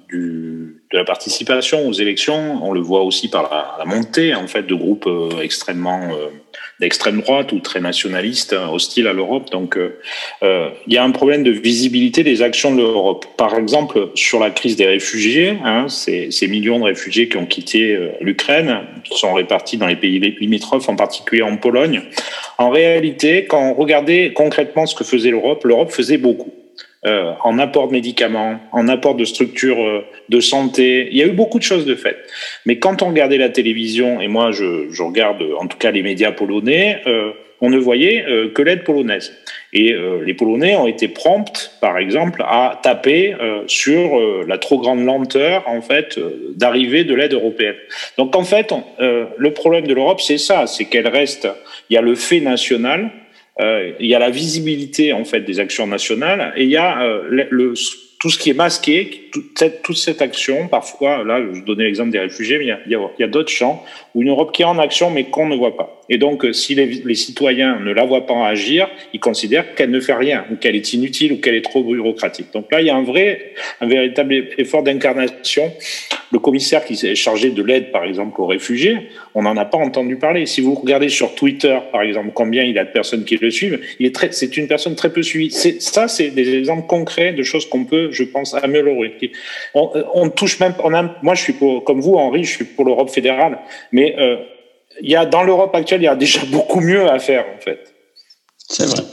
du, 0.10 0.67
de 0.92 0.98
la 0.98 1.04
participation 1.04 1.88
aux 1.88 1.94
élections. 1.94 2.60
On 2.64 2.72
le 2.72 2.82
voit 2.82 3.04
aussi 3.04 3.30
par 3.30 3.78
la, 3.78 3.86
montée 3.86 4.34
en 4.36 4.48
fait 4.48 4.64
de 4.64 4.76
groupes 4.76 5.10
extrêmement 5.42 6.12
d'extrême 6.80 7.22
droite 7.22 7.52
ou 7.54 7.60
très 7.60 7.80
nationaliste, 7.80 8.54
hein, 8.54 8.70
hostile 8.72 9.08
à 9.08 9.14
l'Europe. 9.14 9.50
Donc, 9.52 9.78
euh, 9.78 10.00
euh, 10.44 10.70
il 10.86 10.94
y 10.94 10.98
a 10.98 11.04
un 11.04 11.12
problème 11.12 11.44
de 11.44 11.52
visibilité 11.52 12.24
des 12.24 12.42
actions 12.42 12.74
de 12.76 12.82
l'Europe. 12.82 13.26
Par 13.36 13.58
exemple, 13.58 14.10
sur 14.14 14.40
la 14.40 14.52
crise 14.52 14.76
des 14.76 14.86
réfugiés, 14.86 15.58
hein, 15.64 15.88
ces, 15.90 16.30
ces, 16.30 16.48
millions 16.48 16.80
de 16.80 16.86
réfugiés 16.86 17.30
qui 17.30 17.38
ont 17.38 17.46
quitté 17.46 17.94
euh, 17.94 18.12
l'Ukraine, 18.22 18.82
sont 19.12 19.34
répartis 19.34 19.78
dans 19.78 19.88
les 19.88 19.96
pays 19.96 20.20
limitrophes, 20.20 20.88
en 20.90 20.96
particulier 20.96 21.42
en 21.42 21.58
Pologne. 21.58 22.04
En 22.58 22.70
réalité, 22.70 23.46
quand 23.46 23.72
on 23.72 23.74
regardait 23.74 24.34
concrètement 24.34 24.86
ce 24.86 24.96
que 24.96 25.04
faisait 25.04 25.32
l'Europe, 25.32 25.64
l'Europe 25.64 25.92
faisait 25.92 26.18
beaucoup. 26.18 26.54
Euh, 27.08 27.32
en 27.42 27.58
apport 27.58 27.88
de 27.88 27.94
médicaments, 27.94 28.60
en 28.74 28.90
apport 28.90 29.16
de 29.16 29.24
structures 29.24 29.82
euh, 29.82 30.06
de 30.28 30.42
santé. 30.42 31.08
Il 31.10 31.18
y 31.18 31.22
a 31.22 31.26
eu 31.26 31.32
beaucoup 31.32 31.58
de 31.58 31.64
choses 31.64 31.86
de 31.86 31.96
fait. 31.96 32.18
Mais 32.66 32.80
quand 32.80 33.02
on 33.02 33.08
regardait 33.08 33.38
la 33.38 33.48
télévision, 33.48 34.20
et 34.20 34.28
moi 34.28 34.52
je, 34.52 35.02
regarde 35.02 35.42
en 35.58 35.68
tout 35.68 35.78
cas 35.78 35.92
les 35.92 36.04
médias 36.04 36.34
polonais, 36.34 37.02
euh, 37.08 37.32
on 37.62 37.70
ne 37.70 37.78
voyait 37.78 38.26
euh, 38.28 38.50
que 38.50 38.62
l'aide 38.62 38.84
polonaise. 38.84 39.34
Et 39.74 39.94
les 40.26 40.34
Polonais 40.34 40.76
ont 40.78 40.88
été 40.88 41.10
prompts, 41.10 41.78
par 41.82 41.98
exemple, 41.98 42.42
à 42.48 42.80
taper 42.82 43.36
sur 43.68 44.18
la 44.48 44.58
trop 44.58 44.80
grande 44.80 45.04
lenteur, 45.04 45.68
en 45.68 45.82
fait, 45.82 46.18
d'arrivée 46.56 47.04
de 47.04 47.14
l'aide 47.14 47.34
européenne. 47.34 47.76
Donc, 48.18 48.36
en 48.36 48.44
fait, 48.44 48.74
le 48.98 49.50
problème 49.52 49.86
de 49.86 49.94
l'Europe, 49.94 50.22
c'est 50.22 50.38
ça, 50.38 50.68
c'est 50.68 50.86
qu'elle 50.86 51.10
reste. 51.10 51.50
Il 51.90 51.96
y 51.96 51.98
a 51.98 52.02
le 52.02 52.16
fait 52.16 52.40
national, 52.40 53.12
euh, 53.12 53.27
il 53.60 54.06
y 54.06 54.16
a 54.16 54.20
la 54.20 54.30
visibilité 54.30 55.14
en 55.14 55.26
fait 55.26 55.42
des 55.42 55.60
actions 55.60 55.88
nationales 55.88 56.54
et 56.56 56.64
il 56.64 56.70
y 56.70 56.78
a 56.78 57.02
euh, 57.02 57.24
le, 57.30 57.74
tout 58.20 58.30
ce 58.30 58.38
qui 58.38 58.50
est 58.50 58.54
masqué, 58.54 59.30
toute 59.32 59.98
cette, 59.98 60.22
action. 60.22 60.68
Parfois, 60.68 61.24
là, 61.24 61.42
je 61.54 61.62
donnais 61.62 61.84
l'exemple 61.84 62.12
des 62.12 62.20
réfugiés, 62.20 62.58
mais 62.58 62.66
il 62.86 62.92
y 62.92 62.96
a, 63.24 63.26
a, 63.26 63.28
d'autres 63.28 63.52
champs 63.52 63.84
où 64.16 64.22
une 64.22 64.30
Europe 64.30 64.52
qui 64.52 64.64
est 64.64 64.66
en 64.66 64.80
action 64.80 65.12
mais 65.12 65.26
qu'on 65.26 65.48
ne 65.48 65.56
voit 65.56 65.76
pas. 65.76 65.97
Et 66.10 66.18
donc, 66.18 66.46
euh, 66.46 66.54
si 66.54 66.76
les, 66.76 67.16
citoyens 67.16 67.80
ne 67.80 67.92
la 67.92 68.06
voient 68.06 68.26
pas 68.26 68.48
agir, 68.48 68.90
ils 69.14 69.20
considèrent 69.20 69.76
qu'elle 69.76 69.92
ne 69.92 70.00
fait 70.00 70.14
rien, 70.14 70.46
ou 70.52 70.56
qu'elle 70.56 70.76
est 70.76 70.94
inutile, 70.94 71.34
ou 71.34 71.38
qu'elle 71.38 71.56
est 71.56 71.64
trop 71.64 71.84
bureaucratique. 71.84 72.48
Donc 72.54 72.72
là, 72.72 72.82
il 72.82 72.88
y 72.88 72.90
a 72.90 72.96
un 72.96 73.04
vrai, 73.04 73.54
un 73.82 73.88
véritable 73.88 74.48
effort 74.58 74.84
d'incarnation. 74.84 75.72
Le 76.32 76.40
commissaire 76.40 76.84
qui 76.84 76.96
s'est 76.96 77.16
chargé 77.16 77.52
de 77.52 77.64
l'aide, 77.64 77.92
par 77.92 78.04
exemple, 78.04 78.40
aux 78.42 78.46
réfugiés, 78.46 79.10
on 79.34 79.44
n'en 79.44 79.56
a 79.58 79.66
pas 79.66 79.78
entendu 79.78 80.18
parler. 80.18 80.46
Si 80.46 80.62
vous 80.62 80.76
regardez 80.76 81.10
sur 81.10 81.36
Twitter, 81.36 81.78
par 81.92 82.02
exemple, 82.02 82.32
combien 82.34 82.64
il 82.64 82.76
y 82.76 82.80
a 82.80 82.86
de 82.86 82.92
personnes 82.92 83.24
qui 83.24 83.38
le 83.38 83.50
suivent, 83.50 83.80
il 84.00 84.06
est 84.06 84.16
très, 84.16 84.32
c'est 84.32 84.58
une 84.58 84.68
personne 84.68 84.96
très 84.96 85.12
peu 85.12 85.24
suivie. 85.24 85.52
C'est, 85.52 85.82
ça, 85.82 86.08
c'est 86.08 86.30
des 86.30 86.56
exemples 86.56 86.88
concrets 86.88 87.34
de 87.34 87.44
choses 87.44 87.68
qu'on 87.68 87.86
peut, 87.86 88.10
je 88.12 88.24
pense, 88.24 88.54
améliorer. 88.54 89.16
On, 89.74 89.92
on 90.14 90.30
touche 90.30 90.60
même, 90.60 90.74
on 90.84 90.94
a, 90.94 91.16
moi, 91.22 91.36
je 91.36 91.44
suis 91.44 91.54
pour, 91.54 91.84
comme 91.84 92.02
vous, 92.02 92.16
Henri, 92.16 92.44
je 92.44 92.52
suis 92.52 92.66
pour 92.66 92.86
l'Europe 92.86 93.10
fédérale, 93.10 93.60
mais 93.92 94.16
euh, 94.20 94.38
il 95.02 95.10
y 95.10 95.16
a, 95.16 95.26
dans 95.26 95.44
l'Europe 95.44 95.74
actuelle, 95.76 96.02
il 96.02 96.06
y 96.06 96.10
a 96.10 96.16
déjà 96.16 96.42
beaucoup 96.52 96.80
mieux 96.80 97.10
à 97.10 97.20
faire, 97.20 97.46
en 97.56 97.60
fait. 97.60 97.94
C'est 98.58 98.86
vrai. 98.86 99.04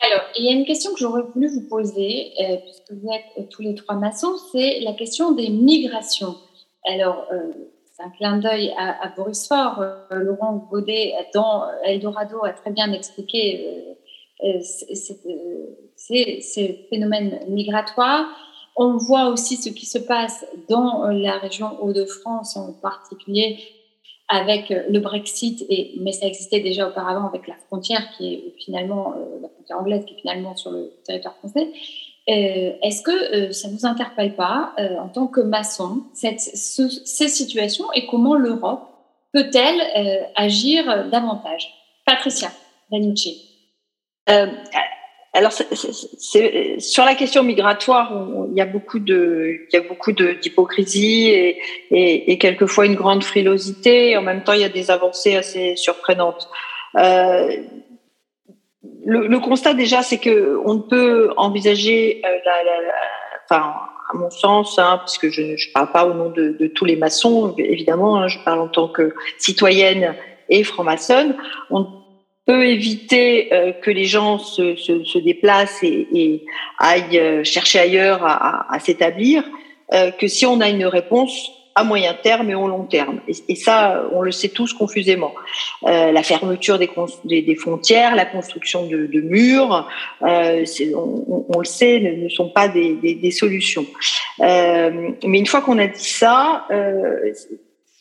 Alors, 0.00 0.22
il 0.36 0.44
y 0.44 0.48
a 0.48 0.52
une 0.52 0.66
question 0.66 0.92
que 0.92 0.98
j'aurais 0.98 1.22
voulu 1.34 1.48
vous 1.48 1.68
poser, 1.68 2.32
euh, 2.40 2.56
puisque 2.58 2.92
vous 2.92 3.08
êtes 3.10 3.24
euh, 3.38 3.42
tous 3.50 3.62
les 3.62 3.74
trois 3.74 3.96
maçons, 3.96 4.34
c'est 4.52 4.80
la 4.80 4.92
question 4.92 5.32
des 5.32 5.48
migrations. 5.48 6.36
Alors, 6.86 7.26
euh, 7.32 7.52
c'est 7.96 8.02
un 8.02 8.10
clin 8.10 8.38
d'œil 8.38 8.74
à, 8.76 9.12
Boris 9.16 9.46
Faure. 9.46 9.82
Laurent 10.10 10.68
Baudet, 10.70 11.14
dans 11.32 11.64
Eldorado, 11.84 12.44
a 12.44 12.50
très 12.50 12.72
bien 12.72 12.92
expliqué 12.92 13.96
ces 15.94 16.86
phénomènes 16.90 17.38
migratoires. 17.48 18.26
On 18.76 18.96
voit 18.96 19.28
aussi 19.28 19.56
ce 19.56 19.68
qui 19.68 19.86
se 19.86 19.98
passe 19.98 20.44
dans 20.68 21.06
la 21.06 21.38
région 21.38 21.80
Hauts-de-France, 21.80 22.56
en 22.56 22.72
particulier 22.72 23.58
avec 24.34 24.70
euh, 24.70 24.82
le 24.90 24.98
Brexit, 24.98 25.64
mais 26.00 26.12
ça 26.12 26.26
existait 26.26 26.58
déjà 26.60 26.88
auparavant 26.88 27.28
avec 27.28 27.46
la 27.46 27.54
frontière 27.68 28.02
qui 28.16 28.34
est 28.34 28.54
finalement, 28.64 29.14
euh, 29.16 29.40
la 29.40 29.48
frontière 29.48 29.78
anglaise 29.78 30.04
qui 30.04 30.14
est 30.14 30.20
finalement 30.20 30.56
sur 30.56 30.72
le 30.72 30.92
territoire 31.06 31.36
français. 31.36 31.68
Euh, 32.28 32.72
Est-ce 32.82 33.02
que 33.02 33.52
ça 33.52 33.68
ne 33.68 33.74
vous 33.74 33.86
interpelle 33.86 34.34
pas, 34.34 34.74
en 34.78 35.08
tant 35.08 35.26
que 35.26 35.40
maçon, 35.40 36.04
cette, 36.14 36.40
ce, 36.40 36.88
ces 36.88 37.28
situations 37.28 37.84
et 37.94 38.06
comment 38.06 38.34
l'Europe 38.34 38.82
peut-elle 39.32 39.80
agir 40.34 41.08
davantage? 41.10 41.72
Patricia 42.06 42.50
Danucci. 42.90 43.50
Alors, 45.36 45.50
sur 45.50 47.04
la 47.04 47.14
question 47.16 47.42
migratoire, 47.42 48.12
il 48.52 48.56
y 48.56 48.60
a 48.60 48.66
beaucoup 48.66 49.00
de, 49.00 49.58
il 49.68 49.74
y 49.74 49.76
a 49.76 49.82
beaucoup 49.82 50.12
d'hypocrisie 50.12 51.28
et, 51.28 51.58
et, 51.90 52.32
et, 52.32 52.38
quelquefois 52.38 52.86
une 52.86 52.94
grande 52.94 53.24
frilosité. 53.24 54.16
En 54.16 54.22
même 54.22 54.44
temps, 54.44 54.52
il 54.52 54.60
y 54.60 54.64
a 54.64 54.68
des 54.68 54.92
avancées 54.92 55.34
assez 55.34 55.74
surprenantes. 55.74 56.48
Euh, 56.96 57.56
le, 59.04 59.26
le, 59.26 59.38
constat 59.40 59.74
déjà, 59.74 60.02
c'est 60.02 60.18
que 60.18 60.56
on 60.64 60.74
ne 60.74 60.82
peut 60.82 61.32
envisager, 61.36 62.22
euh, 62.24 62.28
la, 62.46 62.62
la, 62.62 62.80
la, 62.82 62.94
enfin, 63.50 63.74
à 64.12 64.16
mon 64.16 64.30
sens, 64.30 64.78
hein, 64.78 65.00
puisque 65.04 65.30
je 65.30 65.42
ne 65.42 65.72
parle 65.72 65.90
pas 65.90 66.06
au 66.06 66.14
nom 66.14 66.30
de, 66.30 66.56
de, 66.60 66.68
tous 66.68 66.84
les 66.84 66.94
maçons, 66.94 67.56
évidemment, 67.58 68.18
hein, 68.18 68.28
je 68.28 68.38
parle 68.44 68.60
en 68.60 68.68
tant 68.68 68.86
que 68.86 69.12
citoyenne 69.38 70.14
et 70.48 70.62
franc-maçonne, 70.62 71.36
on 71.70 72.03
peut 72.46 72.66
éviter 72.66 73.52
euh, 73.52 73.72
que 73.72 73.90
les 73.90 74.04
gens 74.04 74.38
se, 74.38 74.76
se, 74.76 75.04
se 75.04 75.18
déplacent 75.18 75.82
et, 75.82 76.06
et, 76.12 76.44
aillent 76.78 77.18
euh, 77.18 77.44
chercher 77.44 77.78
ailleurs 77.78 78.24
à, 78.24 78.32
à, 78.32 78.74
à 78.74 78.78
s'établir, 78.80 79.44
euh, 79.92 80.10
que 80.10 80.28
si 80.28 80.44
on 80.44 80.60
a 80.60 80.68
une 80.68 80.86
réponse 80.86 81.50
à 81.74 81.82
moyen 81.82 82.14
terme 82.14 82.50
et 82.50 82.54
au 82.54 82.68
long 82.68 82.84
terme. 82.84 83.20
Et, 83.26 83.56
ça, 83.56 84.04
on 84.12 84.22
le 84.22 84.30
sait 84.30 84.48
tous 84.48 84.72
confusément. 84.72 85.34
Euh, 85.84 86.12
la 86.12 86.22
fermeture 86.22 86.78
des, 86.78 86.88
des, 87.24 87.42
des, 87.42 87.56
frontières, 87.56 88.14
la 88.14 88.26
construction 88.26 88.86
de, 88.86 89.06
de 89.06 89.20
murs, 89.20 89.88
euh, 90.22 90.64
on, 90.94 91.46
on, 91.48 91.58
le 91.58 91.64
sait, 91.64 91.98
ne, 91.98 92.24
ne 92.24 92.28
sont 92.28 92.48
pas 92.48 92.68
des, 92.68 92.94
des 92.94 93.30
solutions. 93.32 93.86
Euh, 94.40 95.10
mais 95.26 95.38
une 95.38 95.46
fois 95.46 95.62
qu'on 95.62 95.78
a 95.78 95.86
dit 95.88 96.08
ça, 96.08 96.66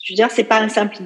je 0.04 0.12
veux 0.12 0.16
dire, 0.16 0.30
c'est 0.32 0.44
pas 0.44 0.60
un 0.60 0.68
simple, 0.68 0.98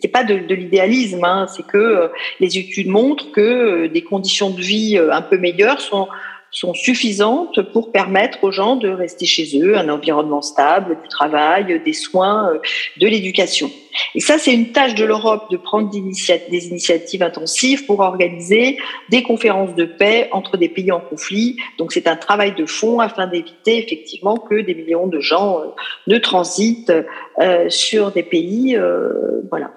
c'est 0.00 0.08
pas 0.08 0.24
de, 0.24 0.34
l'idéalisme, 0.34 1.24
hein, 1.24 1.46
c'est 1.46 1.64
que 1.64 1.78
euh, 1.78 2.08
les 2.40 2.58
études 2.58 2.88
montrent 2.88 3.30
que 3.30 3.40
euh, 3.40 3.88
des 3.88 4.02
conditions 4.02 4.50
de 4.50 4.60
vie 4.60 4.98
euh, 4.98 5.12
un 5.12 5.22
peu 5.22 5.38
meilleures 5.38 5.80
sont 5.80 6.08
sont 6.50 6.74
suffisantes 6.74 7.60
pour 7.72 7.92
permettre 7.92 8.42
aux 8.44 8.50
gens 8.50 8.76
de 8.76 8.88
rester 8.88 9.26
chez 9.26 9.60
eux, 9.60 9.76
un 9.76 9.88
environnement 9.88 10.42
stable, 10.42 10.98
du 11.02 11.08
travail, 11.08 11.80
des 11.84 11.92
soins, 11.92 12.52
de 12.98 13.06
l'éducation. 13.06 13.70
Et 14.14 14.20
ça, 14.20 14.38
c'est 14.38 14.52
une 14.52 14.72
tâche 14.72 14.94
de 14.94 15.04
l'Europe 15.04 15.50
de 15.50 15.56
prendre 15.56 15.90
des, 15.90 15.98
initiatives 15.98 17.22
intensives 17.22 17.86
pour 17.86 18.00
organiser 18.00 18.78
des 19.08 19.22
conférences 19.22 19.74
de 19.74 19.84
paix 19.84 20.28
entre 20.32 20.56
des 20.56 20.68
pays 20.68 20.92
en 20.92 21.00
conflit. 21.00 21.56
Donc, 21.78 21.92
c'est 21.92 22.06
un 22.06 22.16
travail 22.16 22.54
de 22.54 22.66
fond 22.66 23.00
afin 23.00 23.26
d'éviter 23.26 23.78
effectivement 23.78 24.36
que 24.36 24.60
des 24.60 24.74
millions 24.74 25.06
de 25.06 25.20
gens 25.20 25.60
euh, 25.60 25.64
ne 26.06 26.18
transitent 26.18 26.92
euh, 27.40 27.68
sur 27.68 28.12
des 28.12 28.22
pays. 28.22 28.76
Euh, 28.76 29.42
voilà. 29.50 29.70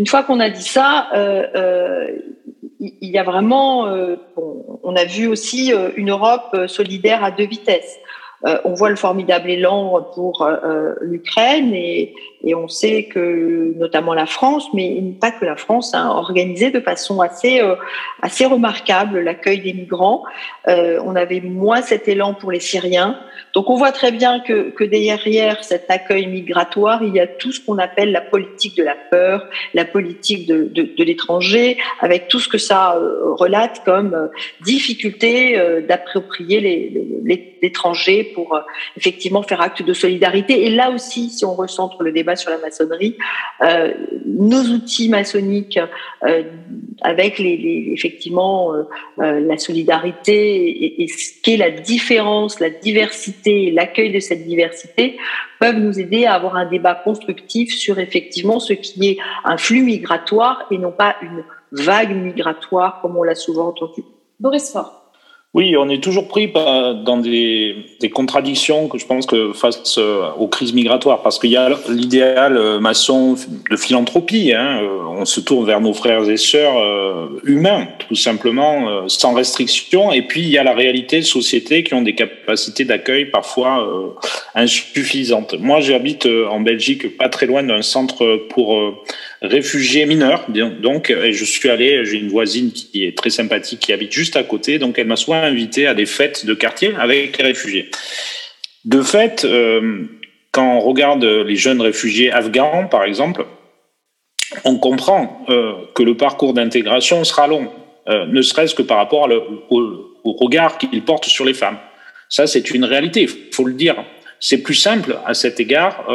Une 0.00 0.06
fois 0.06 0.22
qu'on 0.22 0.40
a 0.40 0.48
dit 0.48 0.62
ça, 0.62 1.08
euh, 1.14 1.46
euh 1.54 2.08
il 2.82 3.10
y 3.10 3.18
a 3.18 3.22
vraiment, 3.22 3.84
bon, 4.34 4.80
on 4.82 4.96
a 4.96 5.04
vu 5.04 5.26
aussi 5.26 5.70
une 5.96 6.12
Europe 6.12 6.56
solidaire 6.66 7.22
à 7.22 7.30
deux 7.30 7.44
vitesses. 7.44 8.00
Euh, 8.46 8.58
on 8.64 8.72
voit 8.72 8.88
le 8.88 8.96
formidable 8.96 9.50
élan 9.50 10.02
pour 10.14 10.42
euh, 10.42 10.94
l'Ukraine 11.02 11.74
et, 11.74 12.14
et, 12.44 12.54
on 12.54 12.68
sait 12.68 13.04
que 13.04 13.74
notamment 13.76 14.14
la 14.14 14.26
France, 14.26 14.68
mais 14.74 15.02
pas 15.20 15.30
que 15.30 15.44
la 15.44 15.56
France, 15.56 15.94
a 15.94 16.08
organisé 16.08 16.70
de 16.70 16.80
façon 16.80 17.20
assez 17.20 17.60
euh, 17.60 17.74
assez 18.22 18.46
remarquable 18.46 19.20
l'accueil 19.20 19.60
des 19.60 19.72
migrants. 19.72 20.24
on 20.66 21.16
avait 21.16 21.40
moins 21.40 21.82
cet 21.82 22.08
élan 22.08 22.34
pour 22.34 22.52
les 22.52 22.60
Syriens. 22.60 23.18
Donc 23.54 23.68
on 23.68 23.76
voit 23.76 23.92
très 23.92 24.12
bien 24.12 24.40
que, 24.40 24.84
derrière 24.84 25.64
cet 25.64 25.90
accueil 25.90 26.26
migratoire, 26.26 27.02
il 27.02 27.14
y 27.14 27.20
a 27.20 27.26
tout 27.26 27.52
ce 27.52 27.60
qu'on 27.60 27.78
appelle 27.78 28.12
la 28.12 28.20
politique 28.20 28.76
de 28.76 28.84
la 28.84 28.94
peur, 28.94 29.46
la 29.74 29.84
politique 29.84 30.46
de, 30.46 30.64
de, 30.72 31.04
l'étranger, 31.04 31.78
avec 32.00 32.28
tout 32.28 32.38
ce 32.38 32.48
que 32.48 32.58
ça 32.58 32.96
relate 33.38 33.82
comme 33.84 34.30
difficulté 34.60 35.58
d'approprier 35.88 36.60
l'étranger 37.62 38.24
pour 38.34 38.54
euh, 38.54 38.60
effectivement 38.96 39.42
faire 39.42 39.60
acte 39.60 39.82
de 39.82 39.92
solidarité. 39.92 40.66
Et 40.66 40.70
là 40.70 40.90
aussi, 40.90 41.30
si 41.30 41.44
on 41.44 41.54
recentre 41.54 42.02
le 42.02 42.12
débat 42.12 42.29
sur 42.36 42.50
la 42.50 42.58
maçonnerie, 42.58 43.16
euh, 43.62 43.92
nos 44.26 44.62
outils 44.62 45.08
maçonniques, 45.08 45.78
euh, 46.24 46.42
avec 47.02 47.38
les, 47.38 47.90
effectivement 47.92 48.74
euh, 48.74 49.40
la 49.40 49.58
solidarité 49.58 50.66
et, 50.68 51.02
et 51.02 51.08
ce 51.08 51.40
qu'est 51.42 51.56
la 51.56 51.70
différence, 51.70 52.60
la 52.60 52.70
diversité, 52.70 53.70
l'accueil 53.70 54.12
de 54.12 54.20
cette 54.20 54.46
diversité, 54.46 55.16
peuvent 55.60 55.78
nous 55.78 55.98
aider 56.00 56.24
à 56.24 56.34
avoir 56.34 56.56
un 56.56 56.66
débat 56.66 56.94
constructif 56.94 57.74
sur 57.74 57.98
effectivement 57.98 58.60
ce 58.60 58.72
qui 58.72 59.08
est 59.08 59.18
un 59.44 59.56
flux 59.56 59.82
migratoire 59.82 60.66
et 60.70 60.78
non 60.78 60.92
pas 60.92 61.16
une 61.22 61.44
vague 61.72 62.16
migratoire 62.16 63.00
comme 63.00 63.16
on 63.16 63.22
l'a 63.22 63.34
souvent 63.34 63.68
entendu. 63.68 64.02
Boris 64.38 64.72
Fort. 64.72 64.99
Oui, 65.52 65.76
on 65.76 65.88
est 65.88 66.00
toujours 66.00 66.28
pris 66.28 66.48
dans 66.52 67.16
des, 67.16 67.74
des, 67.98 68.08
contradictions 68.08 68.86
que 68.86 68.98
je 68.98 69.06
pense 69.06 69.26
que 69.26 69.52
face 69.52 69.98
euh, 69.98 70.30
aux 70.38 70.46
crises 70.46 70.72
migratoires, 70.72 71.22
parce 71.22 71.40
qu'il 71.40 71.50
y 71.50 71.56
a 71.56 71.70
l'idéal 71.88 72.56
euh, 72.56 72.78
maçon 72.78 73.34
de 73.68 73.76
philanthropie. 73.76 74.52
Hein, 74.52 74.78
euh, 74.80 74.98
on 75.08 75.24
se 75.24 75.40
tourne 75.40 75.66
vers 75.66 75.80
nos 75.80 75.92
frères 75.92 76.30
et 76.30 76.36
sœurs 76.36 77.28
humains, 77.44 77.88
tout 78.08 78.14
simplement, 78.14 79.06
sans 79.08 79.34
restriction. 79.34 80.12
Et 80.12 80.22
puis 80.22 80.40
il 80.40 80.48
y 80.48 80.56
a 80.56 80.62
la 80.62 80.72
réalité 80.72 81.18
de 81.18 81.24
sociétés 81.24 81.82
qui 81.82 81.94
ont 81.94 82.00
des 82.00 82.14
capacités 82.14 82.84
d'accueil 82.84 83.26
parfois 83.26 83.86
insuffisantes. 84.54 85.56
Moi, 85.58 85.80
j'habite 85.80 86.26
en 86.26 86.60
Belgique, 86.60 87.18
pas 87.18 87.28
très 87.28 87.44
loin 87.44 87.62
d'un 87.62 87.82
centre 87.82 88.46
pour 88.48 88.80
réfugié 89.42 90.06
mineur. 90.06 90.46
Donc, 90.48 91.10
et 91.10 91.32
je 91.32 91.44
suis 91.44 91.70
allé, 91.70 92.04
j'ai 92.04 92.18
une 92.18 92.28
voisine 92.28 92.72
qui 92.72 93.04
est 93.04 93.16
très 93.16 93.30
sympathique, 93.30 93.80
qui 93.80 93.92
habite 93.92 94.12
juste 94.12 94.36
à 94.36 94.42
côté. 94.42 94.78
Donc, 94.78 94.98
elle 94.98 95.06
m'a 95.06 95.16
soit 95.16 95.38
invité 95.38 95.86
à 95.86 95.94
des 95.94 96.06
fêtes 96.06 96.44
de 96.46 96.54
quartier 96.54 96.92
avec 96.98 97.38
les 97.38 97.44
réfugiés. 97.44 97.90
De 98.84 99.02
fait, 99.02 99.44
euh, 99.44 100.04
quand 100.52 100.76
on 100.76 100.80
regarde 100.80 101.24
les 101.24 101.56
jeunes 101.56 101.80
réfugiés 101.80 102.30
afghans, 102.32 102.86
par 102.88 103.04
exemple, 103.04 103.44
on 104.64 104.78
comprend 104.78 105.44
euh, 105.48 105.74
que 105.94 106.02
le 106.02 106.16
parcours 106.16 106.54
d'intégration 106.54 107.22
sera 107.24 107.46
long, 107.46 107.70
euh, 108.08 108.26
ne 108.26 108.42
serait-ce 108.42 108.74
que 108.74 108.82
par 108.82 108.96
rapport 108.96 109.28
au, 109.70 110.16
au, 110.24 110.32
regard 110.32 110.78
qu'ils 110.78 111.04
portent 111.04 111.26
sur 111.26 111.44
les 111.44 111.54
femmes. 111.54 111.78
Ça, 112.28 112.46
c'est 112.46 112.70
une 112.70 112.84
réalité, 112.84 113.22
il 113.22 113.54
faut 113.54 113.64
le 113.64 113.74
dire. 113.74 113.96
C'est 114.38 114.62
plus 114.62 114.74
simple 114.74 115.18
à 115.26 115.34
cet 115.34 115.60
égard 115.60 116.06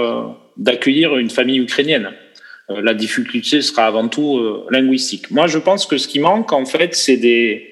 d'accueillir 0.58 1.18
une 1.18 1.30
famille 1.30 1.60
ukrainienne. 1.60 2.12
Euh, 2.72 2.82
la 2.82 2.94
difficulté 2.94 3.62
sera 3.62 3.86
avant 3.86 4.08
tout 4.08 4.38
euh, 4.38 4.66
linguistique. 4.72 5.30
Moi, 5.32 5.48
je 5.48 5.60
pense 5.60 5.86
que 5.86 5.98
ce 5.98 6.08
qui 6.08 6.20
manque, 6.20 6.52
en 6.52 6.66
fait, 6.66 6.96
c'est 6.96 7.18
des, 7.18 7.70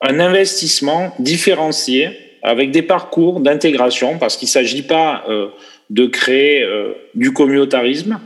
un 0.00 0.20
investissement 0.20 1.14
différencié 1.18 2.10
avec 2.42 2.70
des 2.70 2.82
parcours 2.82 3.40
d'intégration, 3.40 4.18
parce 4.18 4.36
qu'il 4.36 4.46
ne 4.46 4.50
s'agit 4.50 4.82
pas 4.82 5.24
euh, 5.28 5.48
de 5.90 6.06
créer 6.06 6.66
du 7.14 7.32
communautarisme, 7.32 8.20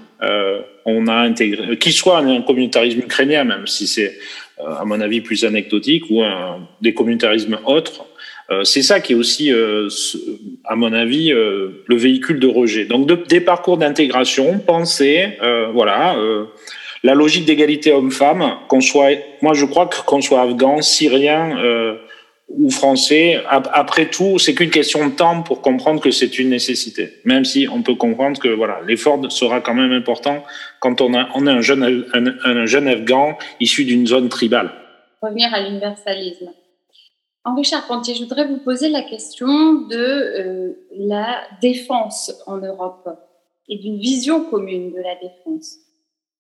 on 0.84 1.06
a 1.06 1.14
intégré, 1.14 1.78
qu'il 1.78 1.92
soit 1.92 2.18
un 2.18 2.42
communautarisme 2.42 3.00
ukrainien, 3.00 3.44
même 3.44 3.68
si 3.68 3.86
c'est, 3.86 4.18
à 4.58 4.84
mon 4.84 5.00
avis, 5.00 5.20
plus 5.20 5.44
anecdotique, 5.44 6.04
ou 6.10 6.22
un, 6.22 6.68
des 6.80 6.92
communautarismes 6.92 7.58
autres, 7.64 8.04
c'est 8.64 8.82
ça 8.82 9.00
qui 9.00 9.12
est 9.12 9.16
aussi, 9.16 9.50
à 10.64 10.76
mon 10.76 10.92
avis, 10.92 11.30
le 11.30 11.96
véhicule 11.96 12.38
de 12.38 12.46
rejet. 12.46 12.84
Donc 12.84 13.26
des 13.28 13.40
parcours 13.40 13.78
d'intégration 13.78 14.58
pensés, 14.58 15.38
voilà, 15.72 16.16
la 17.02 17.14
logique 17.14 17.44
d'égalité 17.44 17.92
homme-femme, 17.92 18.58
qu'on 18.68 18.80
soit, 18.80 19.18
moi 19.40 19.54
je 19.54 19.64
crois 19.64 19.88
qu'on 20.06 20.20
soit 20.20 20.42
afghan, 20.42 20.80
syrien 20.82 21.58
euh, 21.58 21.96
ou 22.48 22.70
français, 22.70 23.42
après 23.48 24.06
tout, 24.06 24.38
c'est 24.38 24.54
qu'une 24.54 24.70
question 24.70 25.08
de 25.08 25.12
temps 25.14 25.42
pour 25.42 25.62
comprendre 25.62 26.00
que 26.00 26.10
c'est 26.10 26.38
une 26.38 26.50
nécessité. 26.50 27.14
Même 27.24 27.44
si 27.44 27.66
on 27.66 27.82
peut 27.82 27.94
comprendre 27.94 28.38
que 28.38 28.48
voilà, 28.48 28.80
l'effort 28.86 29.32
sera 29.32 29.60
quand 29.60 29.74
même 29.74 29.92
important 29.92 30.44
quand 30.80 31.00
on 31.00 31.14
a, 31.14 31.28
on 31.34 31.46
a 31.46 31.52
un 31.52 31.60
jeune, 31.60 32.04
un, 32.12 32.66
jeune 32.66 32.88
afghan 32.88 33.38
issu 33.58 33.84
d'une 33.84 34.06
zone 34.06 34.28
tribale. 34.28 34.70
Revenir 35.22 35.52
à 35.54 35.62
l'universalisme. 35.62 36.50
Henri 37.44 37.64
Charpentier, 37.64 38.14
je 38.14 38.22
voudrais 38.22 38.46
vous 38.46 38.58
poser 38.58 38.88
la 38.88 39.02
question 39.02 39.72
de 39.88 39.96
euh, 39.96 40.72
la 40.96 41.40
défense 41.60 42.32
en 42.46 42.58
Europe 42.58 43.08
et 43.68 43.78
d'une 43.78 43.98
vision 43.98 44.44
commune 44.44 44.92
de 44.92 44.98
la 44.98 45.14
défense. 45.16 45.76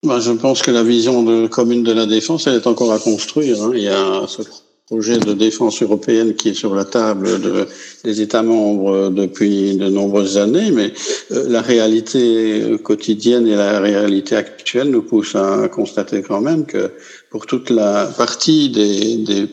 Bah, 0.04 0.20
je 0.20 0.32
pense 0.32 0.62
que 0.62 0.70
la 0.70 0.84
vision 0.84 1.48
commune 1.48 1.82
de 1.82 1.92
la 1.92 2.06
défense, 2.06 2.46
elle 2.46 2.54
est 2.54 2.66
encore 2.66 2.92
à 2.92 2.98
construire. 2.98 3.60
Hein. 3.62 3.72
Il 3.74 3.82
y 3.82 3.88
a 3.88 4.26
ce 4.28 4.42
projet 4.86 5.18
de 5.18 5.32
défense 5.32 5.82
européenne 5.82 6.34
qui 6.34 6.50
est 6.50 6.54
sur 6.54 6.74
la 6.74 6.84
table 6.84 7.40
de, 7.40 7.66
des 8.04 8.20
États 8.20 8.42
membres 8.42 9.08
depuis 9.08 9.76
de 9.76 9.88
nombreuses 9.88 10.38
années, 10.38 10.70
mais 10.70 10.92
euh, 11.32 11.48
la 11.48 11.62
réalité 11.62 12.76
quotidienne 12.82 13.48
et 13.48 13.56
la 13.56 13.80
réalité 13.80 14.36
actuelle 14.36 14.90
nous 14.90 15.02
poussent 15.02 15.36
à 15.36 15.68
constater 15.68 16.22
quand 16.22 16.40
même 16.40 16.64
que 16.64 16.92
pour 17.30 17.46
toute 17.46 17.70
la 17.70 18.06
partie 18.06 18.70
des 18.70 19.48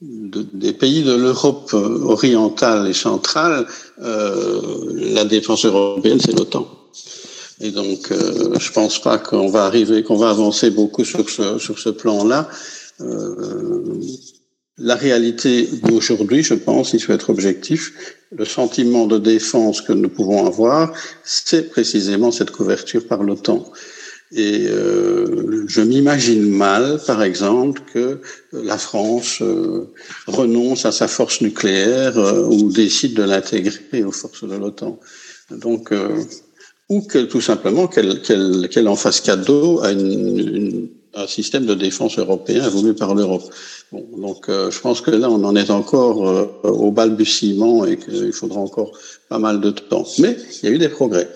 des 0.00 0.72
pays 0.72 1.02
de 1.02 1.14
l'Europe 1.14 1.72
orientale 1.74 2.88
et 2.88 2.94
centrale, 2.94 3.66
euh, 4.00 4.60
la 4.94 5.24
défense 5.24 5.64
européenne, 5.64 6.18
c'est 6.20 6.32
l'OTAN. 6.32 6.66
Et 7.60 7.70
donc, 7.70 8.10
euh, 8.10 8.58
je 8.58 8.72
pense 8.72 9.00
pas 9.02 9.18
qu'on 9.18 9.48
va 9.48 9.64
arriver, 9.66 10.02
qu'on 10.02 10.16
va 10.16 10.30
avancer 10.30 10.70
beaucoup 10.70 11.04
sur 11.04 11.28
ce, 11.28 11.58
sur 11.58 11.78
ce 11.78 11.90
plan-là. 11.90 12.48
Euh, 13.02 14.00
la 14.78 14.94
réalité 14.94 15.68
d'aujourd'hui, 15.84 16.42
je 16.42 16.54
pense, 16.54 16.94
il 16.94 17.00
faut 17.00 17.12
être 17.12 17.28
objectif, 17.28 17.92
le 18.34 18.46
sentiment 18.46 19.06
de 19.06 19.18
défense 19.18 19.82
que 19.82 19.92
nous 19.92 20.08
pouvons 20.08 20.46
avoir, 20.46 20.94
c'est 21.22 21.70
précisément 21.70 22.30
cette 22.30 22.50
couverture 22.50 23.06
par 23.06 23.22
l'OTAN. 23.22 23.70
Et 24.32 24.66
euh, 24.68 25.64
je 25.66 25.80
m'imagine 25.80 26.48
mal, 26.48 27.00
par 27.04 27.22
exemple, 27.22 27.82
que 27.92 28.20
la 28.52 28.78
France 28.78 29.38
euh, 29.42 29.88
renonce 30.26 30.86
à 30.86 30.92
sa 30.92 31.08
force 31.08 31.40
nucléaire 31.40 32.16
euh, 32.16 32.44
ou 32.44 32.70
décide 32.70 33.14
de 33.14 33.24
l'intégrer 33.24 34.04
aux 34.04 34.12
forces 34.12 34.44
de 34.44 34.54
l'OTAN. 34.54 34.98
Donc, 35.50 35.92
ou 36.88 37.00
que 37.02 37.18
tout 37.18 37.40
simplement 37.40 37.88
qu'elle 37.88 38.88
en 38.88 38.94
fasse 38.94 39.20
cadeau 39.20 39.80
à 39.80 39.90
une, 39.90 40.88
un 41.14 41.26
système 41.26 41.66
de 41.66 41.74
défense 41.74 42.18
européen 42.18 42.68
voulu 42.68 42.94
par 42.94 43.14
l'Europe. 43.14 43.42
Bon, 43.92 44.06
donc 44.16 44.48
euh, 44.48 44.70
je 44.70 44.80
pense 44.80 45.00
que 45.00 45.10
là, 45.10 45.28
on 45.30 45.42
en 45.44 45.56
est 45.56 45.70
encore 45.70 46.28
euh, 46.28 46.46
au 46.62 46.90
balbutiement 46.90 47.84
et 47.84 47.96
qu'il 47.96 48.32
faudra 48.32 48.60
encore 48.60 48.92
pas 49.28 49.38
mal 49.38 49.60
de 49.60 49.70
temps. 49.70 50.06
Mais 50.18 50.36
il 50.62 50.68
y 50.68 50.72
a 50.72 50.74
eu 50.74 50.78
des 50.78 50.88
progrès. 50.88 51.28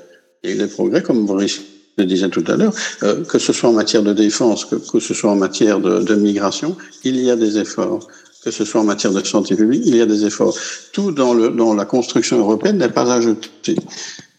Il 0.42 0.50
y 0.50 0.52
a 0.52 0.56
eu 0.56 0.58
des 0.58 0.68
progrès, 0.68 1.02
comme 1.02 1.26
Boris 1.26 1.60
le 1.96 2.04
disait 2.04 2.28
tout 2.28 2.44
à 2.46 2.56
l'heure, 2.56 2.74
euh, 3.02 3.24
que 3.24 3.38
ce 3.38 3.52
soit 3.52 3.68
en 3.68 3.72
matière 3.72 4.02
de 4.02 4.12
défense, 4.12 4.64
que, 4.64 4.76
que 4.76 5.00
ce 5.00 5.14
soit 5.14 5.30
en 5.30 5.36
matière 5.36 5.80
de, 5.80 6.00
de, 6.00 6.14
migration, 6.14 6.76
il 7.04 7.16
y 7.16 7.30
a 7.30 7.36
des 7.36 7.58
efforts. 7.58 8.06
Que 8.44 8.50
ce 8.50 8.64
soit 8.64 8.80
en 8.80 8.84
matière 8.84 9.12
de 9.12 9.24
santé 9.24 9.54
publique, 9.56 9.82
il 9.86 9.96
y 9.96 10.02
a 10.02 10.06
des 10.06 10.26
efforts. 10.26 10.54
Tout 10.92 11.12
dans, 11.12 11.32
le, 11.32 11.48
dans 11.48 11.74
la 11.74 11.86
construction 11.86 12.38
européenne 12.38 12.78
n'est 12.78 12.90
pas 12.90 13.10
ajouté. 13.10 13.76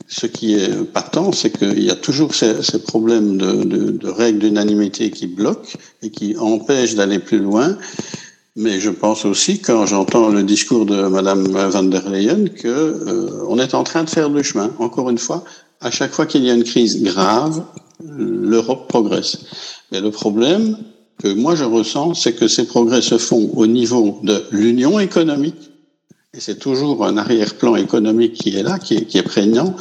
Ce 0.07 0.27
qui 0.27 0.53
est 0.53 0.83
patent, 0.83 1.33
c'est 1.33 1.49
qu'il 1.49 1.83
y 1.83 1.89
a 1.89 1.95
toujours 1.95 2.35
ces, 2.35 2.61
ces 2.61 2.83
problèmes 2.83 3.37
de, 3.37 3.63
de, 3.63 3.91
de 3.91 4.07
règles 4.07 4.39
d'unanimité 4.39 5.09
qui 5.09 5.25
bloquent 5.25 5.79
et 6.03 6.11
qui 6.11 6.37
empêchent 6.37 6.93
d'aller 6.93 7.17
plus 7.17 7.39
loin. 7.39 7.77
Mais 8.57 8.79
je 8.79 8.89
pense 8.89 9.25
aussi, 9.25 9.59
quand 9.59 9.85
j'entends 9.85 10.29
le 10.29 10.43
discours 10.43 10.85
de 10.85 11.07
Madame 11.07 11.45
van 11.47 11.83
der 11.83 12.09
Leyen, 12.09 12.47
que 12.47 12.67
euh, 12.67 13.43
on 13.49 13.59
est 13.59 13.73
en 13.73 13.83
train 13.83 14.03
de 14.05 14.09
faire 14.09 14.29
du 14.29 14.43
chemin. 14.43 14.71
Encore 14.79 15.09
une 15.09 15.17
fois, 15.17 15.43
à 15.85 15.91
chaque 15.91 16.13
fois 16.13 16.25
qu'il 16.25 16.43
y 16.43 16.49
a 16.49 16.55
une 16.55 16.63
crise 16.63 17.03
grave, 17.03 17.63
l'Europe 18.03 18.87
progresse. 18.87 19.37
Mais 19.91 20.01
le 20.01 20.09
problème 20.09 20.77
que 21.21 21.27
moi 21.27 21.53
je 21.53 21.63
ressens, 21.63 22.15
c'est 22.15 22.33
que 22.33 22.47
ces 22.47 22.65
progrès 22.65 23.03
se 23.03 23.19
font 23.19 23.51
au 23.53 23.67
niveau 23.67 24.19
de 24.23 24.43
l'union 24.49 24.99
économique, 24.99 25.69
et 26.33 26.39
c'est 26.39 26.57
toujours 26.57 27.05
un 27.05 27.17
arrière-plan 27.17 27.75
économique 27.75 28.33
qui 28.33 28.55
est 28.57 28.63
là, 28.63 28.79
qui 28.79 28.95
est, 28.95 29.05
qui 29.05 29.19
est, 29.19 29.23
prégnant, 29.23 29.75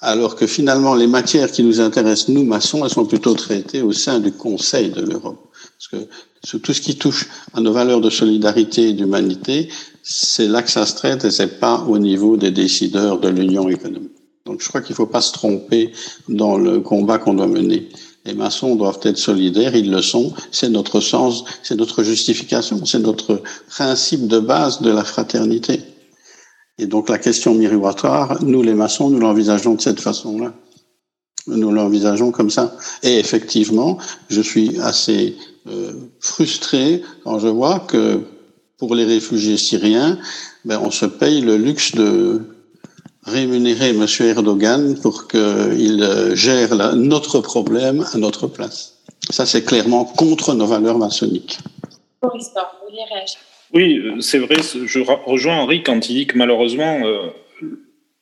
alors 0.00 0.36
que 0.36 0.46
finalement 0.46 0.94
les 0.94 1.06
matières 1.06 1.52
qui 1.52 1.62
nous 1.62 1.80
intéressent, 1.80 2.28
nous, 2.30 2.42
maçons, 2.42 2.82
elles 2.82 2.90
sont 2.90 3.04
plutôt 3.04 3.34
traitées 3.34 3.82
au 3.82 3.92
sein 3.92 4.20
du 4.20 4.32
Conseil 4.32 4.88
de 4.88 5.02
l'Europe. 5.02 5.50
Parce 5.76 5.88
que 5.88 6.56
tout 6.56 6.72
ce 6.72 6.80
qui 6.80 6.96
touche 6.96 7.28
à 7.52 7.60
nos 7.60 7.74
valeurs 7.74 8.00
de 8.00 8.08
solidarité 8.08 8.88
et 8.88 8.92
d'humanité, 8.94 9.68
c'est 10.02 10.48
là 10.48 10.62
que 10.62 10.70
ça 10.70 10.86
se 10.86 10.94
traite 10.94 11.26
et 11.26 11.30
c'est 11.30 11.60
pas 11.60 11.84
au 11.86 11.98
niveau 11.98 12.38
des 12.38 12.52
décideurs 12.52 13.20
de 13.20 13.28
l'Union 13.28 13.68
économique. 13.68 14.15
Donc 14.46 14.62
je 14.62 14.68
crois 14.68 14.80
qu'il 14.80 14.92
ne 14.92 14.96
faut 14.96 15.06
pas 15.06 15.20
se 15.20 15.32
tromper 15.32 15.92
dans 16.28 16.56
le 16.56 16.80
combat 16.80 17.18
qu'on 17.18 17.34
doit 17.34 17.48
mener. 17.48 17.88
Les 18.24 18.32
maçons 18.32 18.76
doivent 18.76 19.00
être 19.02 19.18
solidaires, 19.18 19.74
ils 19.74 19.90
le 19.90 20.02
sont. 20.02 20.32
C'est 20.50 20.68
notre 20.68 21.00
sens, 21.00 21.44
c'est 21.62 21.74
notre 21.74 22.02
justification, 22.02 22.84
c'est 22.86 23.00
notre 23.00 23.42
principe 23.68 24.26
de 24.28 24.38
base 24.38 24.80
de 24.80 24.90
la 24.90 25.04
fraternité. 25.04 25.80
Et 26.78 26.86
donc 26.86 27.08
la 27.08 27.18
question 27.18 27.54
miroitoire, 27.54 28.42
nous 28.42 28.62
les 28.62 28.74
maçons, 28.74 29.10
nous 29.10 29.18
l'envisageons 29.18 29.74
de 29.74 29.80
cette 29.80 30.00
façon-là. 30.00 30.54
Nous 31.48 31.70
l'envisageons 31.70 32.32
comme 32.32 32.50
ça. 32.50 32.76
Et 33.02 33.18
effectivement, 33.18 33.98
je 34.28 34.40
suis 34.40 34.80
assez 34.80 35.36
euh, 35.68 35.92
frustré 36.20 37.02
quand 37.24 37.38
je 37.38 37.48
vois 37.48 37.80
que 37.80 38.22
pour 38.78 38.94
les 38.94 39.04
réfugiés 39.04 39.56
syriens, 39.56 40.18
ben, 40.64 40.80
on 40.82 40.90
se 40.90 41.06
paye 41.06 41.40
le 41.40 41.56
luxe 41.56 41.94
de 41.94 42.42
rémunérer 43.26 43.90
M. 43.90 44.06
Erdogan 44.20 44.98
pour 45.00 45.28
qu'il 45.28 46.32
gère 46.34 46.74
la, 46.74 46.94
notre 46.94 47.40
problème 47.40 48.04
à 48.12 48.18
notre 48.18 48.46
place. 48.46 48.98
Ça, 49.30 49.44
c'est 49.44 49.64
clairement 49.64 50.04
contre 50.04 50.54
nos 50.54 50.66
valeurs 50.66 50.98
maçonniques. 50.98 51.58
Boris 52.22 52.50
vous 52.54 52.88
voulez 52.88 53.02
réagir? 53.12 53.38
Oui, 53.74 54.22
c'est 54.22 54.38
vrai, 54.38 54.56
je 54.62 55.00
rejoins 55.26 55.58
Henri 55.58 55.82
quand 55.82 56.08
il 56.08 56.14
dit 56.14 56.26
que 56.26 56.38
malheureusement, 56.38 57.00
euh, 57.04 57.30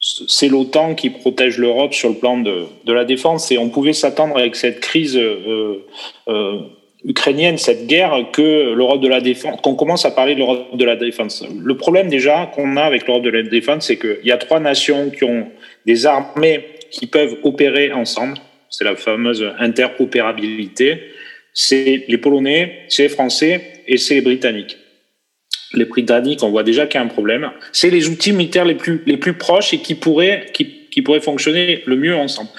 c'est 0.00 0.48
l'OTAN 0.48 0.94
qui 0.94 1.10
protège 1.10 1.58
l'Europe 1.58 1.92
sur 1.94 2.08
le 2.08 2.16
plan 2.16 2.38
de, 2.38 2.64
de, 2.84 2.92
la 2.92 3.04
défense 3.04 3.50
et 3.50 3.58
on 3.58 3.68
pouvait 3.68 3.92
s'attendre 3.92 4.38
avec 4.38 4.56
cette 4.56 4.80
crise 4.80 5.16
euh, 5.16 5.84
euh, 6.28 6.60
ukrainienne, 7.04 7.58
cette 7.58 7.86
guerre, 7.86 8.12
que 8.32 8.72
l'Europe 8.74 9.00
de 9.00 9.08
la 9.08 9.20
défense, 9.20 9.60
qu'on 9.60 9.74
commence 9.74 10.04
à 10.04 10.10
parler 10.10 10.34
de 10.34 10.38
l'Europe 10.40 10.76
de 10.76 10.84
la 10.84 10.96
défense. 10.96 11.44
Le 11.62 11.76
problème 11.76 12.08
déjà 12.08 12.50
qu'on 12.54 12.76
a 12.76 12.82
avec 12.82 13.06
l'Europe 13.06 13.24
de 13.24 13.30
la 13.30 13.42
défense, 13.42 13.86
c'est 13.86 13.98
qu'il 13.98 14.24
y 14.24 14.32
a 14.32 14.38
trois 14.38 14.60
nations 14.60 15.10
qui 15.10 15.24
ont 15.24 15.48
des 15.86 16.06
armées 16.06 16.64
qui 16.90 17.06
peuvent 17.06 17.36
opérer 17.42 17.92
ensemble. 17.92 18.38
C'est 18.70 18.84
la 18.84 18.96
fameuse 18.96 19.46
interopérabilité. 19.58 21.02
C'est 21.52 22.04
les 22.08 22.18
Polonais, 22.18 22.86
c'est 22.88 23.04
les 23.04 23.08
Français 23.08 23.82
et 23.86 23.98
c'est 23.98 24.14
les 24.14 24.20
Britanniques. 24.22 24.78
Les 25.74 25.84
Britanniques, 25.84 26.42
on 26.42 26.50
voit 26.50 26.62
déjà 26.62 26.86
qu'il 26.86 26.98
y 26.98 27.02
a 27.02 27.06
un 27.06 27.08
problème. 27.08 27.50
C'est 27.72 27.90
les 27.90 28.08
outils 28.08 28.32
militaires 28.32 28.64
les 28.64 28.74
plus, 28.74 29.02
les 29.06 29.16
plus 29.16 29.34
proches 29.34 29.74
et 29.74 29.78
qui 29.78 29.94
pourraient, 29.94 30.46
qui, 30.52 30.88
qui 30.90 31.02
pourraient 31.02 31.20
fonctionner 31.20 31.82
le 31.86 31.96
mieux 31.96 32.16
ensemble. 32.16 32.50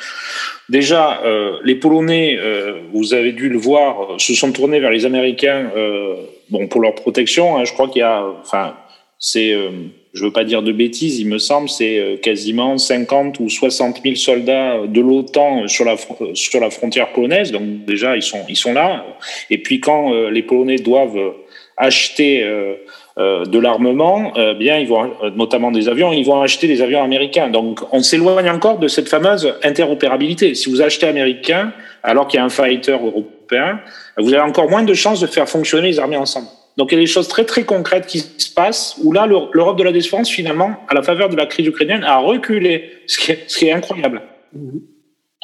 Déjà, 0.69 1.21
euh, 1.23 1.57
les 1.63 1.75
Polonais, 1.75 2.37
euh, 2.39 2.79
vous 2.91 3.13
avez 3.13 3.33
dû 3.33 3.49
le 3.49 3.57
voir, 3.57 4.19
se 4.19 4.33
sont 4.33 4.51
tournés 4.51 4.79
vers 4.79 4.91
les 4.91 5.05
Américains, 5.05 5.71
euh, 5.75 6.15
bon 6.49 6.67
pour 6.67 6.81
leur 6.81 6.95
protection. 6.95 7.57
Hein, 7.57 7.65
je 7.65 7.73
crois 7.73 7.87
qu'il 7.87 7.99
y 7.99 8.03
a, 8.03 8.25
enfin, 8.41 8.75
c'est, 9.19 9.53
euh, 9.53 9.69
je 10.13 10.25
veux 10.25 10.31
pas 10.31 10.43
dire 10.43 10.63
de 10.63 10.71
bêtises, 10.71 11.19
il 11.19 11.27
me 11.27 11.37
semble, 11.37 11.69
c'est 11.69 11.99
euh, 11.99 12.17
quasiment 12.17 12.79
50 12.79 13.39
ou 13.39 13.49
60 13.49 14.01
000 14.03 14.15
soldats 14.15 14.87
de 14.87 15.01
l'OTAN 15.01 15.67
sur 15.67 15.85
la 15.85 16.69
frontière 16.71 17.11
polonaise. 17.11 17.51
Donc 17.51 17.85
déjà, 17.85 18.17
ils 18.17 18.23
sont 18.23 18.73
là. 18.73 19.05
Et 19.51 19.59
puis 19.59 19.79
quand 19.79 20.29
les 20.29 20.41
Polonais 20.41 20.77
doivent 20.77 21.33
acheter 21.77 22.43
euh, 22.43 22.75
de 23.17 23.59
l'armement, 23.59 24.33
euh, 24.35 24.53
bien 24.53 24.77
ils 24.77 24.87
vont 24.87 25.13
euh, 25.23 25.29
notamment 25.35 25.71
des 25.71 25.87
avions, 25.87 26.11
ils 26.11 26.25
vont 26.25 26.41
acheter 26.41 26.67
des 26.67 26.81
avions 26.81 27.01
américains. 27.01 27.47
Donc 27.49 27.79
on 27.93 28.01
s'éloigne 28.01 28.49
encore 28.49 28.77
de 28.77 28.89
cette 28.89 29.07
fameuse 29.07 29.53
interopérabilité. 29.63 30.53
Si 30.53 30.69
vous 30.69 30.81
achetez 30.81 31.07
américain 31.07 31.71
alors 32.03 32.27
qu'il 32.27 32.39
y 32.39 32.41
a 32.41 32.45
un 32.45 32.49
fighter 32.49 32.91
européen, 32.91 33.79
vous 34.17 34.33
avez 34.33 34.43
encore 34.43 34.69
moins 34.69 34.83
de 34.83 34.93
chances 34.93 35.21
de 35.21 35.27
faire 35.27 35.47
fonctionner 35.47 35.87
les 35.87 35.99
armées 35.99 36.17
ensemble. 36.17 36.47
Donc 36.77 36.91
il 36.91 36.95
y 36.95 36.97
a 36.97 37.01
des 37.01 37.07
choses 37.07 37.29
très 37.29 37.45
très 37.45 37.63
concrètes 37.63 38.05
qui 38.05 38.19
se 38.19 38.53
passent 38.53 38.99
où 39.01 39.13
là 39.13 39.25
l'Europe 39.27 39.77
de 39.77 39.83
la 39.83 39.93
défense 39.93 40.29
finalement, 40.29 40.71
à 40.89 40.93
la 40.93 41.01
faveur 41.01 41.29
de 41.29 41.37
la 41.37 41.45
crise 41.45 41.65
ukrainienne, 41.67 42.03
a 42.03 42.17
reculé, 42.17 42.91
ce 43.07 43.17
qui 43.17 43.31
est, 43.31 43.43
ce 43.47 43.57
qui 43.57 43.67
est 43.67 43.71
incroyable. 43.71 44.23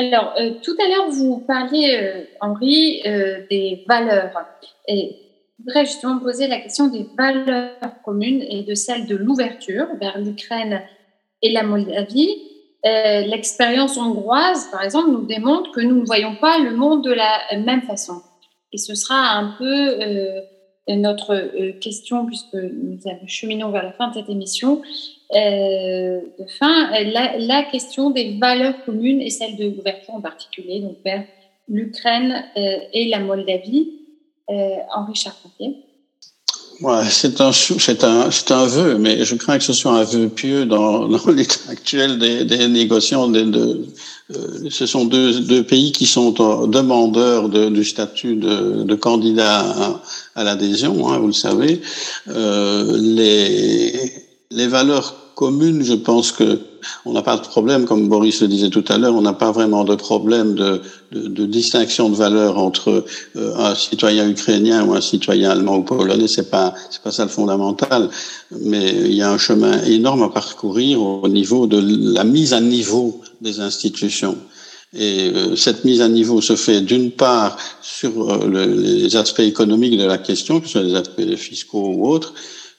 Alors, 0.02 0.34
euh, 0.40 0.52
tout 0.64 0.76
à 0.84 0.88
l'heure, 0.88 1.10
vous 1.12 1.44
parliez, 1.48 1.96
euh, 1.96 2.24
Henri, 2.40 3.02
euh, 3.06 3.46
des 3.50 3.84
valeurs. 3.88 4.32
Et 4.88 5.16
voudrais 5.64 5.86
justement 5.86 6.20
poser 6.20 6.48
la 6.48 6.60
question 6.60 6.88
des 6.88 7.06
valeurs 7.18 8.02
communes 8.04 8.42
et 8.42 8.64
de 8.64 8.76
celle 8.76 9.06
de 9.06 9.16
l'ouverture 9.16 9.88
vers 10.00 10.18
l'Ukraine 10.20 10.82
et 11.42 11.52
la 11.52 11.64
Moldavie. 11.64 12.36
L'expérience 12.84 13.98
hongroise, 13.98 14.70
par 14.72 14.84
exemple, 14.84 15.12
nous 15.12 15.26
démontre 15.26 15.72
que 15.72 15.82
nous 15.82 16.02
ne 16.02 16.06
voyons 16.06 16.36
pas 16.36 16.58
le 16.58 16.72
monde 16.72 17.04
de 17.04 17.12
la 17.12 17.40
même 17.60 17.84
façon. 17.84 18.22
Et 18.74 18.78
ce 18.78 18.96
sera 18.96 19.34
un 19.38 19.54
peu 19.58 19.98
notre 20.88 21.72
question, 21.80 22.26
puisque 22.26 22.56
nous 22.56 22.98
cheminons 23.28 23.70
vers 23.70 23.84
la 23.84 23.92
fin 23.94 24.08
de 24.08 24.16
cette 24.16 24.30
émission, 24.30 24.82
euh, 25.34 26.20
fin, 26.60 26.92
la, 27.04 27.38
la, 27.38 27.64
question 27.64 28.10
des 28.10 28.38
valeurs 28.38 28.84
communes 28.84 29.22
et 29.22 29.30
celle 29.30 29.56
de 29.56 29.66
l'ouverture 29.66 30.16
en 30.16 30.22
particulier, 30.22 30.82
donc 30.82 30.98
vers 31.06 31.24
l'Ukraine 31.70 32.44
euh, 32.58 32.80
et 32.92 33.08
la 33.08 33.20
Moldavie. 33.20 34.01
Euh, 34.52 34.76
Henri 34.94 35.16
Charpentier. 35.16 35.78
Ouais, 36.82 37.04
c'est 37.10 37.40
un, 37.40 37.52
un, 38.04 38.30
un 38.50 38.66
vœu, 38.66 38.98
mais 38.98 39.24
je 39.24 39.36
crains 39.36 39.60
que 39.60 39.64
ce 39.64 39.72
soit 39.72 39.94
un 39.94 40.04
vœu 40.04 40.28
pieux 40.28 40.66
dans, 40.66 41.08
dans 41.08 41.32
l'état 41.32 41.70
actuel 41.70 42.18
des, 42.18 42.44
des 42.44 42.58
euh, 42.58 43.86
ce 44.70 44.86
sont 44.86 45.06
deux, 45.06 45.42
deux, 45.42 45.64
pays 45.64 45.92
qui 45.92 46.06
sont 46.06 46.32
demandeurs 46.68 47.50
de, 47.50 47.70
du 47.70 47.86
statut 47.86 48.36
de, 48.36 48.96
candidat 48.96 49.60
à, 49.60 50.02
à 50.36 50.44
l'adhésion, 50.44 51.10
hein, 51.10 51.20
vous 51.20 51.28
le 51.28 51.34
savez. 51.34 51.82
Euh, 52.28 52.98
les, 53.00 53.94
les 54.50 54.68
valeurs 54.68 55.16
commune, 55.42 55.84
je 55.84 55.96
pense 55.96 56.32
que 56.32 56.60
on 57.04 57.14
n'a 57.14 57.24
pas 57.24 57.36
de 57.36 57.42
problème, 57.42 57.86
comme 57.86 58.08
Boris 58.08 58.42
le 58.42 58.48
disait 58.48 58.70
tout 58.70 58.86
à 58.90 59.00
l'heure, 59.00 59.16
on 59.16 59.24
n'a 59.24 59.34
pas 59.34 59.52
vraiment 59.52 59.84
de 59.84 59.96
problème 59.96 60.54
de, 60.54 60.82
de, 61.12 61.22
de 61.28 61.46
distinction 61.48 62.10
de 62.10 62.16
valeur 62.16 62.60
entre 62.60 63.06
euh, 63.36 63.56
un 63.68 63.74
citoyen 63.74 64.30
ukrainien 64.30 64.86
ou 64.86 64.94
un 64.94 65.02
citoyen 65.02 65.50
allemand 65.50 65.78
ou 65.78 65.82
polonais. 65.82 66.28
C'est 66.28 66.52
pas 66.52 66.76
c'est 66.92 67.02
pas 67.02 67.12
ça 67.18 67.24
le 67.24 67.34
fondamental, 67.40 68.02
mais 68.70 68.88
il 69.12 69.16
y 69.16 69.24
a 69.24 69.32
un 69.32 69.40
chemin 69.40 69.82
énorme 69.98 70.22
à 70.22 70.30
parcourir 70.30 71.02
au 71.02 71.28
niveau 71.28 71.66
de 71.66 71.80
la 72.18 72.24
mise 72.24 72.54
à 72.54 72.62
niveau 72.62 73.20
des 73.42 73.60
institutions. 73.62 74.38
Et 74.94 75.32
euh, 75.34 75.56
cette 75.56 75.86
mise 75.86 76.02
à 76.02 76.10
niveau 76.20 76.40
se 76.42 76.56
fait 76.56 76.82
d'une 76.82 77.10
part 77.10 77.58
sur 77.82 78.12
euh, 78.30 78.46
le, 78.54 78.64
les 78.66 79.16
aspects 79.16 79.48
économiques 79.54 79.98
de 79.98 80.06
la 80.06 80.20
question, 80.20 80.60
que 80.60 80.68
ce 80.68 80.74
soit 80.74 80.84
les 80.84 80.96
aspects 80.96 81.36
fiscaux 81.36 81.88
ou 81.96 82.08
autres, 82.14 82.32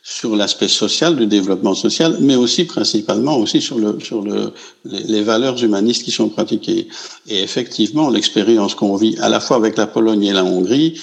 sur 0.03 0.35
l'aspect 0.35 0.67
social 0.69 1.17
du 1.17 1.27
développement 1.27 1.75
social, 1.75 2.17
mais 2.21 2.35
aussi 2.35 2.65
principalement 2.65 3.37
aussi 3.37 3.61
sur 3.61 3.79
le 3.79 4.01
sur 4.01 4.21
le 4.23 4.53
les, 4.85 5.23
valeurs 5.23 5.63
humanistes 5.63 6.03
qui 6.03 6.11
sont 6.11 6.29
pratiquées. 6.29 6.89
Et 7.29 7.43
effectivement, 7.43 8.11
l'expérience 8.11 8.75
qu'on 8.75 8.97
vit 8.97 9.17
à 9.21 9.29
la 9.29 9.39
fois 9.39 9.57
avec 9.57 9.77
la 9.77 9.87
Pologne 9.87 10.25
et 10.25 10.33
la 10.33 10.45
Hongrie 10.45 11.01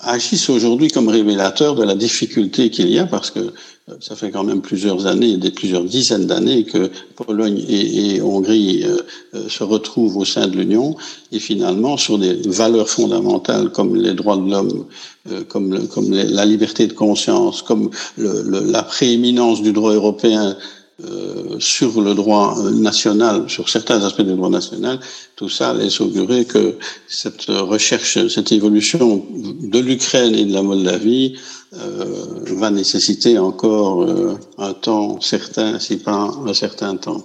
agissent 0.00 0.50
aujourd'hui 0.50 0.88
comme 0.88 1.08
révélateur 1.08 1.74
de 1.74 1.82
la 1.82 1.94
difficulté 1.94 2.70
qu'il 2.70 2.90
y 2.90 2.98
a 2.98 3.06
parce 3.06 3.30
que 3.30 3.52
ça 4.00 4.16
fait 4.16 4.30
quand 4.30 4.44
même 4.44 4.60
plusieurs 4.60 5.06
années, 5.06 5.36
des 5.36 5.50
plusieurs 5.50 5.84
dizaines 5.84 6.26
d'années 6.26 6.64
que 6.64 6.90
Pologne 7.16 7.64
et, 7.68 8.20
Hongrie 8.20 8.84
euh, 8.84 8.98
euh, 9.34 9.48
se 9.48 9.64
retrouvent 9.64 10.16
au 10.16 10.24
sein 10.24 10.46
de 10.46 10.56
l'Union 10.56 10.96
et 11.32 11.38
finalement 11.38 11.96
sur 11.96 12.18
des 12.18 12.34
valeurs 12.46 12.88
fondamentales 12.88 13.70
comme 13.70 13.96
les 13.96 14.14
droits 14.14 14.36
de 14.36 14.50
l'homme, 14.50 14.84
euh, 15.30 15.42
comme, 15.44 15.78
la 16.10 16.44
liberté 16.44 16.86
de 16.86 16.92
conscience, 16.92 17.62
comme 17.62 17.90
la 18.16 18.82
prééminence 18.82 19.62
du 19.62 19.72
droit 19.72 19.92
européen 19.92 20.56
euh, 21.04 21.60
sur 21.60 22.00
le 22.00 22.14
droit 22.14 22.56
national, 22.72 23.48
sur 23.48 23.68
certains 23.68 24.02
aspects 24.02 24.22
du 24.22 24.34
droit 24.34 24.50
national, 24.50 24.98
tout 25.36 25.48
ça 25.48 25.72
laisse 25.72 26.00
augurer 26.00 26.44
que 26.44 26.76
cette 27.06 27.46
recherche, 27.46 28.26
cette 28.28 28.50
évolution 28.50 29.24
de 29.30 29.78
l'Ukraine 29.78 30.34
et 30.34 30.44
de 30.44 30.52
la 30.52 30.62
Moldavie 30.62 31.38
euh, 31.74 32.44
va 32.56 32.70
nécessiter 32.70 33.38
encore 33.38 34.02
euh, 34.02 34.38
un 34.58 34.72
temps 34.72 35.20
certain, 35.20 35.78
si 35.78 35.98
pas 35.98 36.30
un 36.46 36.54
certain 36.54 36.96
temps. 36.96 37.22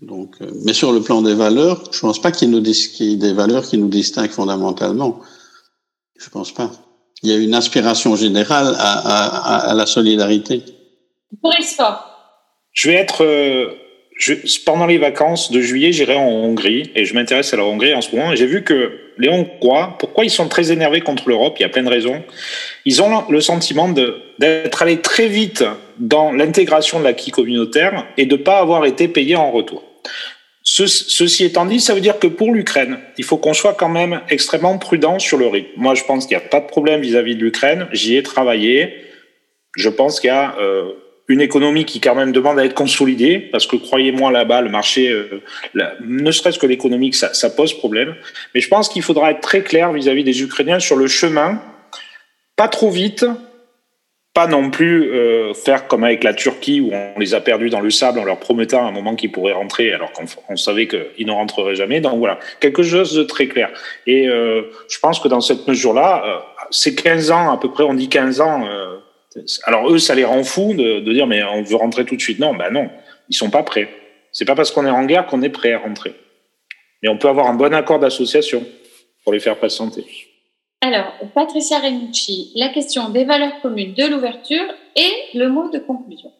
Donc, 0.00 0.36
euh, 0.40 0.50
mais 0.64 0.72
sur 0.72 0.92
le 0.92 1.00
plan 1.00 1.22
des 1.22 1.34
valeurs, 1.34 1.82
je 1.90 1.98
pense 1.98 2.20
pas 2.20 2.30
qu'il 2.30 2.54
y 2.54 3.12
ait 3.12 3.16
des 3.16 3.32
valeurs 3.32 3.64
qui 3.64 3.78
nous 3.78 3.88
distinguent 3.88 4.30
fondamentalement. 4.30 5.20
Je 6.16 6.28
pense 6.30 6.52
pas. 6.52 6.70
Il 7.22 7.30
y 7.30 7.32
a 7.32 7.36
une 7.36 7.54
aspiration 7.54 8.14
générale 8.14 8.76
à, 8.78 8.92
à, 8.98 9.70
à 9.70 9.74
la 9.74 9.86
solidarité. 9.86 10.62
Fort. 11.76 12.07
Je 12.78 12.88
vais 12.88 12.94
être 12.94 13.24
euh, 13.24 13.72
je, 14.16 14.34
pendant 14.64 14.86
les 14.86 14.98
vacances 14.98 15.50
de 15.50 15.60
juillet, 15.60 15.90
j'irai 15.90 16.14
en 16.14 16.28
Hongrie 16.28 16.92
et 16.94 17.04
je 17.04 17.12
m'intéresse 17.12 17.52
à 17.52 17.56
la 17.56 17.64
Hongrie 17.64 17.92
en 17.92 18.00
ce 18.00 18.14
moment. 18.14 18.36
J'ai 18.36 18.46
vu 18.46 18.62
que 18.62 18.92
les 19.18 19.28
Hongrois, 19.28 19.96
pourquoi 19.98 20.24
ils 20.24 20.30
sont 20.30 20.46
très 20.46 20.70
énervés 20.70 21.00
contre 21.00 21.28
l'Europe? 21.28 21.56
Il 21.58 21.62
y 21.62 21.66
a 21.66 21.70
plein 21.70 21.82
de 21.82 21.88
raisons. 21.88 22.22
Ils 22.84 23.02
ont 23.02 23.24
le 23.28 23.40
sentiment 23.40 23.88
d'être 23.88 24.80
allés 24.80 25.00
très 25.00 25.26
vite 25.26 25.64
dans 25.98 26.30
l'intégration 26.30 27.00
de 27.00 27.04
l'acquis 27.04 27.32
communautaire 27.32 28.06
et 28.16 28.26
de 28.26 28.36
ne 28.36 28.42
pas 28.42 28.60
avoir 28.60 28.84
été 28.84 29.08
payés 29.08 29.34
en 29.34 29.50
retour. 29.50 29.82
Ce, 30.62 30.86
ceci 30.86 31.46
étant 31.46 31.66
dit, 31.66 31.80
ça 31.80 31.94
veut 31.94 32.00
dire 32.00 32.20
que 32.20 32.28
pour 32.28 32.52
l'Ukraine, 32.52 33.00
il 33.16 33.24
faut 33.24 33.38
qu'on 33.38 33.54
soit 33.54 33.74
quand 33.74 33.88
même 33.88 34.20
extrêmement 34.30 34.78
prudent 34.78 35.18
sur 35.18 35.36
le 35.36 35.48
rythme. 35.48 35.70
Moi, 35.78 35.96
je 35.96 36.04
pense 36.04 36.26
qu'il 36.26 36.36
n'y 36.36 36.44
a 36.44 36.46
pas 36.46 36.60
de 36.60 36.66
problème 36.66 37.00
vis-à-vis 37.00 37.34
-vis 37.34 37.38
de 37.38 37.44
l'Ukraine. 37.44 37.88
J'y 37.90 38.16
ai 38.16 38.22
travaillé. 38.22 38.94
Je 39.76 39.88
pense 39.88 40.20
qu'il 40.20 40.28
y 40.28 40.30
a 40.30 40.54
euh, 40.60 40.92
une 41.28 41.40
économie 41.40 41.84
qui 41.84 42.00
quand 42.00 42.14
même 42.14 42.32
demande 42.32 42.58
à 42.58 42.64
être 42.64 42.74
consolidée, 42.74 43.38
parce 43.38 43.66
que 43.66 43.76
croyez-moi 43.76 44.32
là-bas, 44.32 44.62
le 44.62 44.70
marché, 44.70 45.10
euh, 45.10 45.42
ne 46.00 46.30
serait-ce 46.30 46.58
que 46.58 46.66
l'économique, 46.66 47.14
ça, 47.14 47.34
ça, 47.34 47.50
pose 47.50 47.74
problème. 47.74 48.14
Mais 48.54 48.60
je 48.60 48.68
pense 48.68 48.88
qu'il 48.88 49.02
faudra 49.02 49.30
être 49.30 49.40
très 49.40 49.62
clair 49.62 49.92
vis-à-vis 49.92 50.24
des 50.24 50.42
Ukrainiens 50.42 50.80
sur 50.80 50.96
le 50.96 51.06
chemin, 51.06 51.60
pas 52.56 52.68
trop 52.68 52.90
vite, 52.90 53.26
pas 54.38 54.46
non 54.46 54.70
plus 54.70 55.10
euh, 55.10 55.52
faire 55.52 55.88
comme 55.88 56.04
avec 56.04 56.22
la 56.22 56.32
Turquie 56.32 56.80
où 56.80 56.92
on 56.92 57.18
les 57.18 57.34
a 57.34 57.40
perdus 57.40 57.70
dans 57.70 57.80
le 57.80 57.90
sable 57.90 58.20
en 58.20 58.24
leur 58.24 58.38
promettant 58.38 58.86
un 58.86 58.92
moment 58.92 59.16
qu'ils 59.16 59.32
pourraient 59.32 59.52
rentrer 59.52 59.92
alors 59.92 60.12
qu'on 60.12 60.56
savait 60.56 60.86
qu'ils 60.86 61.26
ne 61.26 61.32
rentreraient 61.32 61.74
jamais. 61.74 62.00
Donc 62.00 62.18
voilà, 62.18 62.38
quelque 62.60 62.84
chose 62.84 63.14
de 63.14 63.24
très 63.24 63.48
clair. 63.48 63.68
Et 64.06 64.28
euh, 64.28 64.62
je 64.88 64.98
pense 65.00 65.18
que 65.18 65.26
dans 65.26 65.40
cette 65.40 65.66
mesure-là, 65.66 66.22
euh, 66.24 66.38
c'est 66.70 66.94
15 66.94 67.32
ans 67.32 67.50
à 67.50 67.58
peu 67.58 67.72
près, 67.72 67.82
on 67.82 67.94
dit 67.94 68.08
15 68.08 68.40
ans 68.40 68.64
euh, 68.64 68.98
alors 69.64 69.90
eux, 69.90 69.98
ça 69.98 70.14
les 70.14 70.24
rend 70.24 70.42
fous 70.44 70.74
de, 70.74 71.00
de, 71.00 71.12
dire 71.12 71.26
mais 71.26 71.42
on 71.42 71.62
veut 71.62 71.76
rentrer 71.76 72.04
tout 72.04 72.16
de 72.16 72.20
suite. 72.20 72.38
Non, 72.38 72.54
ben 72.54 72.70
non, 72.70 72.90
ils 73.28 73.36
sont 73.36 73.50
pas 73.50 73.62
prêts. 73.62 73.88
C'est 74.32 74.44
pas 74.44 74.54
parce 74.54 74.70
qu'on 74.70 74.86
est 74.86 74.90
en 74.90 75.04
guerre 75.04 75.26
qu'on 75.26 75.42
est 75.42 75.48
prêt 75.48 75.72
à 75.72 75.78
rentrer. 75.78 76.14
Mais 77.02 77.08
on 77.08 77.18
peut 77.18 77.28
avoir 77.28 77.46
un 77.46 77.54
bon 77.54 77.72
accord 77.74 77.98
d'association 77.98 78.64
pour 79.24 79.32
les 79.32 79.40
faire 79.40 79.56
patienter. 79.56 80.04
Alors, 80.80 81.12
Patricia 81.34 81.78
Renucci, 81.78 82.52
la 82.54 82.68
question 82.68 83.08
des 83.08 83.24
valeurs 83.24 83.60
communes 83.60 83.94
de 83.94 84.06
l'ouverture 84.06 84.64
et 84.94 85.36
le 85.36 85.48
mot 85.48 85.70
de 85.70 85.78
conclusion. 85.78 86.30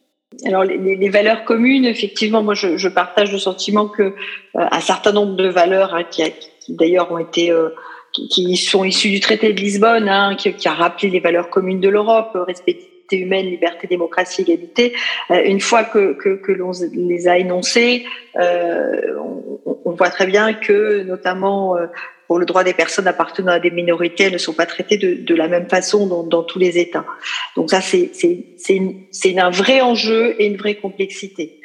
Alors 0.44 0.62
les, 0.62 0.96
les, 0.96 1.09
valeurs 1.09 1.44
communes, 1.44 1.86
effectivement, 1.86 2.42
moi 2.42 2.55
je, 2.55 2.76
je 2.76 2.88
partage 2.88 3.32
le 3.32 3.38
sentiment 3.38 3.88
que 3.88 4.03
euh, 4.03 4.12
un 4.55 4.80
certain 4.80 5.12
nombre 5.12 5.34
de 5.36 5.49
valeurs 5.49 5.94
hein, 5.94 6.05
qui, 6.05 6.22
qui 6.61 6.74
d'ailleurs 6.74 7.11
ont 7.11 7.18
été 7.18 7.51
euh, 7.51 7.70
qui, 8.12 8.57
sont 8.57 8.84
issus 8.84 9.11
du 9.11 9.20
traité 9.20 9.53
de 9.53 9.61
Lisbonne, 9.61 10.09
hein, 10.09 10.34
qui, 10.36 10.53
qui, 10.53 10.68
a 10.68 10.74
rappelé 10.74 11.11
les 11.11 11.20
valeurs 11.20 11.51
communes 11.51 11.80
de 11.80 11.88
l'Europe, 11.88 12.36
respect 12.46 12.78
humaine, 13.16 13.46
liberté, 13.46 13.86
démocratie, 13.86 14.42
égalité. 14.42 14.94
Euh, 15.30 15.42
une 15.44 15.61
fois 15.61 15.84
que, 15.84 16.12
que, 16.12 16.52
l'on 16.52 16.72
les 16.92 17.28
a 17.28 17.38
énoncées, 17.38 18.04
euh, 18.36 19.16
on, 19.84 19.92
voit 19.92 20.11
très 20.11 20.26
bien 20.26 20.54
que, 20.54 21.02
notamment 21.02 21.76
euh, 21.76 21.86
pour 22.26 22.38
le 22.38 22.46
droit 22.46 22.62
des 22.62 22.74
personnes 22.74 23.06
appartenant 23.06 23.52
à 23.52 23.61
des 23.61 23.70
minorités, 23.70 24.24
elles 24.24 24.32
ne 24.32 24.38
sont 24.38 24.52
pas 24.52 24.66
traitées 24.66 24.98
de, 24.98 25.34
la 25.34 25.48
même 25.48 25.68
façon 25.68 26.06
dans, 26.24 26.42
tous 26.42 26.59
les 26.59 26.78
États. 26.78 27.06
Donc 27.56 27.70
ça, 27.70 27.80
c'est 27.80 29.38
un 29.38 29.50
vrai 29.50 29.80
enjeu 29.80 30.34
et 30.38 30.46
une 30.46 30.56
vraie 30.56 30.76
complexité. 30.76 31.61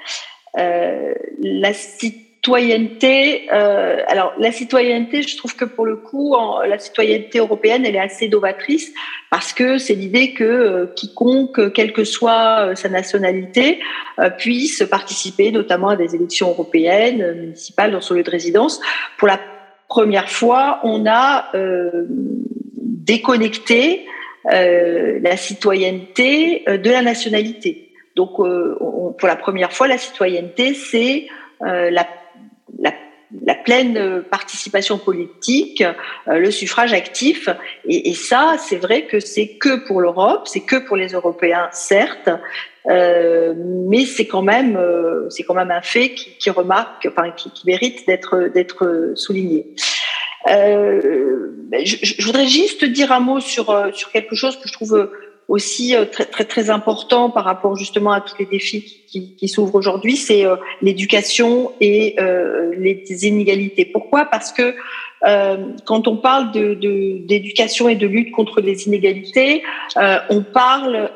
Citoyenneté, 2.43 3.47
euh, 3.53 4.01
alors 4.09 4.33
la 4.37 4.51
citoyenneté, 4.51 5.21
je 5.21 5.37
trouve 5.37 5.55
que 5.55 5.63
pour 5.63 5.85
le 5.85 5.95
coup, 5.95 6.35
la 6.67 6.77
citoyenneté 6.77 7.39
européenne, 7.39 7.85
elle 7.85 7.95
est 7.95 7.99
assez 7.99 8.27
novatrice 8.27 8.91
parce 9.29 9.53
que 9.53 9.77
c'est 9.77 9.93
l'idée 9.93 10.33
que 10.33 10.43
euh, 10.43 10.85
quiconque, 10.93 11.71
quelle 11.71 11.93
que 11.93 12.03
soit 12.03 12.65
euh, 12.65 12.75
sa 12.75 12.89
nationalité, 12.89 13.79
puisse 14.37 14.83
participer 14.91 15.51
notamment 15.51 15.89
à 15.89 15.95
des 15.95 16.15
élections 16.15 16.49
européennes, 16.49 17.33
municipales 17.39 17.93
dans 17.93 18.01
son 18.01 18.13
lieu 18.13 18.23
de 18.23 18.29
résidence. 18.29 18.81
Pour 19.17 19.29
la 19.29 19.39
première 19.87 20.29
fois, 20.29 20.81
on 20.83 21.05
a 21.07 21.49
déconnecté 22.75 24.05
la 24.45 25.37
citoyenneté 25.37 26.63
de 26.67 26.91
la 26.91 27.01
nationalité. 27.01 27.91
Donc, 28.15 28.37
on, 28.37 29.15
pour 29.17 29.27
la 29.27 29.35
première 29.35 29.73
fois, 29.73 29.87
la 29.87 29.97
citoyenneté, 29.97 30.75
c'est 30.75 31.25
la 31.59 32.05
la, 32.79 32.93
la, 33.45 33.55
pleine 33.55 34.23
participation 34.29 34.97
politique, 34.97 35.83
euh, 36.27 36.37
le 36.37 36.51
suffrage 36.51 36.93
actif. 36.93 37.49
Et, 37.87 38.09
et 38.09 38.13
ça, 38.13 38.55
c'est 38.59 38.77
vrai 38.77 39.05
que 39.05 39.19
c'est 39.19 39.57
que 39.57 39.85
pour 39.87 40.01
l'Europe, 40.01 40.47
c'est 40.47 40.61
que 40.61 40.77
pour 40.77 40.97
les 40.97 41.09
Européens, 41.09 41.69
certes, 41.71 42.29
mais 42.85 44.05
c'est 44.05 44.27
quand 44.27 44.41
même, 44.41 44.77
c'est 45.29 45.43
quand 45.43 45.53
même 45.53 45.71
un 45.71 45.81
fait 45.81 46.09
qui, 46.09 46.37
qui 46.37 46.49
remarque, 46.49 47.07
enfin, 47.09 47.31
qui, 47.31 47.49
qui 47.49 47.65
mérite 47.65 48.05
d'être 48.05 48.49
d'être 48.53 49.13
souligné. 49.15 49.67
Euh, 50.49 51.53
je, 51.85 51.95
je, 52.01 52.25
voudrais 52.25 52.47
juste 52.47 52.83
dire 52.83 53.13
un 53.13 53.21
mot 53.21 53.39
sur 53.39 53.89
sur 53.93 54.11
quelque 54.11 54.35
chose 54.35 54.57
que 54.57 54.67
je 54.67 54.73
trouve 54.73 55.09
aussi 55.53 55.95
euh, 55.95 56.05
très, 56.05 56.25
très, 56.25 56.71
important 56.71 57.29
par 57.29 57.43
rapport 57.43 57.75
justement 57.75 58.11
à 58.11 58.21
tous 58.21 58.35
les 58.39 58.47
défis 58.47 59.03
qui, 59.07 59.47
s'ouvrent 59.47 59.75
aujourd'hui, 59.75 60.15
c'est 60.15 60.43
euh, 60.47 60.55
l'éducation 60.81 61.71
et 61.79 62.15
euh, 62.19 62.71
les 62.75 63.27
inégalités. 63.27 63.85
Pourquoi? 63.85 64.25
Parce 64.25 64.51
que 64.51 64.73
quand 65.85 66.09
on 66.09 66.17
parle 66.17 66.51
d'éducation 66.51 67.87
et 67.87 67.95
de 67.95 68.05
lutte 68.05 68.31
contre 68.31 68.59
les 68.59 68.87
inégalités, 68.87 69.63
on 69.95 70.43
parle, 70.43 71.11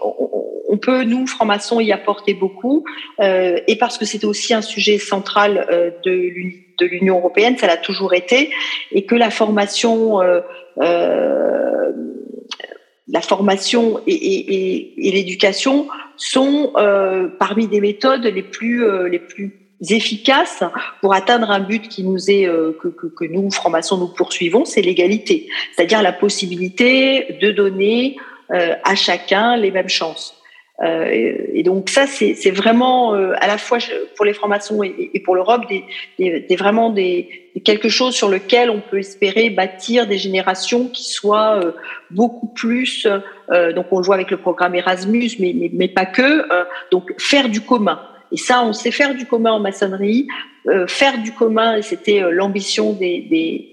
on, 0.00 0.78
peut 0.78 1.02
nous 1.02 1.26
francs-maçons 1.26 1.80
y 1.80 1.90
apporter 1.90 2.34
beaucoup, 2.34 2.84
et 3.20 3.76
parce 3.80 3.98
que 3.98 4.04
c'est 4.04 4.24
aussi 4.24 4.54
un 4.54 4.62
sujet 4.62 4.98
central 4.98 5.66
de 6.04 6.84
l'Union 6.84 7.18
européenne, 7.18 7.58
ça 7.58 7.66
l'a 7.66 7.78
toujours 7.78 8.14
été, 8.14 8.52
et 8.92 9.04
que 9.04 9.16
la 9.16 9.30
formation 9.30 10.20
la 13.12 13.20
formation 13.20 14.00
et, 14.06 14.94
l'éducation 14.96 15.88
sont 16.16 16.72
euh, 16.76 17.28
parmi 17.38 17.66
des 17.66 17.80
méthodes 17.80 18.24
les 18.24 18.42
plus 18.42 18.84
euh, 18.84 19.08
les 19.08 19.18
plus 19.18 19.60
efficaces 19.88 20.62
pour 21.00 21.14
atteindre 21.14 21.50
un 21.50 21.60
but 21.60 21.88
qui 21.88 22.04
nous 22.04 22.30
est 22.30 22.46
euh, 22.46 22.76
que, 22.80 22.88
que, 22.88 23.06
que, 23.06 23.24
nous 23.24 23.50
francs-maçons 23.50 23.96
nous 23.96 24.08
poursuivons, 24.08 24.64
c'est 24.64 24.82
l'égalité, 24.82 25.48
c'est-à-dire 25.74 26.02
la 26.02 26.12
possibilité 26.12 27.38
de 27.40 27.50
donner 27.50 28.16
euh, 28.52 28.74
à 28.84 28.94
chacun 28.94 29.56
les 29.56 29.70
mêmes 29.70 29.88
chances. 29.88 30.34
Euh, 30.82 31.06
et 31.52 31.62
donc 31.62 31.90
ça, 31.90 32.06
c'est 32.06 32.50
vraiment 32.50 33.14
euh, 33.14 33.32
à 33.40 33.46
la 33.46 33.58
fois 33.58 33.78
pour 34.16 34.24
les 34.24 34.32
francs-maçons 34.32 34.82
et, 34.82 35.20
pour 35.24 35.34
l'Europe 35.34 35.68
des, 35.68 35.84
des, 36.18 36.40
des, 36.40 36.56
vraiment 36.56 36.88
des, 36.90 37.50
quelque 37.64 37.90
chose 37.90 38.14
sur 38.14 38.30
lequel 38.30 38.70
on 38.70 38.80
peut 38.80 38.98
espérer 38.98 39.50
bâtir 39.50 40.06
des 40.06 40.16
générations 40.16 40.88
qui 40.88 41.04
soient 41.04 41.60
euh, 41.62 41.72
beaucoup 42.10 42.48
plus. 42.48 43.06
donc 43.74 43.86
on 43.90 43.98
le 43.98 44.04
voit 44.04 44.14
avec 44.14 44.30
le 44.30 44.38
programme 44.38 44.74
Erasmus, 44.74 45.30
mais, 45.38 45.52
mais, 45.54 45.70
mais 45.72 45.88
pas 45.88 46.06
que. 46.06 46.44
donc 46.90 47.12
faire 47.18 47.48
du 47.48 47.60
commun. 47.60 48.00
Et 48.32 48.36
ça, 48.36 48.62
on 48.64 48.72
sait 48.72 48.92
faire 48.92 49.14
du 49.14 49.26
commun 49.26 49.52
en 49.52 49.60
maçonnerie. 49.60 50.28
faire 50.86 51.18
du 51.18 51.32
commun, 51.32 51.76
et 51.76 51.82
c'était 51.82 52.20
l'ambition 52.30 52.92
des, 52.92 53.20
des 53.22 53.66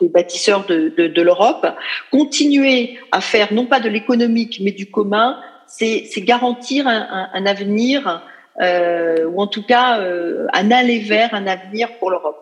des 0.00 0.08
bâtisseurs 0.08 0.66
de, 0.66 0.92
de, 0.96 1.06
de 1.06 1.22
l'Europe, 1.22 1.66
continuer 2.10 2.98
à 3.12 3.20
faire 3.20 3.52
non 3.52 3.64
pas 3.64 3.78
de 3.78 3.88
l'économique 3.88 4.60
mais 4.60 4.72
du 4.72 4.86
commun, 4.90 5.38
c'est 5.66 6.20
garantir 6.20 6.86
un, 6.86 7.46
avenir, 7.46 8.22
euh, 8.60 9.24
ou 9.26 9.40
en 9.40 9.46
tout 9.46 9.64
cas 9.64 10.00
euh, 10.00 10.46
un 10.52 10.70
aller 10.70 11.00
vers 11.00 11.34
un 11.34 11.46
avenir 11.46 11.88
pour 11.98 12.10
l'Europe. 12.10 12.40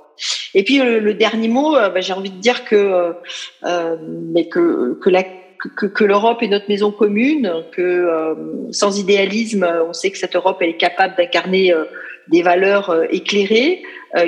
Et 0.54 0.62
puis 0.62 0.78
le, 0.78 1.14
dernier 1.14 1.48
mot, 1.48 1.74
euh, 1.74 1.88
bah, 1.88 2.00
j'ai 2.00 2.12
envie 2.12 2.30
de 2.30 2.38
dire 2.38 2.64
que, 2.64 3.14
mais 4.32 4.48
que, 4.48 4.98
que 4.98 6.04
l'Europe 6.04 6.42
est 6.42 6.48
notre 6.48 6.68
maison 6.68 6.90
commune, 6.90 7.50
que 7.72 8.36
sans 8.72 8.98
idéalisme, 8.98 9.66
on 9.88 9.92
sait 9.92 10.10
que 10.10 10.18
cette 10.18 10.36
Europe 10.36 10.60
est 10.60 10.76
capable 10.76 11.16
d'incarner 11.16 11.72
des 12.28 12.42
valeurs 12.42 12.94
éclérées, 13.10 13.82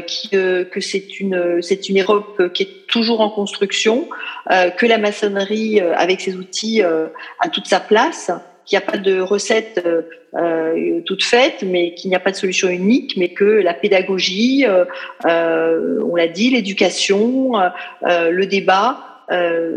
qui, 0.07 0.30
que 0.30 0.80
c'est 0.80 1.20
une 1.20 2.01
Europe 2.01 2.53
qui 2.55 2.62
est 2.62 2.86
toujours 2.86 3.20
en 3.20 3.30
construction, 3.30 4.09
que 4.49 4.86
la 4.86 4.99
maçonnerie 4.99 5.80
avec 5.80 6.20
ses 6.20 6.36
outils 6.36 6.82
a 6.82 7.49
toute 7.53 7.66
sa 7.66 7.80
place 7.80 8.30
qu'il 8.65 8.79
n'y 8.79 8.85
a 8.85 8.91
pas 8.91 8.99
de 8.99 9.21
recette 9.21 9.83
euh, 9.85 10.03
euh, 10.37 11.01
toute 11.03 11.23
faite, 11.23 11.62
mais 11.65 11.95
qu'il 11.95 12.11
n'y 12.11 12.17
a 12.17 12.21
pas 12.21 12.33
de 12.33 12.37
solution 12.37 12.69
unique, 12.69 13.17
mais 13.17 13.29
que 13.29 13.45
la 13.45 13.73
pédagogie, 13.73 14.65
euh, 14.67 14.85
euh 15.27 16.01
on 16.11 16.17
l'a 16.17 16.27
dit, 16.27 16.51
l'éducation, 16.51 17.53
euh, 17.57 18.31
le 18.31 18.47
débat 18.47 18.99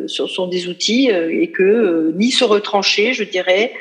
sont 0.08 0.48
des 0.48 0.68
outils 0.68 1.10
et 1.10 1.52
que 1.52 2.12
ni 2.16 2.32
se 2.32 2.44
retrancher, 2.44 3.14
je 3.14 3.24
dirais, 3.24 3.72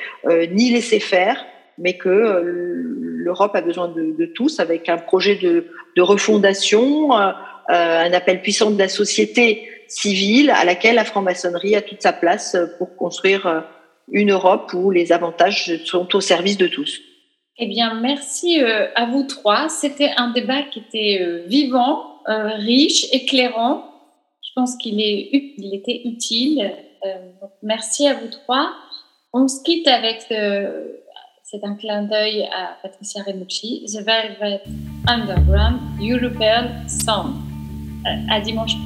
ni 0.53 0.71
laisser 0.71 1.01
faire, 1.01 1.45
mais 1.77 1.95
que 1.95 2.41
l'Europe 3.01 3.51
a 3.57 3.63
besoin 3.63 3.89
de, 3.89 4.15
de, 4.17 4.27
tous 4.27 4.61
avec 4.61 4.89
un 4.89 4.97
projet 4.97 5.35
de, 5.35 5.67
de 5.97 6.03
refondation, 6.03 7.11
un 7.13 8.13
appel 8.13 8.43
puissant 8.43 8.71
de 8.71 8.79
la 8.79 8.89
société 8.89 9.69
civile 9.89 10.51
à 10.51 10.65
laquelle 10.65 10.95
la 10.95 11.05
franc-maçonnerie 11.05 11.75
a 11.75 11.83
toute 11.83 12.01
sa 12.01 12.13
place 12.13 12.57
pour 12.79 12.95
construire 12.95 13.65
une 14.09 14.31
Europe 14.31 14.73
où 14.75 14.91
les 14.91 15.13
avantages 15.13 15.85
sont 15.85 16.15
au 16.15 16.21
service 16.21 16.57
de 16.57 16.67
tous. 16.67 17.01
Eh 17.59 17.67
bien, 17.67 17.95
merci 18.01 18.63
euh, 18.63 18.89
à 18.95 19.07
vous 19.07 19.25
trois. 19.25 19.69
C'était 19.69 20.11
un 20.17 20.31
débat 20.31 20.63
qui 20.63 20.81
était 20.81 21.23
euh, 21.23 21.45
vivant, 21.47 22.21
euh, 22.29 22.55
riche, 22.57 23.07
éclairant. 23.13 23.85
Je 24.43 24.51
pense 24.55 24.77
qu'il 24.77 25.01
il 25.01 25.75
était 25.75 26.03
utile. 26.05 26.73
Merci 27.63 28.09
à 28.09 28.15
vous 28.15 28.29
trois. 28.29 28.73
On 29.33 29.47
se 29.49 29.63
quitte 29.63 29.87
avec, 29.87 30.23
c'est 30.29 31.63
un 31.63 31.75
clin 31.77 32.03
d'œil 32.05 32.49
à 32.53 32.77
Patricia 32.83 33.23
Renucci, 33.23 33.85
The 33.87 34.03
Velvet 34.03 34.63
Underground 35.07 35.79
European 36.01 36.89
Song. 36.89 37.35
À 38.31 38.41
dimanche. 38.41 38.77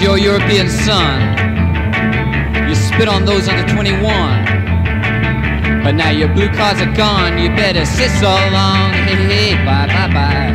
Your 0.00 0.16
European 0.16 0.68
son. 0.68 1.20
You 2.68 2.74
spit 2.74 3.08
on 3.08 3.24
those 3.24 3.48
under 3.48 3.66
21. 3.72 3.98
But 5.82 5.92
now 5.96 6.10
your 6.10 6.28
blue 6.28 6.48
cards 6.50 6.80
are 6.80 6.94
gone. 6.94 7.36
You 7.36 7.48
better 7.48 7.84
sit 7.84 8.10
so 8.12 8.28
long. 8.28 8.92
Hey, 8.92 9.16
hey, 9.16 9.64
bye, 9.64 9.86
bye, 9.88 10.08
bye. 10.14 10.52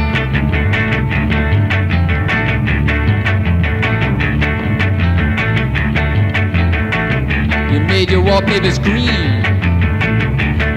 You 7.73 7.79
made 7.81 8.09
your 8.11 8.21
wallpapers 8.23 8.79
green. 8.79 9.43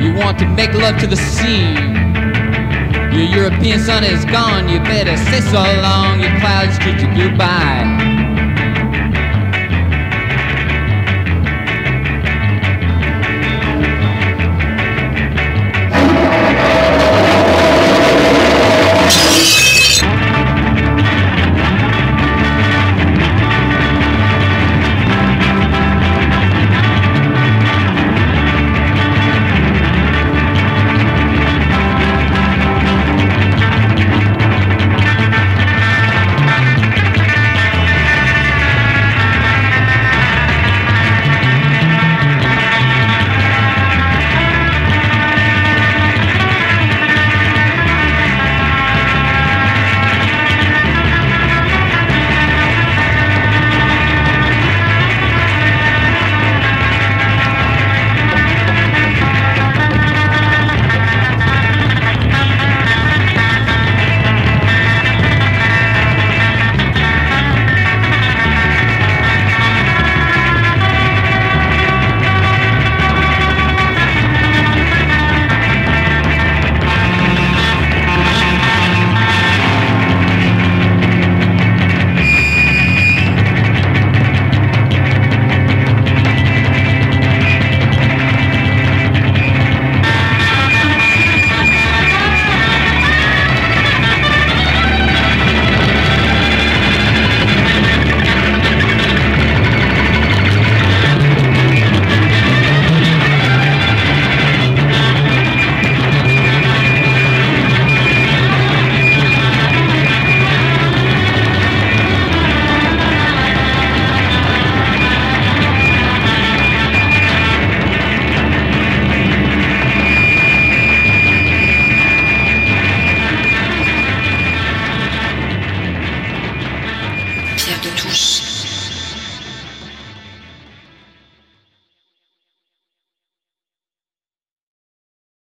You 0.03 0.12
want 0.14 0.39
to 0.41 0.47
make 0.57 0.73
love 0.75 0.99
to 1.01 1.07
the 1.07 1.17
scene. 1.17 1.95
Your 3.12 3.45
European 3.45 3.79
sun 3.79 4.03
is 4.03 4.25
gone. 4.25 4.69
You 4.69 4.81
better 4.81 5.17
sit 5.17 5.45
so 5.45 5.62
long. 5.83 6.21
Your 6.21 6.37
clouds 6.41 6.79
treat 6.79 7.01
you 7.01 7.09
goodbye. 7.14 8.26